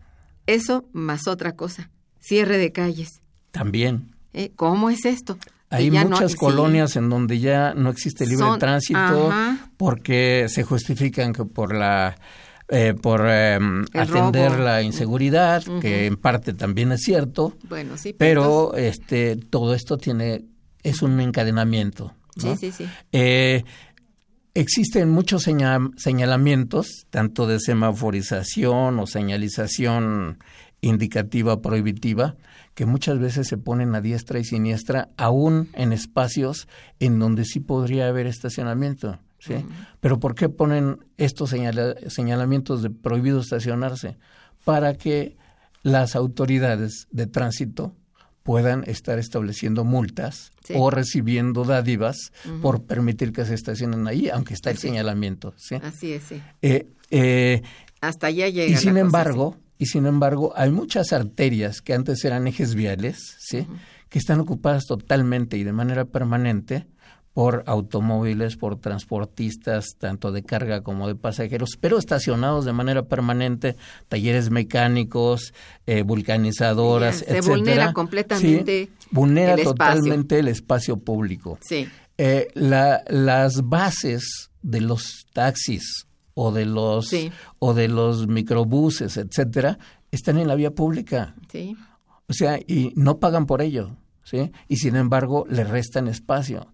Eso 0.46 0.88
más 0.92 1.26
otra 1.28 1.56
cosa, 1.56 1.90
cierre 2.20 2.58
de 2.58 2.72
calles. 2.72 3.20
También. 3.50 4.14
¿Eh? 4.32 4.52
¿Cómo 4.54 4.90
es 4.90 5.04
esto? 5.04 5.38
Hay 5.70 5.90
muchas 5.90 6.36
colonias 6.36 6.96
en 6.96 7.08
donde 7.08 7.40
ya 7.40 7.74
no 7.74 7.90
existe 7.90 8.26
libre 8.26 8.46
tránsito 8.58 9.32
porque 9.76 10.46
se 10.48 10.62
justifican 10.62 11.32
que 11.32 11.44
por 11.44 11.74
la 11.74 12.16
eh, 12.68 12.94
por 13.00 13.26
em, 13.28 13.84
atender 13.94 14.58
la 14.58 14.82
inseguridad, 14.82 15.62
que 15.80 16.06
en 16.06 16.16
parte 16.16 16.52
también 16.52 16.92
es 16.92 17.02
cierto. 17.02 17.56
Bueno, 17.68 17.96
sí, 17.96 18.12
pero, 18.12 18.74
este 18.74 19.36
todo 19.36 19.74
esto 19.74 19.98
tiene 19.98 20.44
es 20.82 21.02
un 21.02 21.20
encadenamiento. 21.20 22.14
Sí, 22.36 22.54
sí, 22.58 22.72
sí. 22.72 22.86
Eh, 23.12 23.64
existen 24.54 25.10
muchos 25.10 25.44
señalamientos, 25.96 27.06
tanto 27.10 27.46
de 27.46 27.60
semaforización 27.60 28.98
o 28.98 29.06
señalización 29.06 30.38
indicativa 30.80 31.60
prohibitiva 31.62 32.36
que 32.74 32.84
muchas 32.84 33.18
veces 33.18 33.48
se 33.48 33.56
ponen 33.56 33.94
a 33.94 34.02
diestra 34.02 34.38
y 34.38 34.44
siniestra, 34.44 35.08
aún 35.16 35.70
en 35.72 35.92
espacios 35.92 36.68
en 37.00 37.18
donde 37.18 37.46
sí 37.46 37.58
podría 37.58 38.06
haber 38.08 38.26
estacionamiento. 38.26 39.18
¿Sí? 39.46 39.54
Pero 40.00 40.18
¿por 40.18 40.34
qué 40.34 40.48
ponen 40.48 41.04
estos 41.16 41.50
señalamientos 41.50 42.82
de 42.82 42.90
prohibido 42.90 43.40
estacionarse? 43.40 44.16
Para 44.64 44.94
que 44.94 45.36
las 45.82 46.16
autoridades 46.16 47.06
de 47.10 47.26
tránsito 47.26 47.94
puedan 48.42 48.84
estar 48.86 49.18
estableciendo 49.18 49.84
multas 49.84 50.52
o 50.74 50.90
recibiendo 50.90 51.64
dádivas 51.64 52.32
por 52.62 52.84
permitir 52.84 53.32
que 53.32 53.44
se 53.44 53.54
estacionen 53.54 54.06
ahí, 54.06 54.28
aunque 54.28 54.54
está 54.54 54.70
el 54.70 54.78
señalamiento. 54.78 55.52
¿sí? 55.56 55.74
Así 55.82 56.12
es, 56.12 56.22
sí. 56.22 56.40
Eh, 56.62 56.86
eh, 57.10 57.62
Hasta 58.00 58.28
allá 58.28 58.48
llega. 58.48 58.72
Y 58.72 58.76
sin 58.76 58.96
embargo, 58.96 59.56
y 59.78 59.86
sin 59.86 60.06
embargo, 60.06 60.52
hay 60.56 60.70
muchas 60.70 61.12
arterias 61.12 61.82
que 61.82 61.92
antes 61.92 62.24
eran 62.24 62.46
ejes 62.46 62.76
viales, 62.76 63.36
¿sí? 63.40 63.66
que 64.08 64.18
están 64.18 64.38
ocupadas 64.38 64.84
totalmente 64.86 65.56
y 65.56 65.64
de 65.64 65.72
manera 65.72 66.04
permanente 66.04 66.86
por 67.36 67.64
automóviles, 67.66 68.56
por 68.56 68.80
transportistas, 68.80 69.96
tanto 69.98 70.32
de 70.32 70.42
carga 70.42 70.80
como 70.80 71.06
de 71.06 71.16
pasajeros, 71.16 71.76
pero 71.78 71.98
estacionados 71.98 72.64
de 72.64 72.72
manera 72.72 73.08
permanente, 73.08 73.76
talleres 74.08 74.48
mecánicos, 74.48 75.52
eh, 75.86 76.00
vulcanizadoras, 76.00 77.16
Se 77.16 77.42
vulnera 77.42 77.92
completamente. 77.92 78.88
vulnera 79.10 79.54
totalmente 79.62 80.38
el 80.38 80.48
espacio 80.48 80.96
público. 80.96 81.58
Sí. 81.60 81.86
Eh, 82.16 82.48
la, 82.54 83.04
las 83.08 83.68
bases 83.68 84.48
de 84.62 84.80
los 84.80 85.26
taxis 85.34 86.06
o 86.32 86.52
de 86.52 86.64
los 86.64 87.10
o 87.58 87.74
de 87.74 87.88
los 87.88 88.28
microbuses, 88.28 89.18
etcétera, 89.18 89.78
están 90.10 90.38
en 90.38 90.48
la 90.48 90.54
vía 90.54 90.70
pública. 90.70 91.34
Sí. 91.52 91.76
O 92.30 92.32
sea, 92.32 92.58
y 92.66 92.94
no 92.96 93.18
pagan 93.18 93.44
por 93.44 93.60
ello, 93.60 93.94
¿sí? 94.24 94.50
Y 94.68 94.78
sin 94.78 94.96
embargo, 94.96 95.44
le 95.50 95.64
restan 95.64 96.08
espacio. 96.08 96.72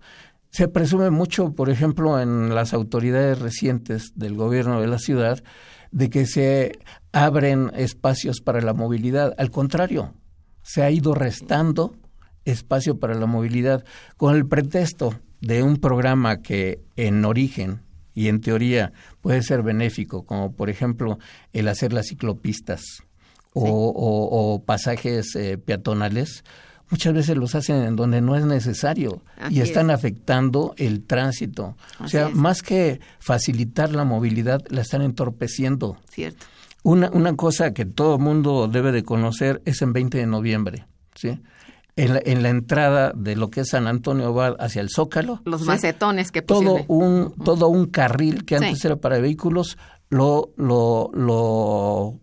Se 0.53 0.69
presume 0.69 1.09
mucho, 1.09 1.55
por 1.55 1.71
ejemplo, 1.71 2.21
en 2.21 2.55
las 2.55 2.75
autoridades 2.75 3.39
recientes 3.39 4.13
del 4.17 4.35
gobierno 4.37 4.83
de 4.83 4.87
la 4.87 4.99
ciudad, 4.99 5.43
de 5.93 6.11
que 6.11 6.27
se 6.27 6.79
abren 7.11 7.71
espacios 7.75 8.43
para 8.43 8.61
la 8.61 8.75
movilidad. 8.75 9.35
Al 9.39 9.51
contrario, 9.51 10.13
se 10.63 10.83
ha 10.83 10.91
ido 10.91 11.15
restando 11.15 11.95
espacio 12.45 12.99
para 12.99 13.15
la 13.15 13.25
movilidad 13.25 13.83
con 14.19 14.37
el 14.37 14.47
pretexto 14.47 15.19
de 15.41 15.63
un 15.63 15.79
programa 15.79 16.43
que 16.43 16.83
en 16.97 17.25
origen 17.25 17.81
y 18.15 18.29
en 18.29 18.43
teoría 18.43 18.93
puede 19.23 19.43
ser 19.43 19.63
benéfico, 19.63 20.27
como 20.27 20.53
por 20.55 20.69
ejemplo 20.69 21.19
el 21.55 21.67
hacer 21.69 21.95
las 21.95 22.09
ciclopistas 22.09 22.83
o, 23.55 24.63
pasajes 24.67 25.35
eh, 25.35 25.57
peatonales, 25.57 26.45
muchas 26.93 27.15
veces 27.15 27.37
los 27.39 27.55
hacen 27.55 27.83
en 27.83 27.97
donde 27.97 28.21
no 28.21 28.37
es 28.37 28.45
necesario 28.45 29.23
y 29.51 29.61
están 29.61 29.91
afectando 29.91 30.75
el 30.77 31.05
tránsito. 31.05 31.75
o 31.99 32.07
sea, 32.07 32.29
más 32.29 32.63
que 32.63 33.01
facilitar 33.19 33.95
la 33.95 34.05
movilidad, 34.05 34.63
la 34.69 34.83
están 34.83 35.01
entorpeciendo. 35.01 35.97
Cierto. 36.11 36.47
Una, 36.83 37.11
una 37.11 37.35
cosa 37.35 37.73
que 37.73 37.87
todo 37.87 38.17
el 38.17 38.23
mundo 38.23 38.69
debe 38.69 38.93
de 38.93 39.05
conocer 39.05 39.63
es 39.65 39.81
en 39.81 39.95
20 39.95 40.19
de 40.19 40.27
noviembre, 40.27 40.87
¿sí? 41.15 41.41
En 41.97 42.15
la, 42.15 42.21
en 42.25 42.43
la 42.43 42.51
entrada 42.51 43.13
de 43.15 43.37
lo 43.37 43.51
que 43.51 43.61
es 43.61 43.69
San 43.71 43.87
Antonio 43.87 44.35
va 44.35 44.49
hacia 44.59 44.83
el 44.83 44.91
Zócalo. 44.91 45.41
Los 45.45 45.63
macetones 45.63 46.31
que 46.31 46.43
todo 46.43 46.85
un 46.89 47.35
Todo 47.45 47.69
un 47.69 47.87
carril 47.87 48.45
que 48.45 48.57
antes 48.57 48.85
era 48.85 48.97
para 48.97 49.19
vehículos 49.19 49.79
lo, 50.11 50.51
lo, 50.57 51.11
lo 51.15 52.19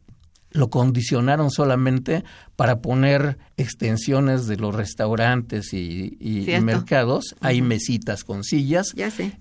lo 0.59 0.69
condicionaron 0.69 1.49
solamente 1.49 2.23
para 2.55 2.81
poner 2.81 3.37
extensiones 3.57 4.45
de 4.45 4.57
los 4.57 4.75
restaurantes 4.75 5.73
y, 5.73 6.45
mercados. 6.61 7.35
Hay 7.39 7.61
mesitas 7.61 8.23
con 8.23 8.43
sillas. 8.43 8.87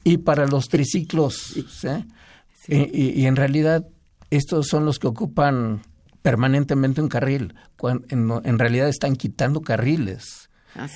Y 0.04 0.18
para 0.18 0.46
los 0.46 0.68
triciclos. 0.68 1.54
Y, 2.68 3.26
en 3.26 3.36
realidad 3.36 3.84
estos 4.30 4.68
son 4.68 4.84
los 4.84 4.98
que 4.98 5.08
ocupan 5.08 5.82
permanentemente 6.22 7.00
un 7.00 7.08
carril. 7.08 7.54
en, 7.82 8.58
realidad 8.58 8.88
están 8.88 9.16
quitando 9.16 9.60
carriles. 9.60 10.48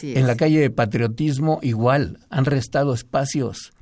En 0.02 0.26
la 0.26 0.36
calle 0.36 0.60
de 0.60 0.70
Patriotismo 0.70 1.58
igual, 1.62 2.20
han 2.30 2.44
restado 2.44 2.94
espacios. 2.94 3.72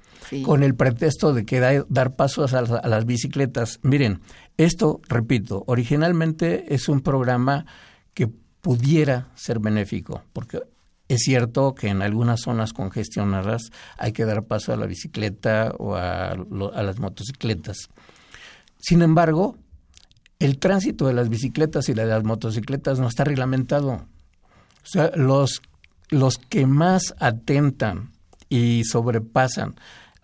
Con 0.44 0.62
el 0.62 0.74
pretexto 0.74 1.32
de 1.32 1.44
que 1.44 1.84
dar 1.88 2.16
pasos 2.16 2.54
a, 2.54 2.62
las 2.62 3.04
bicicletas. 3.04 3.80
Miren, 3.82 4.20
esto, 4.56 5.00
repito, 5.08 5.64
originalmente 5.66 6.74
es 6.74 6.88
un 6.88 7.00
programa 7.00 7.66
que 8.14 8.28
pudiera 8.60 9.28
ser 9.34 9.58
benéfico, 9.58 10.22
porque 10.32 10.60
es 11.08 11.22
cierto 11.22 11.74
que 11.74 11.88
en 11.88 12.02
algunas 12.02 12.42
zonas 12.42 12.72
congestionadas 12.72 13.70
hay 13.98 14.12
que 14.12 14.24
dar 14.24 14.44
paso 14.44 14.72
a 14.72 14.76
la 14.76 14.86
bicicleta 14.86 15.72
o 15.78 15.96
a, 15.96 16.36
las 16.36 16.98
motocicletas. 17.00 17.88
Sin 18.78 19.02
embargo, 19.02 19.56
el 20.38 20.58
tránsito 20.58 21.06
de 21.06 21.14
las 21.14 21.28
bicicletas 21.28 21.88
y 21.88 21.94
de 21.94 22.06
las 22.06 22.22
motocicletas 22.22 23.00
no 23.00 23.08
está 23.08 23.24
reglamentado. 23.24 23.92
O 23.92 24.86
sea, 24.86 25.10
los, 25.14 25.62
los 26.10 26.38
que 26.38 26.66
más 26.66 27.14
atentan 27.18 28.12
y 28.48 28.84
sobrepasan 28.84 29.74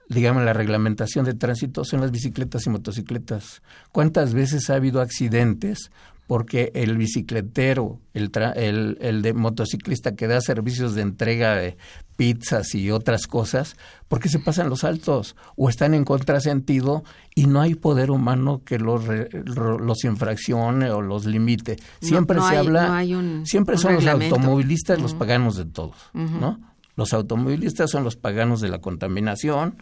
digamos, 0.09 0.45
la 0.45 0.53
reglamentación 0.53 1.25
de 1.25 1.35
tránsito 1.35 1.85
son 1.85 2.01
las 2.01 2.11
bicicletas 2.11 2.67
y 2.67 2.71
motocicletas. 2.71 3.63
¿Cuántas 3.93 4.35
veces 4.35 4.71
ha 4.71 4.75
habido 4.75 5.01
accidentes 5.01 5.91
porque 6.27 6.73
el 6.75 6.97
bicicletero, 6.97 8.01
el, 8.13 8.31
el, 8.57 8.99
el, 9.01 9.23
de 9.23 9.33
motociclista 9.33 10.17
que 10.17 10.27
da 10.27 10.41
servicios 10.41 10.95
de 10.95 11.03
entrega 11.03 11.55
de 11.55 11.77
pizzas 12.17 12.75
y 12.75 12.91
otras 12.91 13.27
cosas, 13.27 13.77
porque 14.09 14.29
se 14.29 14.41
pasan 14.41 14.69
los 14.69 14.83
altos 14.83 15.37
o 15.57 15.69
están 15.69 15.95
en 15.95 16.05
contrasentido 16.05 17.05
y 17.35 17.47
no 17.47 17.61
hay 17.61 17.75
poder 17.75 18.11
humano 18.11 18.63
que 18.65 18.79
los, 18.79 19.05
los 19.07 20.05
infraccione 20.05 20.91
o 20.91 21.01
los 21.01 21.27
limite. 21.27 21.77
Siempre 22.01 22.41
se 22.41 22.57
habla, 22.57 23.05
siempre 23.45 23.79
son 23.79 23.95
los 23.95 24.07
automovilistas 24.07 25.01
los 25.01 25.15
paganos 25.15 25.57
de 25.57 25.67
todos, 25.67 25.97
¿no? 26.13 26.59
Los 26.97 27.13
automovilistas 27.13 27.91
son 27.91 28.05
los 28.05 28.17
paganos 28.17 28.61
de 28.61 28.69
la 28.69 28.79
contaminación, 28.79 29.77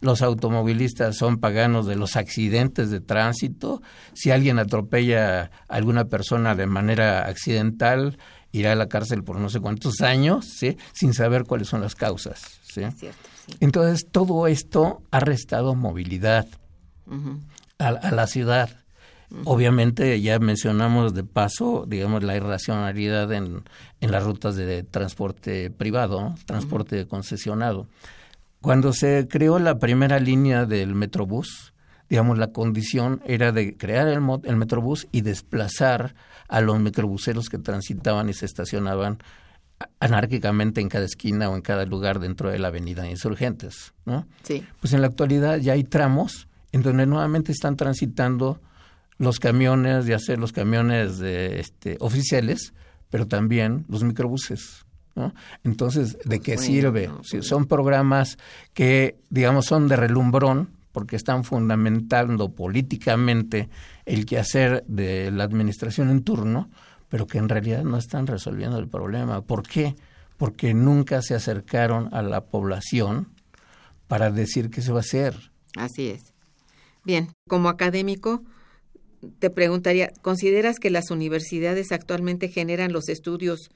los 0.00 0.22
automovilistas 0.22 1.16
son 1.16 1.38
paganos 1.38 1.86
de 1.86 1.96
los 1.96 2.16
accidentes 2.16 2.90
de 2.90 3.00
tránsito. 3.00 3.82
Si 4.14 4.30
alguien 4.30 4.58
atropella 4.58 5.42
a 5.42 5.50
alguna 5.68 6.06
persona 6.06 6.54
de 6.54 6.66
manera 6.66 7.26
accidental, 7.26 8.18
irá 8.52 8.72
a 8.72 8.76
la 8.76 8.88
cárcel 8.88 9.24
por 9.24 9.38
no 9.38 9.48
sé 9.48 9.60
cuántos 9.60 10.00
años, 10.00 10.46
¿sí? 10.46 10.76
sin 10.92 11.12
saber 11.14 11.44
cuáles 11.44 11.68
son 11.68 11.80
las 11.80 11.94
causas. 11.94 12.60
¿sí? 12.62 12.82
Entonces, 13.60 14.06
todo 14.10 14.46
esto 14.46 15.02
ha 15.10 15.20
restado 15.20 15.74
movilidad 15.74 16.46
a, 17.78 18.10
la 18.10 18.26
ciudad. 18.26 18.70
Obviamente 19.44 20.20
ya 20.20 20.38
mencionamos 20.38 21.14
de 21.14 21.24
paso, 21.24 21.84
digamos, 21.86 22.24
la 22.24 22.36
irracionalidad 22.36 23.32
en, 23.32 23.62
en 24.00 24.10
las 24.10 24.24
rutas 24.24 24.56
de 24.56 24.82
transporte 24.82 25.70
privado, 25.70 26.34
transporte 26.46 27.06
concesionado. 27.06 27.86
Cuando 28.60 28.92
se 28.92 29.28
creó 29.28 29.58
la 29.58 29.78
primera 29.78 30.18
línea 30.18 30.66
del 30.66 30.94
Metrobús, 30.94 31.72
digamos, 32.08 32.38
la 32.38 32.48
condición 32.48 33.22
era 33.24 33.52
de 33.52 33.76
crear 33.76 34.08
el, 34.08 34.20
el 34.44 34.56
Metrobús 34.56 35.06
y 35.12 35.20
desplazar 35.20 36.14
a 36.48 36.60
los 36.60 36.80
microbuseros 36.80 37.48
que 37.48 37.58
transitaban 37.58 38.28
y 38.28 38.34
se 38.34 38.46
estacionaban 38.46 39.18
anárquicamente 40.00 40.80
en 40.80 40.88
cada 40.88 41.04
esquina 41.04 41.48
o 41.48 41.56
en 41.56 41.62
cada 41.62 41.86
lugar 41.86 42.18
dentro 42.18 42.50
de 42.50 42.58
la 42.58 42.68
avenida 42.68 43.08
Insurgentes, 43.08 43.94
¿no? 44.04 44.26
Sí. 44.42 44.64
Pues 44.80 44.92
en 44.92 45.00
la 45.00 45.06
actualidad 45.06 45.58
ya 45.58 45.74
hay 45.74 45.84
tramos 45.84 46.48
en 46.72 46.82
donde 46.82 47.06
nuevamente 47.06 47.52
están 47.52 47.76
transitando 47.76 48.60
los 49.20 49.38
camiones, 49.38 50.06
ya 50.06 50.18
sea 50.18 50.36
los 50.36 50.50
camiones 50.50 51.18
de, 51.18 51.60
este, 51.60 51.98
oficiales, 52.00 52.72
pero 53.10 53.28
también 53.28 53.84
los 53.86 54.02
microbuses. 54.02 54.86
¿no? 55.14 55.34
Entonces, 55.62 56.16
¿de 56.24 56.40
qué 56.40 56.56
sirve? 56.56 57.10
Si 57.22 57.42
son 57.42 57.66
programas 57.66 58.38
que, 58.72 59.18
digamos, 59.28 59.66
son 59.66 59.88
de 59.88 59.96
relumbrón, 59.96 60.70
porque 60.92 61.16
están 61.16 61.44
fundamentando 61.44 62.54
políticamente 62.54 63.68
el 64.06 64.24
quehacer 64.24 64.84
de 64.86 65.30
la 65.30 65.44
administración 65.44 66.08
en 66.08 66.22
turno, 66.24 66.70
pero 67.10 67.26
que 67.26 67.36
en 67.36 67.50
realidad 67.50 67.84
no 67.84 67.98
están 67.98 68.26
resolviendo 68.26 68.78
el 68.78 68.88
problema. 68.88 69.42
¿Por 69.42 69.68
qué? 69.68 69.96
Porque 70.38 70.72
nunca 70.72 71.20
se 71.20 71.34
acercaron 71.34 72.08
a 72.14 72.22
la 72.22 72.46
población 72.46 73.28
para 74.08 74.30
decir 74.30 74.70
qué 74.70 74.80
se 74.80 74.92
va 74.92 74.98
a 74.98 75.00
hacer. 75.00 75.52
Así 75.76 76.08
es. 76.08 76.32
Bien, 77.04 77.28
como 77.46 77.68
académico, 77.68 78.42
te 79.38 79.50
preguntaría, 79.50 80.12
¿consideras 80.22 80.78
que 80.78 80.90
las 80.90 81.10
universidades 81.10 81.92
actualmente 81.92 82.48
generan 82.48 82.92
los 82.92 83.08
estudios 83.08 83.70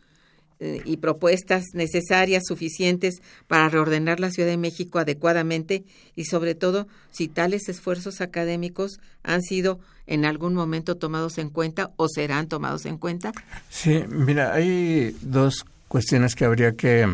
eh, 0.60 0.82
y 0.84 0.98
propuestas 0.98 1.64
necesarias, 1.74 2.44
suficientes 2.46 3.16
para 3.48 3.68
reordenar 3.68 4.20
la 4.20 4.30
Ciudad 4.30 4.48
de 4.48 4.56
México 4.56 5.00
adecuadamente 5.00 5.84
y 6.14 6.26
sobre 6.26 6.54
todo 6.54 6.86
si 7.10 7.26
tales 7.26 7.68
esfuerzos 7.68 8.20
académicos 8.20 9.00
han 9.24 9.42
sido 9.42 9.80
en 10.06 10.24
algún 10.24 10.54
momento 10.54 10.96
tomados 10.96 11.38
en 11.38 11.50
cuenta 11.50 11.90
o 11.96 12.08
serán 12.08 12.46
tomados 12.46 12.86
en 12.86 12.98
cuenta? 12.98 13.32
Sí, 13.68 14.04
mira, 14.08 14.54
hay 14.54 15.16
dos 15.22 15.64
cuestiones 15.88 16.36
que 16.36 16.44
habría 16.44 16.76
que 16.76 17.04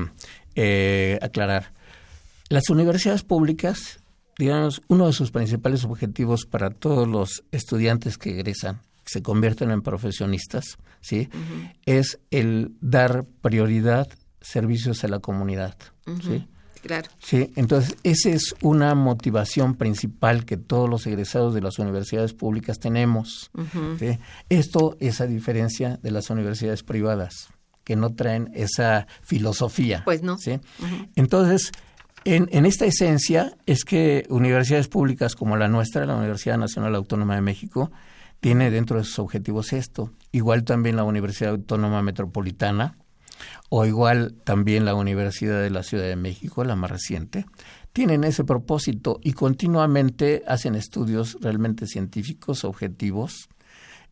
eh, 0.55 1.19
aclarar. 1.23 1.73
Las 2.51 2.69
universidades 2.69 3.23
públicas, 3.23 4.00
digamos, 4.41 4.81
uno 4.89 5.07
de 5.07 5.13
sus 5.13 5.31
principales 5.31 5.85
objetivos 5.85 6.47
para 6.47 6.71
todos 6.71 7.07
los 7.07 7.45
estudiantes 7.53 8.17
que 8.17 8.31
egresan 8.31 8.81
se 9.05 9.23
convierten 9.23 9.71
en 9.71 9.83
profesionistas, 9.83 10.79
¿sí? 11.01 11.29
Es 11.85 12.21
el 12.31 12.73
dar 12.81 13.25
prioridad 13.43 14.09
servicios 14.41 15.05
a 15.05 15.09
la 15.09 15.19
comunidad, 15.19 15.77
¿sí? 16.23 16.49
Claro. 16.83 17.11
Sí, 17.19 17.53
entonces 17.57 17.97
esa 18.05 18.31
es 18.31 18.55
una 18.63 18.95
motivación 18.95 19.75
principal 19.75 20.47
que 20.47 20.57
todos 20.57 20.89
los 20.89 21.07
egresados 21.07 21.53
de 21.53 21.61
las 21.61 21.79
universidades 21.79 22.33
públicas 22.33 22.79
tenemos. 22.79 23.51
Esto 24.49 24.97
es 25.01 25.21
a 25.21 25.27
diferencia 25.27 25.99
de 26.03 26.13
las 26.13 26.31
universidades 26.31 26.83
privadas, 26.83 27.49
que 27.85 27.97
no 27.97 28.15
traen 28.15 28.51
esa 28.55 29.07
filosofía. 29.21 30.03
Pues 30.05 30.23
no. 30.23 30.39
¿sí? 30.39 30.61
Entonces, 31.17 31.73
en, 32.25 32.49
en, 32.53 32.67
esta 32.67 32.87
esencia 32.87 33.57
es 33.67 33.85
que 33.85 34.27
universidades 34.29 34.89
públicas 34.89 35.35
como 35.35 35.57
la 35.57 35.69
nuestra, 35.69 36.07
la 36.07 36.17
Universidad 36.17 36.59
Nacional 36.59 36.95
Autónoma 36.95 37.35
de 37.35 37.41
México, 37.41 37.91
tiene 38.41 38.71
dentro 38.71 38.99
de 38.99 39.05
sus 39.05 39.19
objetivos 39.19 39.73
esto. 39.73 40.13
Igual 40.33 40.65
también 40.65 40.97
la 40.97 41.05
Universidad 41.05 41.53
Autónoma 41.53 42.03
Metropolitana 42.03 42.97
o 43.69 43.87
igual 43.87 44.35
también 44.45 44.85
la 44.85 44.95
Universidad 44.95 45.63
de 45.63 45.71
la 45.71 45.83
Ciudad 45.83 46.05
de 46.05 46.17
México, 46.17 46.65
la 46.65 46.77
más 46.77 46.91
reciente, 46.91 47.47
tienen 47.93 48.25
ese 48.25 48.45
propósito 48.45 49.19
y 49.23 49.33
continuamente 49.33 50.43
hacen 50.47 50.75
estudios 50.75 51.39
realmente 51.41 51.87
científicos, 51.87 52.65
objetivos, 52.65 53.49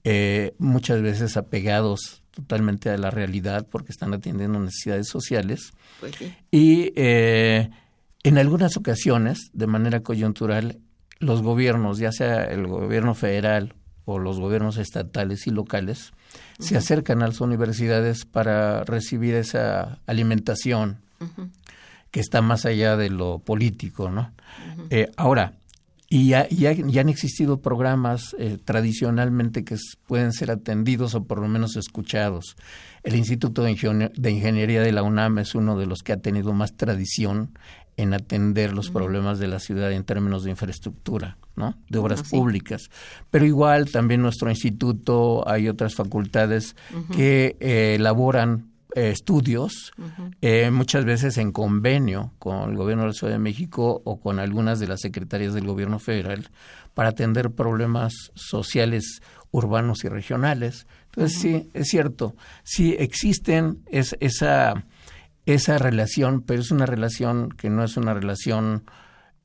eh, 0.05 0.55
muchas 0.59 1.03
veces 1.03 1.37
apegados 1.37 2.23
totalmente 2.31 2.91
a 2.91 2.97
la 2.97 3.11
realidad 3.11 3.67
porque 3.69 3.93
están 3.93 4.15
atendiendo 4.15 4.59
necesidades 4.61 5.09
sociales. 5.09 5.73
Pues 6.01 6.15
sí. 6.17 6.35
Y 6.51 6.93
eh, 6.97 7.71
en 8.23 8.39
algunas 8.39 8.77
ocasiones, 8.77 9.51
de 9.53 9.67
manera 9.67 10.01
coyuntural, 10.01 10.81
los 11.21 11.43
gobiernos, 11.43 11.99
ya 11.99 12.13
sea 12.13 12.45
el 12.45 12.67
gobierno 12.67 13.15
federal 13.15 13.75
o 14.05 14.19
los 14.19 14.41
gobiernos 14.41 14.79
estatales 14.79 15.47
y 15.47 15.51
locales 15.51 16.13
se 16.59 16.77
acercan 16.77 17.23
a 17.23 17.29
las 17.29 17.41
universidades 17.41 18.25
para 18.25 18.85
recibir 18.85 19.35
esa 19.35 20.01
alimentación 20.07 20.99
que 22.11 22.21
está 22.21 22.43
más 22.43 22.65
allá 22.65 22.97
de 22.97 23.11
lo 23.11 23.39
político, 23.41 24.11
¿no? 24.11 24.33
Eh, 24.91 25.11
ahora, 25.17 25.55
y 26.11 26.29
ya, 26.29 26.49
ya, 26.49 26.71
han 27.01 27.09
existido 27.11 27.61
programas 27.61 28.35
eh, 28.39 28.57
tradicionalmente 28.65 29.63
que 29.65 29.77
pueden 30.07 30.33
ser 30.33 30.51
atendidos 30.51 31.15
o 31.15 31.25
por 31.25 31.39
lo 31.39 31.49
menos 31.49 31.77
escuchados. 31.77 32.57
El 33.03 33.15
Instituto 33.15 33.63
de 33.63 34.31
Ingeniería 34.31 34.81
de 34.81 34.93
la 34.93 35.03
UNAM 35.03 35.39
es 35.39 35.55
uno 35.55 35.79
de 35.79 35.87
los 35.87 36.03
que 36.03 36.13
ha 36.13 36.17
tenido 36.17 36.55
más 36.55 36.77
tradición 36.77 37.59
en 37.99 38.15
atender 38.15 38.73
los 38.73 38.91
problemas 38.91 39.41
de 39.41 39.49
la 39.49 39.59
ciudad 39.59 39.93
en 39.93 40.05
términos 40.05 40.45
de 40.45 40.51
infraestructura, 40.51 41.37
¿no? 41.57 41.75
De 41.89 41.99
obras 41.99 42.23
públicas. 42.23 42.91
Pero 43.29 43.45
igual 43.45 43.91
también 43.91 44.23
nuestro 44.23 44.49
instituto, 44.49 45.47
hay 45.47 45.69
otras 45.69 45.97
facultades 45.97 46.77
que 47.15 47.57
eh, 47.59 47.97
elaboran 47.97 48.71
eh, 48.95 49.11
estudios, 49.11 49.93
eh, 50.41 50.71
muchas 50.71 51.05
veces 51.05 51.39
en 51.39 51.51
convenio 51.51 52.33
con 52.39 52.71
el 52.71 52.77
gobierno 52.77 53.03
de 53.03 53.09
la 53.09 53.15
Ciudad 53.15 53.33
de 53.33 53.41
México 53.41 54.01
o 54.05 54.21
con 54.21 54.39
algunas 54.39 54.79
de 54.79 54.87
las 54.87 55.01
secretarias 55.01 55.53
del 55.53 55.67
gobierno 55.67 55.99
federal 55.99 56.49
para 56.95 57.09
atender 57.09 57.51
problemas 57.51 58.13
sociales 58.35 59.21
urbanos 59.51 60.05
y 60.05 60.09
regionales. 60.09 60.87
Entonces, 61.07 61.39
sí, 61.41 61.71
es 61.75 61.89
cierto, 61.89 62.37
sí 62.63 62.95
existen 62.97 63.81
es, 63.91 64.17
esa 64.21 64.85
esa 65.55 65.79
relación, 65.79 66.43
pero 66.43 66.61
es 66.61 66.71
una 66.71 66.87
relación 66.87 67.51
que 67.51 67.71
no 67.71 67.85
es 67.85 67.97
una 67.97 68.15
relación 68.15 68.85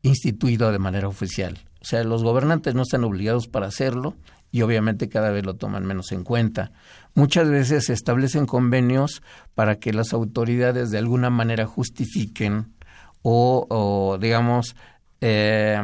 instituida 0.01 0.71
de 0.71 0.79
manera 0.79 1.07
oficial. 1.07 1.59
O 1.81 1.85
sea, 1.85 2.03
los 2.03 2.23
gobernantes 2.23 2.75
no 2.75 2.81
están 2.81 3.03
obligados 3.03 3.47
para 3.47 3.67
hacerlo 3.67 4.15
y 4.51 4.61
obviamente 4.61 5.09
cada 5.09 5.31
vez 5.31 5.45
lo 5.45 5.55
toman 5.55 5.85
menos 5.85 6.11
en 6.11 6.23
cuenta. 6.23 6.71
Muchas 7.15 7.49
veces 7.49 7.85
se 7.85 7.93
establecen 7.93 8.45
convenios 8.45 9.21
para 9.55 9.75
que 9.75 9.93
las 9.93 10.13
autoridades 10.13 10.91
de 10.91 10.97
alguna 10.97 11.29
manera 11.29 11.65
justifiquen 11.65 12.73
o, 13.21 14.17
digamos, 14.19 14.75
eh, 15.21 15.81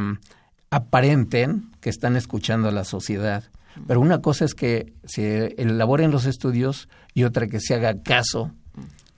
aparenten 0.69 1.71
que 1.79 1.89
están 1.89 2.17
escuchando 2.17 2.67
a 2.67 2.71
la 2.71 2.83
sociedad. 2.83 3.45
Pero 3.87 4.01
una 4.01 4.21
cosa 4.21 4.45
es 4.45 4.53
que 4.53 4.93
se 5.05 5.55
elaboren 5.61 6.11
los 6.11 6.25
estudios 6.25 6.89
y 7.13 7.23
otra 7.23 7.47
que 7.47 7.61
se 7.61 7.75
haga 7.75 8.01
caso 8.03 8.51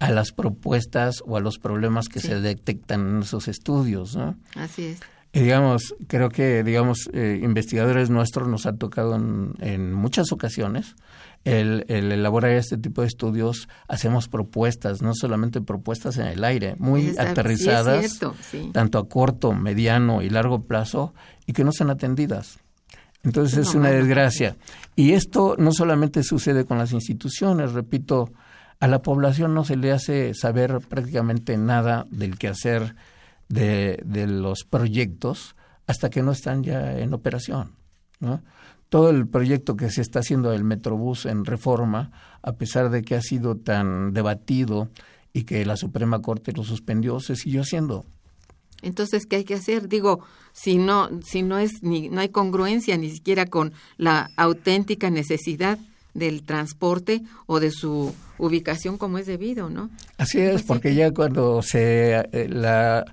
a 0.01 0.09
las 0.09 0.31
propuestas 0.31 1.21
o 1.27 1.37
a 1.37 1.39
los 1.39 1.59
problemas 1.59 2.09
que 2.09 2.19
se 2.19 2.41
detectan 2.41 3.07
en 3.07 3.21
esos 3.21 3.47
estudios, 3.47 4.15
¿no? 4.15 4.35
Así 4.55 4.85
es. 4.85 4.99
Y 5.31 5.41
digamos, 5.41 5.93
creo 6.07 6.29
que, 6.29 6.63
digamos, 6.63 7.07
eh, 7.13 7.39
investigadores 7.43 8.09
nuestros 8.09 8.47
nos 8.47 8.65
ha 8.65 8.73
tocado 8.73 9.15
en, 9.15 9.93
muchas 9.93 10.31
ocasiones 10.31 10.95
el, 11.45 11.85
elaborar 11.87 12.53
este 12.53 12.79
tipo 12.79 13.01
de 13.01 13.09
estudios. 13.09 13.69
Hacemos 13.87 14.27
propuestas, 14.27 15.03
no 15.03 15.13
solamente 15.13 15.61
propuestas 15.61 16.17
en 16.17 16.25
el 16.25 16.43
aire, 16.43 16.73
muy 16.79 17.13
aterrizadas, 17.19 18.19
tanto 18.73 18.97
a 18.97 19.07
corto, 19.07 19.53
mediano 19.53 20.23
y 20.23 20.31
largo 20.31 20.63
plazo, 20.63 21.13
y 21.45 21.53
que 21.53 21.63
no 21.63 21.71
sean 21.71 21.91
atendidas. 21.91 22.57
Entonces 23.23 23.67
es 23.67 23.75
una 23.75 23.91
desgracia. 23.91 24.57
Y 24.95 25.11
esto 25.11 25.55
no 25.59 25.71
solamente 25.71 26.23
sucede 26.23 26.65
con 26.65 26.79
las 26.79 26.91
instituciones, 26.91 27.73
repito, 27.73 28.31
a 28.81 28.87
la 28.87 29.03
población 29.03 29.53
no 29.53 29.63
se 29.63 29.77
le 29.77 29.91
hace 29.91 30.33
saber 30.33 30.79
prácticamente 30.79 31.55
nada 31.55 32.07
del 32.09 32.37
quehacer 32.39 32.95
de, 33.47 34.01
de 34.03 34.25
los 34.25 34.63
proyectos 34.63 35.55
hasta 35.85 36.09
que 36.09 36.23
no 36.23 36.31
están 36.31 36.63
ya 36.63 36.97
en 36.97 37.13
operación. 37.13 37.75
¿no? 38.19 38.41
Todo 38.89 39.11
el 39.11 39.27
proyecto 39.27 39.75
que 39.77 39.91
se 39.91 40.01
está 40.01 40.19
haciendo 40.19 40.49
del 40.49 40.63
Metrobús 40.63 41.27
en 41.27 41.45
reforma, 41.45 42.11
a 42.41 42.53
pesar 42.53 42.89
de 42.89 43.03
que 43.03 43.13
ha 43.13 43.21
sido 43.21 43.55
tan 43.55 44.13
debatido 44.13 44.89
y 45.31 45.43
que 45.43 45.63
la 45.63 45.77
Suprema 45.77 46.23
Corte 46.23 46.51
lo 46.51 46.63
suspendió, 46.63 47.19
se 47.19 47.35
siguió 47.35 47.61
haciendo. 47.61 48.03
Entonces, 48.81 49.27
¿qué 49.27 49.35
hay 49.35 49.43
que 49.43 49.53
hacer? 49.53 49.89
Digo, 49.89 50.25
si 50.53 50.77
no, 50.77 51.07
si 51.23 51.43
no 51.43 51.59
es 51.59 51.83
ni 51.83 52.09
no 52.09 52.19
hay 52.19 52.29
congruencia 52.29 52.97
ni 52.97 53.11
siquiera 53.11 53.45
con 53.45 53.73
la 53.97 54.31
auténtica 54.37 55.11
necesidad 55.11 55.77
del 56.13 56.43
transporte 56.43 57.23
o 57.45 57.59
de 57.59 57.71
su 57.71 58.13
ubicación 58.37 58.97
como 58.97 59.17
es 59.17 59.25
debido, 59.25 59.69
¿no? 59.69 59.89
Así 60.17 60.39
es, 60.39 60.51
pues 60.51 60.63
porque 60.63 60.95
ya 60.95 61.11
cuando 61.11 61.61
se 61.61 62.15
eh, 62.31 62.47
la, 62.49 63.05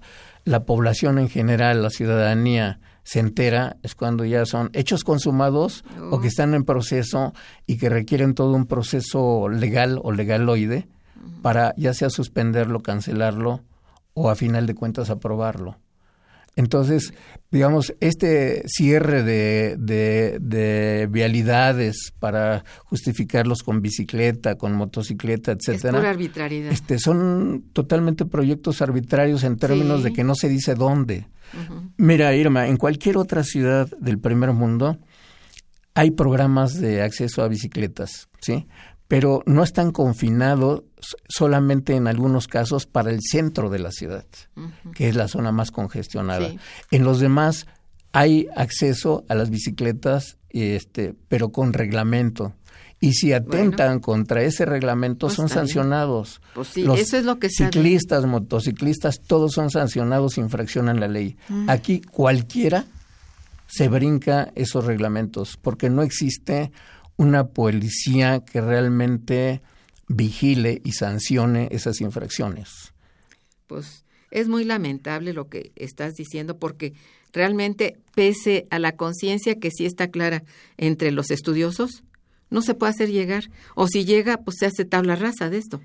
la 0.44 0.64
población 0.64 1.18
en 1.18 1.28
general, 1.28 1.82
la 1.82 1.90
ciudadanía 1.90 2.80
se 3.04 3.20
entera 3.20 3.76
es 3.82 3.94
cuando 3.94 4.24
ya 4.26 4.44
son 4.44 4.68
hechos 4.74 5.02
consumados 5.04 5.82
o 6.10 6.16
Oh. 6.16 6.20
que 6.20 6.28
están 6.28 6.52
en 6.54 6.64
proceso 6.64 7.32
y 7.66 7.78
que 7.78 7.88
requieren 7.88 8.34
todo 8.34 8.52
un 8.52 8.66
proceso 8.66 9.48
legal 9.48 9.98
o 10.02 10.12
legaloide 10.12 10.88
para 11.42 11.74
ya 11.76 11.94
sea 11.94 12.10
suspenderlo, 12.10 12.80
cancelarlo 12.80 13.62
o 14.12 14.28
a 14.30 14.34
final 14.34 14.66
de 14.66 14.74
cuentas 14.74 15.08
aprobarlo. 15.10 15.78
Entonces, 16.58 17.14
digamos, 17.52 17.94
este 18.00 18.64
cierre 18.66 19.22
de, 19.22 19.76
de, 19.78 20.38
de 20.40 21.06
vialidades 21.08 22.12
para 22.18 22.64
justificarlos 22.84 23.62
con 23.62 23.80
bicicleta, 23.80 24.56
con 24.56 24.72
motocicleta, 24.74 25.52
Es 25.52 25.68
etcétera, 25.68 25.98
pura 25.98 26.10
arbitrariedad. 26.10 26.72
este, 26.72 26.98
son 26.98 27.64
totalmente 27.72 28.24
proyectos 28.26 28.82
arbitrarios 28.82 29.44
en 29.44 29.56
términos 29.56 29.98
Sí. 29.98 30.08
de 30.08 30.12
que 30.12 30.24
no 30.24 30.34
se 30.34 30.48
dice 30.48 30.74
dónde. 30.74 31.28
Mira, 31.96 32.34
Irma, 32.34 32.66
en 32.66 32.76
cualquier 32.76 33.18
otra 33.18 33.44
ciudad 33.44 33.88
del 34.00 34.18
primer 34.18 34.52
mundo 34.52 34.98
hay 35.94 36.10
programas 36.10 36.74
de 36.80 37.02
acceso 37.02 37.42
a 37.42 37.48
bicicletas, 37.48 38.28
¿sí? 38.40 38.66
Pero 39.08 39.42
no 39.46 39.64
están 39.64 39.90
confinados 39.90 40.84
solamente 41.28 41.96
en 41.96 42.06
algunos 42.06 42.46
casos 42.46 42.86
para 42.86 43.10
el 43.10 43.20
centro 43.22 43.70
de 43.70 43.78
la 43.78 43.90
ciudad, 43.90 44.26
que 44.94 45.08
es 45.08 45.16
la 45.16 45.28
zona 45.28 45.50
más 45.50 45.70
congestionada. 45.70 46.50
Sí. 46.50 46.58
En 46.90 47.04
los 47.04 47.18
demás 47.18 47.66
hay 48.12 48.48
acceso 48.54 49.24
a 49.28 49.34
las 49.34 49.50
bicicletas, 49.50 50.36
este, 50.50 51.14
pero 51.28 51.50
con 51.50 51.72
reglamento. 51.72 52.54
Y 53.00 53.12
si 53.12 53.32
atentan 53.32 54.00
contra 54.00 54.42
ese 54.42 54.64
reglamento, 54.64 55.28
Pues 55.28 55.36
son 55.36 55.48
sancionados. 55.48 56.40
Pues 56.54 56.68
sí, 56.68 56.82
Los 56.82 56.98
eso 56.98 57.16
es 57.16 57.24
lo 57.24 57.38
que 57.38 57.48
ciclistas, 57.48 58.26
motociclistas, 58.26 59.20
todos 59.20 59.52
son 59.52 59.70
sancionados 59.70 60.34
si 60.34 60.40
infraccionan 60.40 60.98
la 60.98 61.06
ley. 61.06 61.36
Mm. 61.48 61.70
Aquí 61.70 62.00
cualquiera 62.00 62.86
se 63.68 63.88
brinca 63.88 64.50
esos 64.56 64.84
reglamentos 64.84 65.56
porque 65.60 65.90
no 65.90 66.02
existe 66.02 66.72
una 67.18 67.48
policía 67.48 68.40
que 68.40 68.62
realmente 68.62 69.60
vigile 70.08 70.80
y 70.84 70.92
sancione 70.92 71.68
esas 71.70 72.00
infracciones. 72.00 72.94
Pues 73.66 74.04
es 74.30 74.48
muy 74.48 74.64
lamentable 74.64 75.34
lo 75.34 75.48
que 75.48 75.72
estás 75.76 76.14
diciendo 76.14 76.56
porque 76.56 76.94
realmente, 77.32 77.96
pese 78.14 78.66
a 78.70 78.78
la 78.78 78.92
conciencia 78.92 79.58
que 79.58 79.70
sí 79.70 79.84
está 79.84 80.08
clara 80.08 80.44
entre 80.78 81.12
los 81.12 81.30
estudiosos, 81.30 82.02
no 82.50 82.62
se 82.62 82.74
puede 82.74 82.90
hacer 82.90 83.10
llegar. 83.10 83.50
O 83.74 83.88
si 83.88 84.04
llega, 84.04 84.38
pues 84.38 84.56
se 84.60 84.66
hace 84.66 84.84
tabla 84.84 85.16
rasa 85.16 85.50
de 85.50 85.58
esto. 85.58 85.80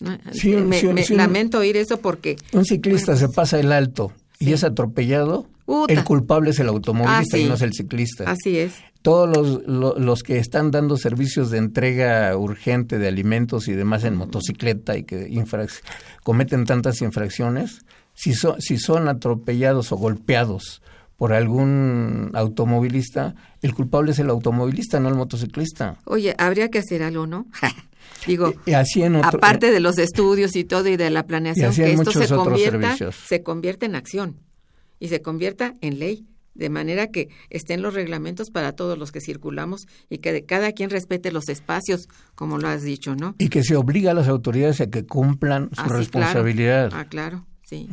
me, 0.00 1.04
lamento 1.10 1.58
oír 1.58 1.76
eso 1.76 1.98
porque... 2.00 2.36
Un 2.52 2.64
ciclista 2.64 3.16
se 3.16 3.28
pasa 3.28 3.58
el 3.58 3.72
alto 3.72 4.12
y 4.38 4.52
es 4.52 4.62
atropellado, 4.62 5.48
el 5.88 6.04
culpable 6.04 6.50
es 6.50 6.58
el 6.58 6.68
automovilista 6.68 7.38
y 7.38 7.44
ah, 7.44 7.48
no 7.48 7.54
es 7.54 7.62
el 7.62 7.72
ciclista. 7.72 8.24
Así 8.30 8.58
es. 8.58 8.74
Todos 9.04 9.28
los, 9.66 9.98
los, 9.98 10.22
que 10.22 10.38
están 10.38 10.70
dando 10.70 10.96
servicios 10.96 11.50
de 11.50 11.58
entrega 11.58 12.34
urgente 12.38 12.98
de 12.98 13.06
alimentos 13.06 13.68
y 13.68 13.74
demás 13.74 14.02
en 14.04 14.16
motocicleta 14.16 14.96
y 14.96 15.02
que 15.02 15.28
cometen 16.22 16.64
tantas 16.64 17.02
infracciones, 17.02 17.84
si, 18.14 18.32
si 18.32 18.78
son 18.78 19.08
atropellados 19.08 19.92
o 19.92 19.96
golpeados 19.96 20.80
por 21.18 21.34
algún 21.34 22.30
automovilista, 22.32 23.34
el 23.60 23.74
culpable 23.74 24.12
es 24.12 24.20
el 24.20 24.30
automovilista, 24.30 24.98
no 25.00 25.10
el 25.10 25.16
motociclista. 25.16 25.98
Oye, 26.06 26.34
habría 26.38 26.70
que 26.70 26.78
hacer 26.78 27.02
algo, 27.02 27.26
¿no? 27.26 27.46
Digo, 28.26 28.54
aparte 29.22 29.70
de 29.70 29.80
los 29.80 29.98
estudios 29.98 30.56
y 30.56 30.64
todo 30.64 30.88
y 30.88 30.96
de 30.96 31.10
la 31.10 31.26
planeación, 31.26 31.74
que 31.74 31.92
esto 31.92 32.10
se 32.10 32.26
convierta, 32.34 32.96
se 33.12 33.42
convierta 33.42 33.84
en 33.84 33.96
acción 33.96 34.40
y 34.98 35.08
se 35.08 35.20
convierta 35.20 35.74
en 35.82 35.98
ley, 35.98 36.26
de 36.54 36.70
manera 36.70 37.08
que 37.08 37.28
estén 37.50 37.82
los 37.82 37.94
reglamentos 37.94 38.50
para 38.50 38.72
todos 38.72 38.98
los 38.98 39.12
que 39.12 39.20
circulamos 39.20 39.86
y 40.08 40.18
que 40.18 40.44
cada 40.44 40.72
quien 40.72 40.90
respete 40.90 41.32
los 41.32 41.48
espacios, 41.48 42.08
como 42.34 42.58
lo 42.58 42.68
has 42.68 42.82
dicho, 42.82 43.14
¿no? 43.14 43.34
Y 43.38 43.48
que 43.48 43.62
se 43.62 43.76
obliga 43.76 44.12
a 44.12 44.14
las 44.14 44.28
autoridades 44.28 44.80
a 44.80 44.88
que 44.88 45.04
cumplan 45.04 45.70
su 45.72 45.82
ah, 45.82 45.88
responsabilidad. 45.88 46.90
Ah, 46.92 47.06
claro. 47.06 47.46
Sí. 47.62 47.88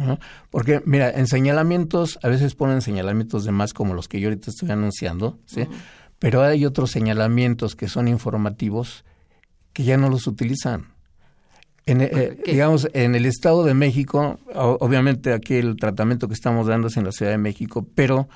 Porque, 0.50 0.82
mira, 0.86 1.10
en 1.12 1.28
señalamientos, 1.28 2.20
a 2.24 2.28
veces 2.28 2.56
ponen 2.56 2.82
señalamientos 2.82 3.46
de 3.46 3.52
más 3.52 3.74
como 3.74 3.94
los 3.94 4.10
que 4.10 4.20
yo 4.20 4.28
ahorita 4.28 4.52
estoy 4.52 4.70
anunciando, 4.70 5.40
¿sí? 5.46 5.66
Pero 6.20 6.44
hay 6.44 6.66
otros 6.66 6.92
señalamientos 6.92 7.76
que 7.76 7.88
son 7.88 8.08
informativos 8.08 9.06
que 9.74 9.84
ya 9.84 9.98
no 9.98 10.10
los 10.10 10.28
utilizan. 10.28 10.91
En, 11.86 12.02
eh, 12.02 12.38
digamos, 12.46 12.88
en 12.94 13.16
el 13.16 13.26
Estado 13.26 13.64
de 13.64 13.74
México, 13.74 14.40
obviamente 14.54 15.34
aquí 15.34 15.56
el 15.56 15.76
tratamiento 15.78 16.28
que 16.28 16.36
estamos 16.36 16.68
dando 16.68 16.88
es 16.88 16.98
en 16.98 17.06
la 17.06 17.12
Ciudad 17.12 17.32
de 17.32 17.38
México, 17.38 17.88
pero 17.96 18.30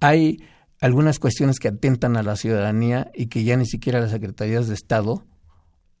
hay 0.00 0.42
algunas 0.80 1.18
cuestiones 1.18 1.58
que 1.58 1.68
atentan 1.68 2.16
a 2.16 2.22
la 2.22 2.36
ciudadanía 2.36 3.10
y 3.14 3.26
que 3.26 3.44
ya 3.44 3.56
ni 3.56 3.66
siquiera 3.66 4.00
las 4.00 4.10
secretarías 4.10 4.68
de 4.68 4.74
Estado, 4.74 5.24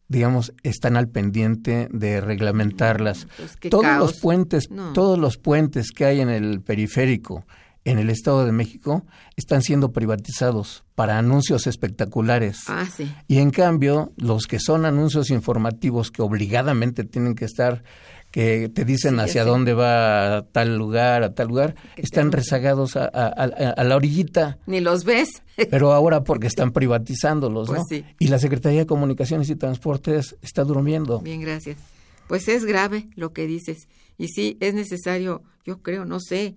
digamos, 0.08 0.52
están 0.62 0.96
al 0.96 1.08
pendiente 1.08 1.88
de 1.92 2.20
reglamentarlas. 2.20 3.26
Pues 3.36 3.56
todos 3.70 3.98
los 3.98 4.18
puentes, 4.20 4.68
todos 4.94 5.18
los 5.18 5.36
puentes 5.36 5.90
que 5.90 6.04
hay 6.04 6.20
en 6.20 6.28
el 6.28 6.60
periférico, 6.60 7.44
en 7.86 8.00
el 8.00 8.10
Estado 8.10 8.44
de 8.44 8.50
México 8.50 9.06
están 9.36 9.62
siendo 9.62 9.92
privatizados 9.92 10.84
para 10.96 11.18
anuncios 11.18 11.68
espectaculares. 11.68 12.64
Ah, 12.66 12.84
sí. 12.84 13.10
Y 13.28 13.38
en 13.38 13.50
cambio, 13.50 14.12
los 14.16 14.46
que 14.46 14.58
son 14.58 14.84
anuncios 14.84 15.30
informativos 15.30 16.10
que 16.10 16.20
obligadamente 16.20 17.04
tienen 17.04 17.36
que 17.36 17.44
estar, 17.44 17.84
que 18.32 18.68
te 18.68 18.84
dicen 18.84 19.20
hacia 19.20 19.44
dónde 19.44 19.72
va 19.72 20.38
a 20.38 20.42
tal 20.42 20.76
lugar, 20.76 21.22
a 21.22 21.32
tal 21.32 21.46
lugar, 21.46 21.76
están 21.96 22.32
rezagados 22.32 22.96
a, 22.96 23.84
la 23.84 23.96
orillita. 23.96 24.58
Ni 24.66 24.80
los 24.80 25.04
ves. 25.04 25.28
Pero 25.70 25.92
ahora 25.94 26.24
porque 26.24 26.48
están 26.48 26.72
privatizándolos, 26.72 27.68
pues 27.68 27.78
¿no? 27.78 27.84
Sí. 27.88 28.04
Y 28.18 28.26
la 28.26 28.40
Secretaría 28.40 28.80
de 28.80 28.86
Comunicaciones 28.86 29.48
y 29.48 29.54
Transportes 29.54 30.36
está 30.42 30.64
durmiendo. 30.64 31.20
Bien, 31.20 31.40
gracias. 31.40 31.78
Pues 32.26 32.48
es 32.48 32.64
grave 32.64 33.06
lo 33.14 33.32
que 33.32 33.46
dices. 33.46 33.86
Y 34.18 34.26
sí, 34.26 34.56
es 34.58 34.74
necesario, 34.74 35.44
yo 35.64 35.82
creo, 35.82 36.04
no 36.04 36.18
sé, 36.18 36.56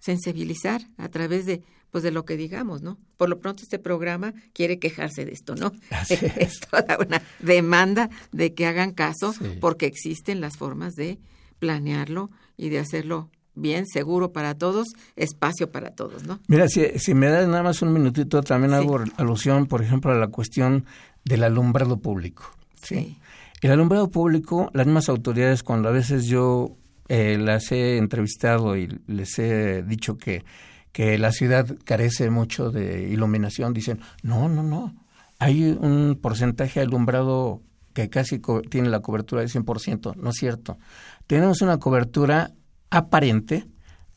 sensibilizar 0.00 0.82
a 0.96 1.08
través 1.08 1.46
de 1.46 1.62
pues 1.90 2.04
de 2.04 2.12
lo 2.12 2.24
que 2.24 2.36
digamos, 2.36 2.82
¿no? 2.82 2.98
Por 3.16 3.28
lo 3.28 3.40
pronto 3.40 3.62
este 3.62 3.78
programa 3.78 4.32
quiere 4.52 4.78
quejarse 4.78 5.24
de 5.24 5.32
esto, 5.32 5.54
¿no? 5.56 5.72
es. 6.08 6.60
toda 6.60 6.98
una 6.98 7.22
demanda 7.40 8.10
de 8.32 8.54
que 8.54 8.66
hagan 8.66 8.92
caso 8.92 9.34
porque 9.60 9.86
existen 9.86 10.40
las 10.40 10.56
formas 10.56 10.94
de 10.94 11.18
planearlo 11.58 12.30
y 12.56 12.68
de 12.68 12.78
hacerlo 12.78 13.30
bien, 13.54 13.86
seguro 13.86 14.32
para 14.32 14.54
todos, 14.54 14.88
espacio 15.16 15.70
para 15.70 15.90
todos, 15.90 16.24
¿no? 16.24 16.40
Mira, 16.46 16.68
si, 16.68 16.98
si 16.98 17.14
me 17.14 17.28
das 17.28 17.46
nada 17.48 17.62
más 17.62 17.82
un 17.82 17.92
minutito, 17.92 18.42
también 18.42 18.72
hago 18.72 19.00
alusión, 19.16 19.66
por 19.66 19.82
ejemplo, 19.82 20.12
a 20.12 20.14
la 20.14 20.28
cuestión 20.28 20.86
del 21.24 21.42
alumbrado 21.42 21.98
público. 21.98 22.44
¿sí? 22.82 23.18
El 23.60 23.72
alumbrado 23.72 24.10
público, 24.10 24.70
las 24.72 24.86
mismas 24.86 25.08
autoridades, 25.08 25.62
cuando 25.62 25.88
a 25.88 25.92
veces 25.92 26.26
yo 26.26 26.76
eh, 27.12 27.36
las 27.38 27.72
he 27.72 27.96
entrevistado 27.96 28.76
y 28.76 28.86
les 29.08 29.36
he 29.40 29.82
dicho 29.82 30.16
que, 30.16 30.44
que 30.92 31.18
la 31.18 31.32
ciudad 31.32 31.66
carece 31.84 32.30
mucho 32.30 32.70
de 32.70 33.08
iluminación, 33.08 33.74
dicen, 33.74 33.98
no, 34.22 34.48
no, 34.48 34.62
no, 34.62 34.94
hay 35.40 35.64
un 35.64 36.20
porcentaje 36.22 36.78
alumbrado 36.78 37.62
que 37.94 38.08
casi 38.10 38.40
tiene 38.68 38.90
la 38.90 39.00
cobertura 39.00 39.42
del 39.42 39.50
100%, 39.50 40.14
no 40.14 40.30
es 40.30 40.36
cierto. 40.36 40.78
Tenemos 41.26 41.62
una 41.62 41.78
cobertura 41.78 42.52
aparente 42.90 43.66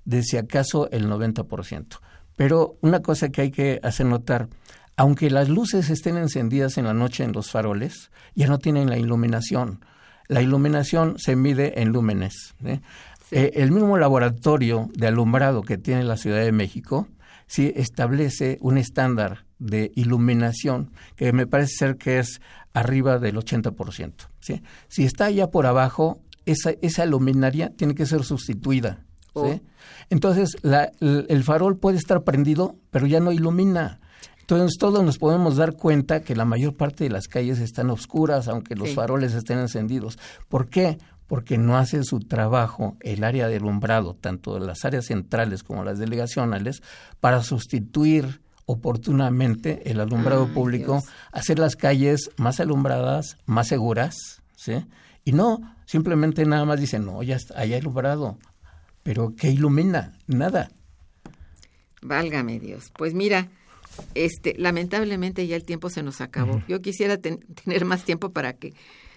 de 0.06 0.22
si 0.22 0.38
acaso 0.38 0.88
el 0.92 1.08
90%. 1.10 2.00
Pero 2.36 2.78
una 2.82 3.02
cosa 3.02 3.30
que 3.30 3.42
hay 3.42 3.50
que 3.50 3.80
hacer 3.82 4.06
notar, 4.06 4.50
aunque 4.98 5.32
las 5.32 5.50
luces 5.50 5.90
estén 5.90 6.18
encendidas 6.18 6.78
en 6.78 6.86
la 6.86 6.94
noche 6.94 7.24
en 7.24 7.32
los 7.32 7.50
faroles, 7.50 8.12
ya 8.36 8.46
no 8.46 8.60
tienen 8.60 8.88
la 8.88 9.00
iluminación. 9.00 9.84
La 10.28 10.42
iluminación 10.42 11.16
se 11.18 11.36
mide 11.36 11.82
en 11.82 11.90
lúmenes. 11.90 12.56
¿eh? 12.64 12.80
Eh, 13.32 13.52
el 13.56 13.72
mismo 13.72 13.98
laboratorio 13.98 14.90
de 14.94 15.08
alumbrado 15.08 15.62
que 15.62 15.78
tiene 15.78 16.04
la 16.04 16.18
Ciudad 16.18 16.42
de 16.42 16.52
México 16.52 17.08
sí 17.48 17.74
establece 17.76 18.58
un 18.62 18.78
estándar 18.78 19.46
de 19.60 19.92
iluminación 19.96 20.92
que 21.16 21.34
me 21.34 21.48
parece 21.48 21.74
ser 21.78 21.98
que 21.98 22.20
es 22.20 22.42
arriba 22.74 23.20
del 23.20 23.38
80%. 23.38 24.14
¿sí? 24.40 24.62
Si 24.88 25.04
está 25.04 25.30
ya 25.30 25.48
por 25.48 25.66
abajo, 25.66 26.22
esa, 26.46 26.72
esa 26.82 27.06
luminaria 27.06 27.72
tiene 27.76 27.96
que 27.96 28.06
ser 28.06 28.24
sustituida. 28.24 29.06
Oh. 29.34 29.60
Entonces, 30.10 30.58
el 30.62 31.44
farol 31.44 31.78
puede 31.78 31.98
estar 31.98 32.24
prendido, 32.24 32.76
pero 32.92 33.08
ya 33.08 33.20
no 33.20 33.32
ilumina. 33.32 34.00
Entonces 34.44 34.78
todos 34.78 35.06
nos 35.06 35.20
podemos 35.20 35.56
dar 35.56 35.74
cuenta 35.78 36.22
que 36.22 36.36
la 36.36 36.44
mayor 36.44 36.76
parte 36.76 37.06
de 37.06 37.10
las 37.10 37.30
calles 37.30 37.60
están 37.60 37.90
oscuras, 37.90 38.50
aunque 38.50 38.76
los 38.76 38.94
faroles 38.94 39.34
estén 39.34 39.58
encendidos. 39.60 40.20
¿Por 40.50 40.68
qué? 40.68 40.98
Porque 41.28 41.58
no 41.58 41.78
hace 41.78 42.04
su 42.04 42.20
trabajo 42.20 42.98
el 43.00 43.24
área 43.24 43.48
de 43.48 43.56
alumbrado, 43.56 44.16
tanto 44.16 44.60
las 44.60 44.84
áreas 44.84 45.06
centrales 45.06 45.64
como 45.64 45.86
las 45.86 45.98
delegacionales, 45.98 46.84
para 47.22 47.42
sustituir 47.42 48.42
oportunamente 48.66 49.90
el 49.90 50.02
alumbrado 50.02 50.50
público, 50.50 51.02
hacer 51.32 51.58
las 51.58 51.78
calles 51.78 52.30
más 52.36 52.60
alumbradas, 52.60 53.38
más 53.46 53.70
seguras, 53.70 54.42
¿sí? 54.58 54.86
Y 55.24 55.32
no, 55.32 55.74
simplemente 55.86 56.46
nada 56.46 56.66
más 56.66 56.82
dicen, 56.82 57.06
no, 57.06 57.24
ya 57.24 57.38
está, 57.38 57.58
hay 57.58 57.74
alumbrado, 57.76 58.38
pero 59.04 59.36
¿qué 59.38 59.52
ilumina? 59.52 60.12
Nada. 60.28 60.70
Válgame 62.02 62.60
Dios. 62.60 62.92
Pues 62.98 63.14
mira, 63.14 63.48
este, 64.16 64.56
lamentablemente 64.58 65.46
ya 65.48 65.56
el 65.56 65.64
tiempo 65.64 65.90
se 65.90 66.04
nos 66.04 66.22
acabó. 66.22 66.62
Yo 66.68 66.82
quisiera 66.82 67.18
tener 67.18 67.86
más 67.86 68.04
tiempo 68.04 68.32
para 68.32 68.54
que 68.54 68.74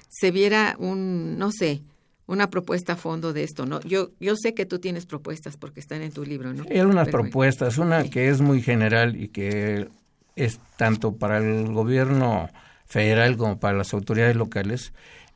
se 0.09 0.31
viera 0.31 0.77
un, 0.79 1.39
no 1.39 1.51
sé, 1.53 1.83
una 2.27 2.51
propuesta 2.51 2.95
a 2.95 2.97
fondo 2.97 3.33
de 3.33 3.45
esto, 3.45 3.67
¿no? 3.67 3.81
Yo, 3.83 4.11
yo 4.21 4.35
sé 4.37 4.55
que 4.55 4.67
tú 4.67 4.79
tienes 4.79 5.07
propuestas 5.07 5.57
porque 5.57 5.81
están 5.81 6.03
en 6.03 6.13
tu 6.13 6.25
libro, 6.25 6.53
¿no? 6.53 6.65
Hay 6.69 6.79
algunas 6.79 7.09
propuestas, 7.09 7.79
una 7.79 8.05
que 8.05 8.29
es 8.29 8.41
muy 8.41 8.63
general 8.63 9.21
y 9.21 9.29
que 9.29 9.89
es 10.35 10.59
tanto 10.77 11.17
para 11.17 11.39
el 11.39 11.73
gobierno 11.73 12.51
federal 12.85 13.37
como 13.37 13.59
para 13.59 13.77
las 13.77 13.95
autoridades 13.95 14.37
locales, 14.37 14.93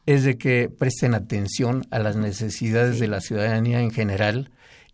es 0.06 0.24
de 0.24 0.36
que 0.38 0.68
presten 0.68 1.14
atención 1.14 1.86
a 1.90 1.98
las 1.98 2.16
necesidades 2.16 2.98
de 2.98 3.08
la 3.08 3.20
ciudadanía 3.20 3.80
en 3.80 3.90
general 3.90 4.50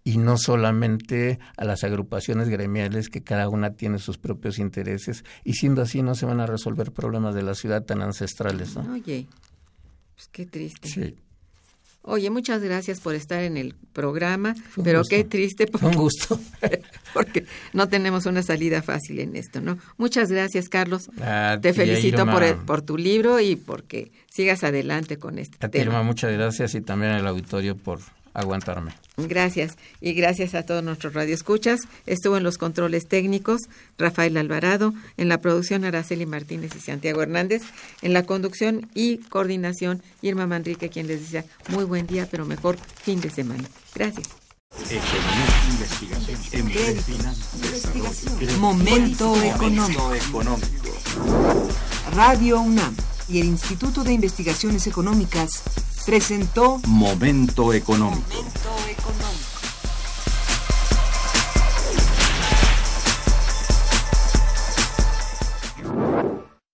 y 0.06 0.18
no 0.18 0.38
solamente 0.38 1.40
a 1.56 1.64
las 1.64 1.82
agrupaciones 1.82 2.48
gremiales 2.48 3.08
que 3.08 3.24
cada 3.24 3.48
una 3.48 3.74
tiene 3.74 3.98
sus 3.98 4.18
propios 4.18 4.60
intereses 4.60 5.24
y 5.42 5.54
siendo 5.54 5.82
así 5.82 6.00
no 6.00 6.14
se 6.14 6.26
van 6.26 6.38
a 6.38 6.46
resolver 6.46 6.92
problemas 6.92 7.34
de 7.34 7.42
la 7.42 7.56
ciudad 7.56 7.82
tan 7.82 8.02
ancestrales. 8.02 8.76
¿no? 8.76 8.92
Oye, 8.92 9.26
pues 10.14 10.28
qué 10.28 10.46
triste. 10.46 10.88
Sí. 10.88 11.16
Oye, 12.02 12.30
muchas 12.30 12.62
gracias 12.62 13.00
por 13.00 13.16
estar 13.16 13.42
en 13.42 13.56
el 13.56 13.74
programa, 13.92 14.54
pero 14.84 15.02
qué 15.02 15.24
triste. 15.24 15.66
Porque, 15.66 15.86
un 15.86 15.94
gusto. 15.96 16.38
porque 17.12 17.44
no 17.72 17.88
tenemos 17.88 18.26
una 18.26 18.44
salida 18.44 18.82
fácil 18.82 19.18
en 19.18 19.34
esto, 19.34 19.60
¿no? 19.60 19.76
Muchas 19.96 20.30
gracias, 20.30 20.68
Carlos. 20.68 21.10
Te 21.60 21.72
felicito 21.72 22.24
por, 22.26 22.64
por 22.64 22.82
tu 22.82 22.96
libro 22.96 23.40
y 23.40 23.56
porque 23.56 24.12
sigas 24.30 24.62
adelante 24.62 25.16
con 25.16 25.40
este 25.40 25.68
tema. 25.68 26.04
muchas 26.04 26.30
gracias 26.30 26.76
y 26.76 26.80
también 26.80 27.10
al 27.10 27.26
auditorio 27.26 27.76
por 27.76 27.98
aguantarme. 28.36 28.92
Gracias. 29.16 29.76
Y 30.00 30.12
gracias 30.12 30.54
a 30.54 30.64
todos 30.64 30.84
nuestros 30.84 31.14
radioescuchas. 31.14 31.80
Estuvo 32.04 32.36
en 32.36 32.44
los 32.44 32.58
controles 32.58 33.08
técnicos 33.08 33.62
Rafael 33.98 34.36
Alvarado, 34.36 34.92
en 35.16 35.28
la 35.28 35.38
producción 35.38 35.84
Araceli 35.84 36.26
Martínez 36.26 36.72
y 36.76 36.80
Santiago 36.80 37.22
Hernández, 37.22 37.62
en 38.02 38.12
la 38.12 38.24
conducción 38.24 38.88
y 38.94 39.18
coordinación 39.18 40.02
Irma 40.22 40.46
Manrique, 40.46 40.90
quien 40.90 41.06
les 41.06 41.20
decía 41.20 41.44
muy 41.68 41.84
buen 41.84 42.06
día, 42.06 42.28
pero 42.30 42.44
mejor 42.44 42.76
fin 43.02 43.20
de 43.20 43.30
semana. 43.30 43.64
Gracias. 43.94 44.28
Momento 48.58 49.42
económico. 49.42 50.12
Radio 52.14 52.60
UNAM 52.60 52.94
y 53.28 53.40
el 53.40 53.46
Instituto 53.46 54.04
de 54.04 54.12
Investigaciones 54.12 54.86
Económicas 54.86 55.62
presentó 56.06 56.80
Momento 56.86 57.72
Económico. 57.72 58.44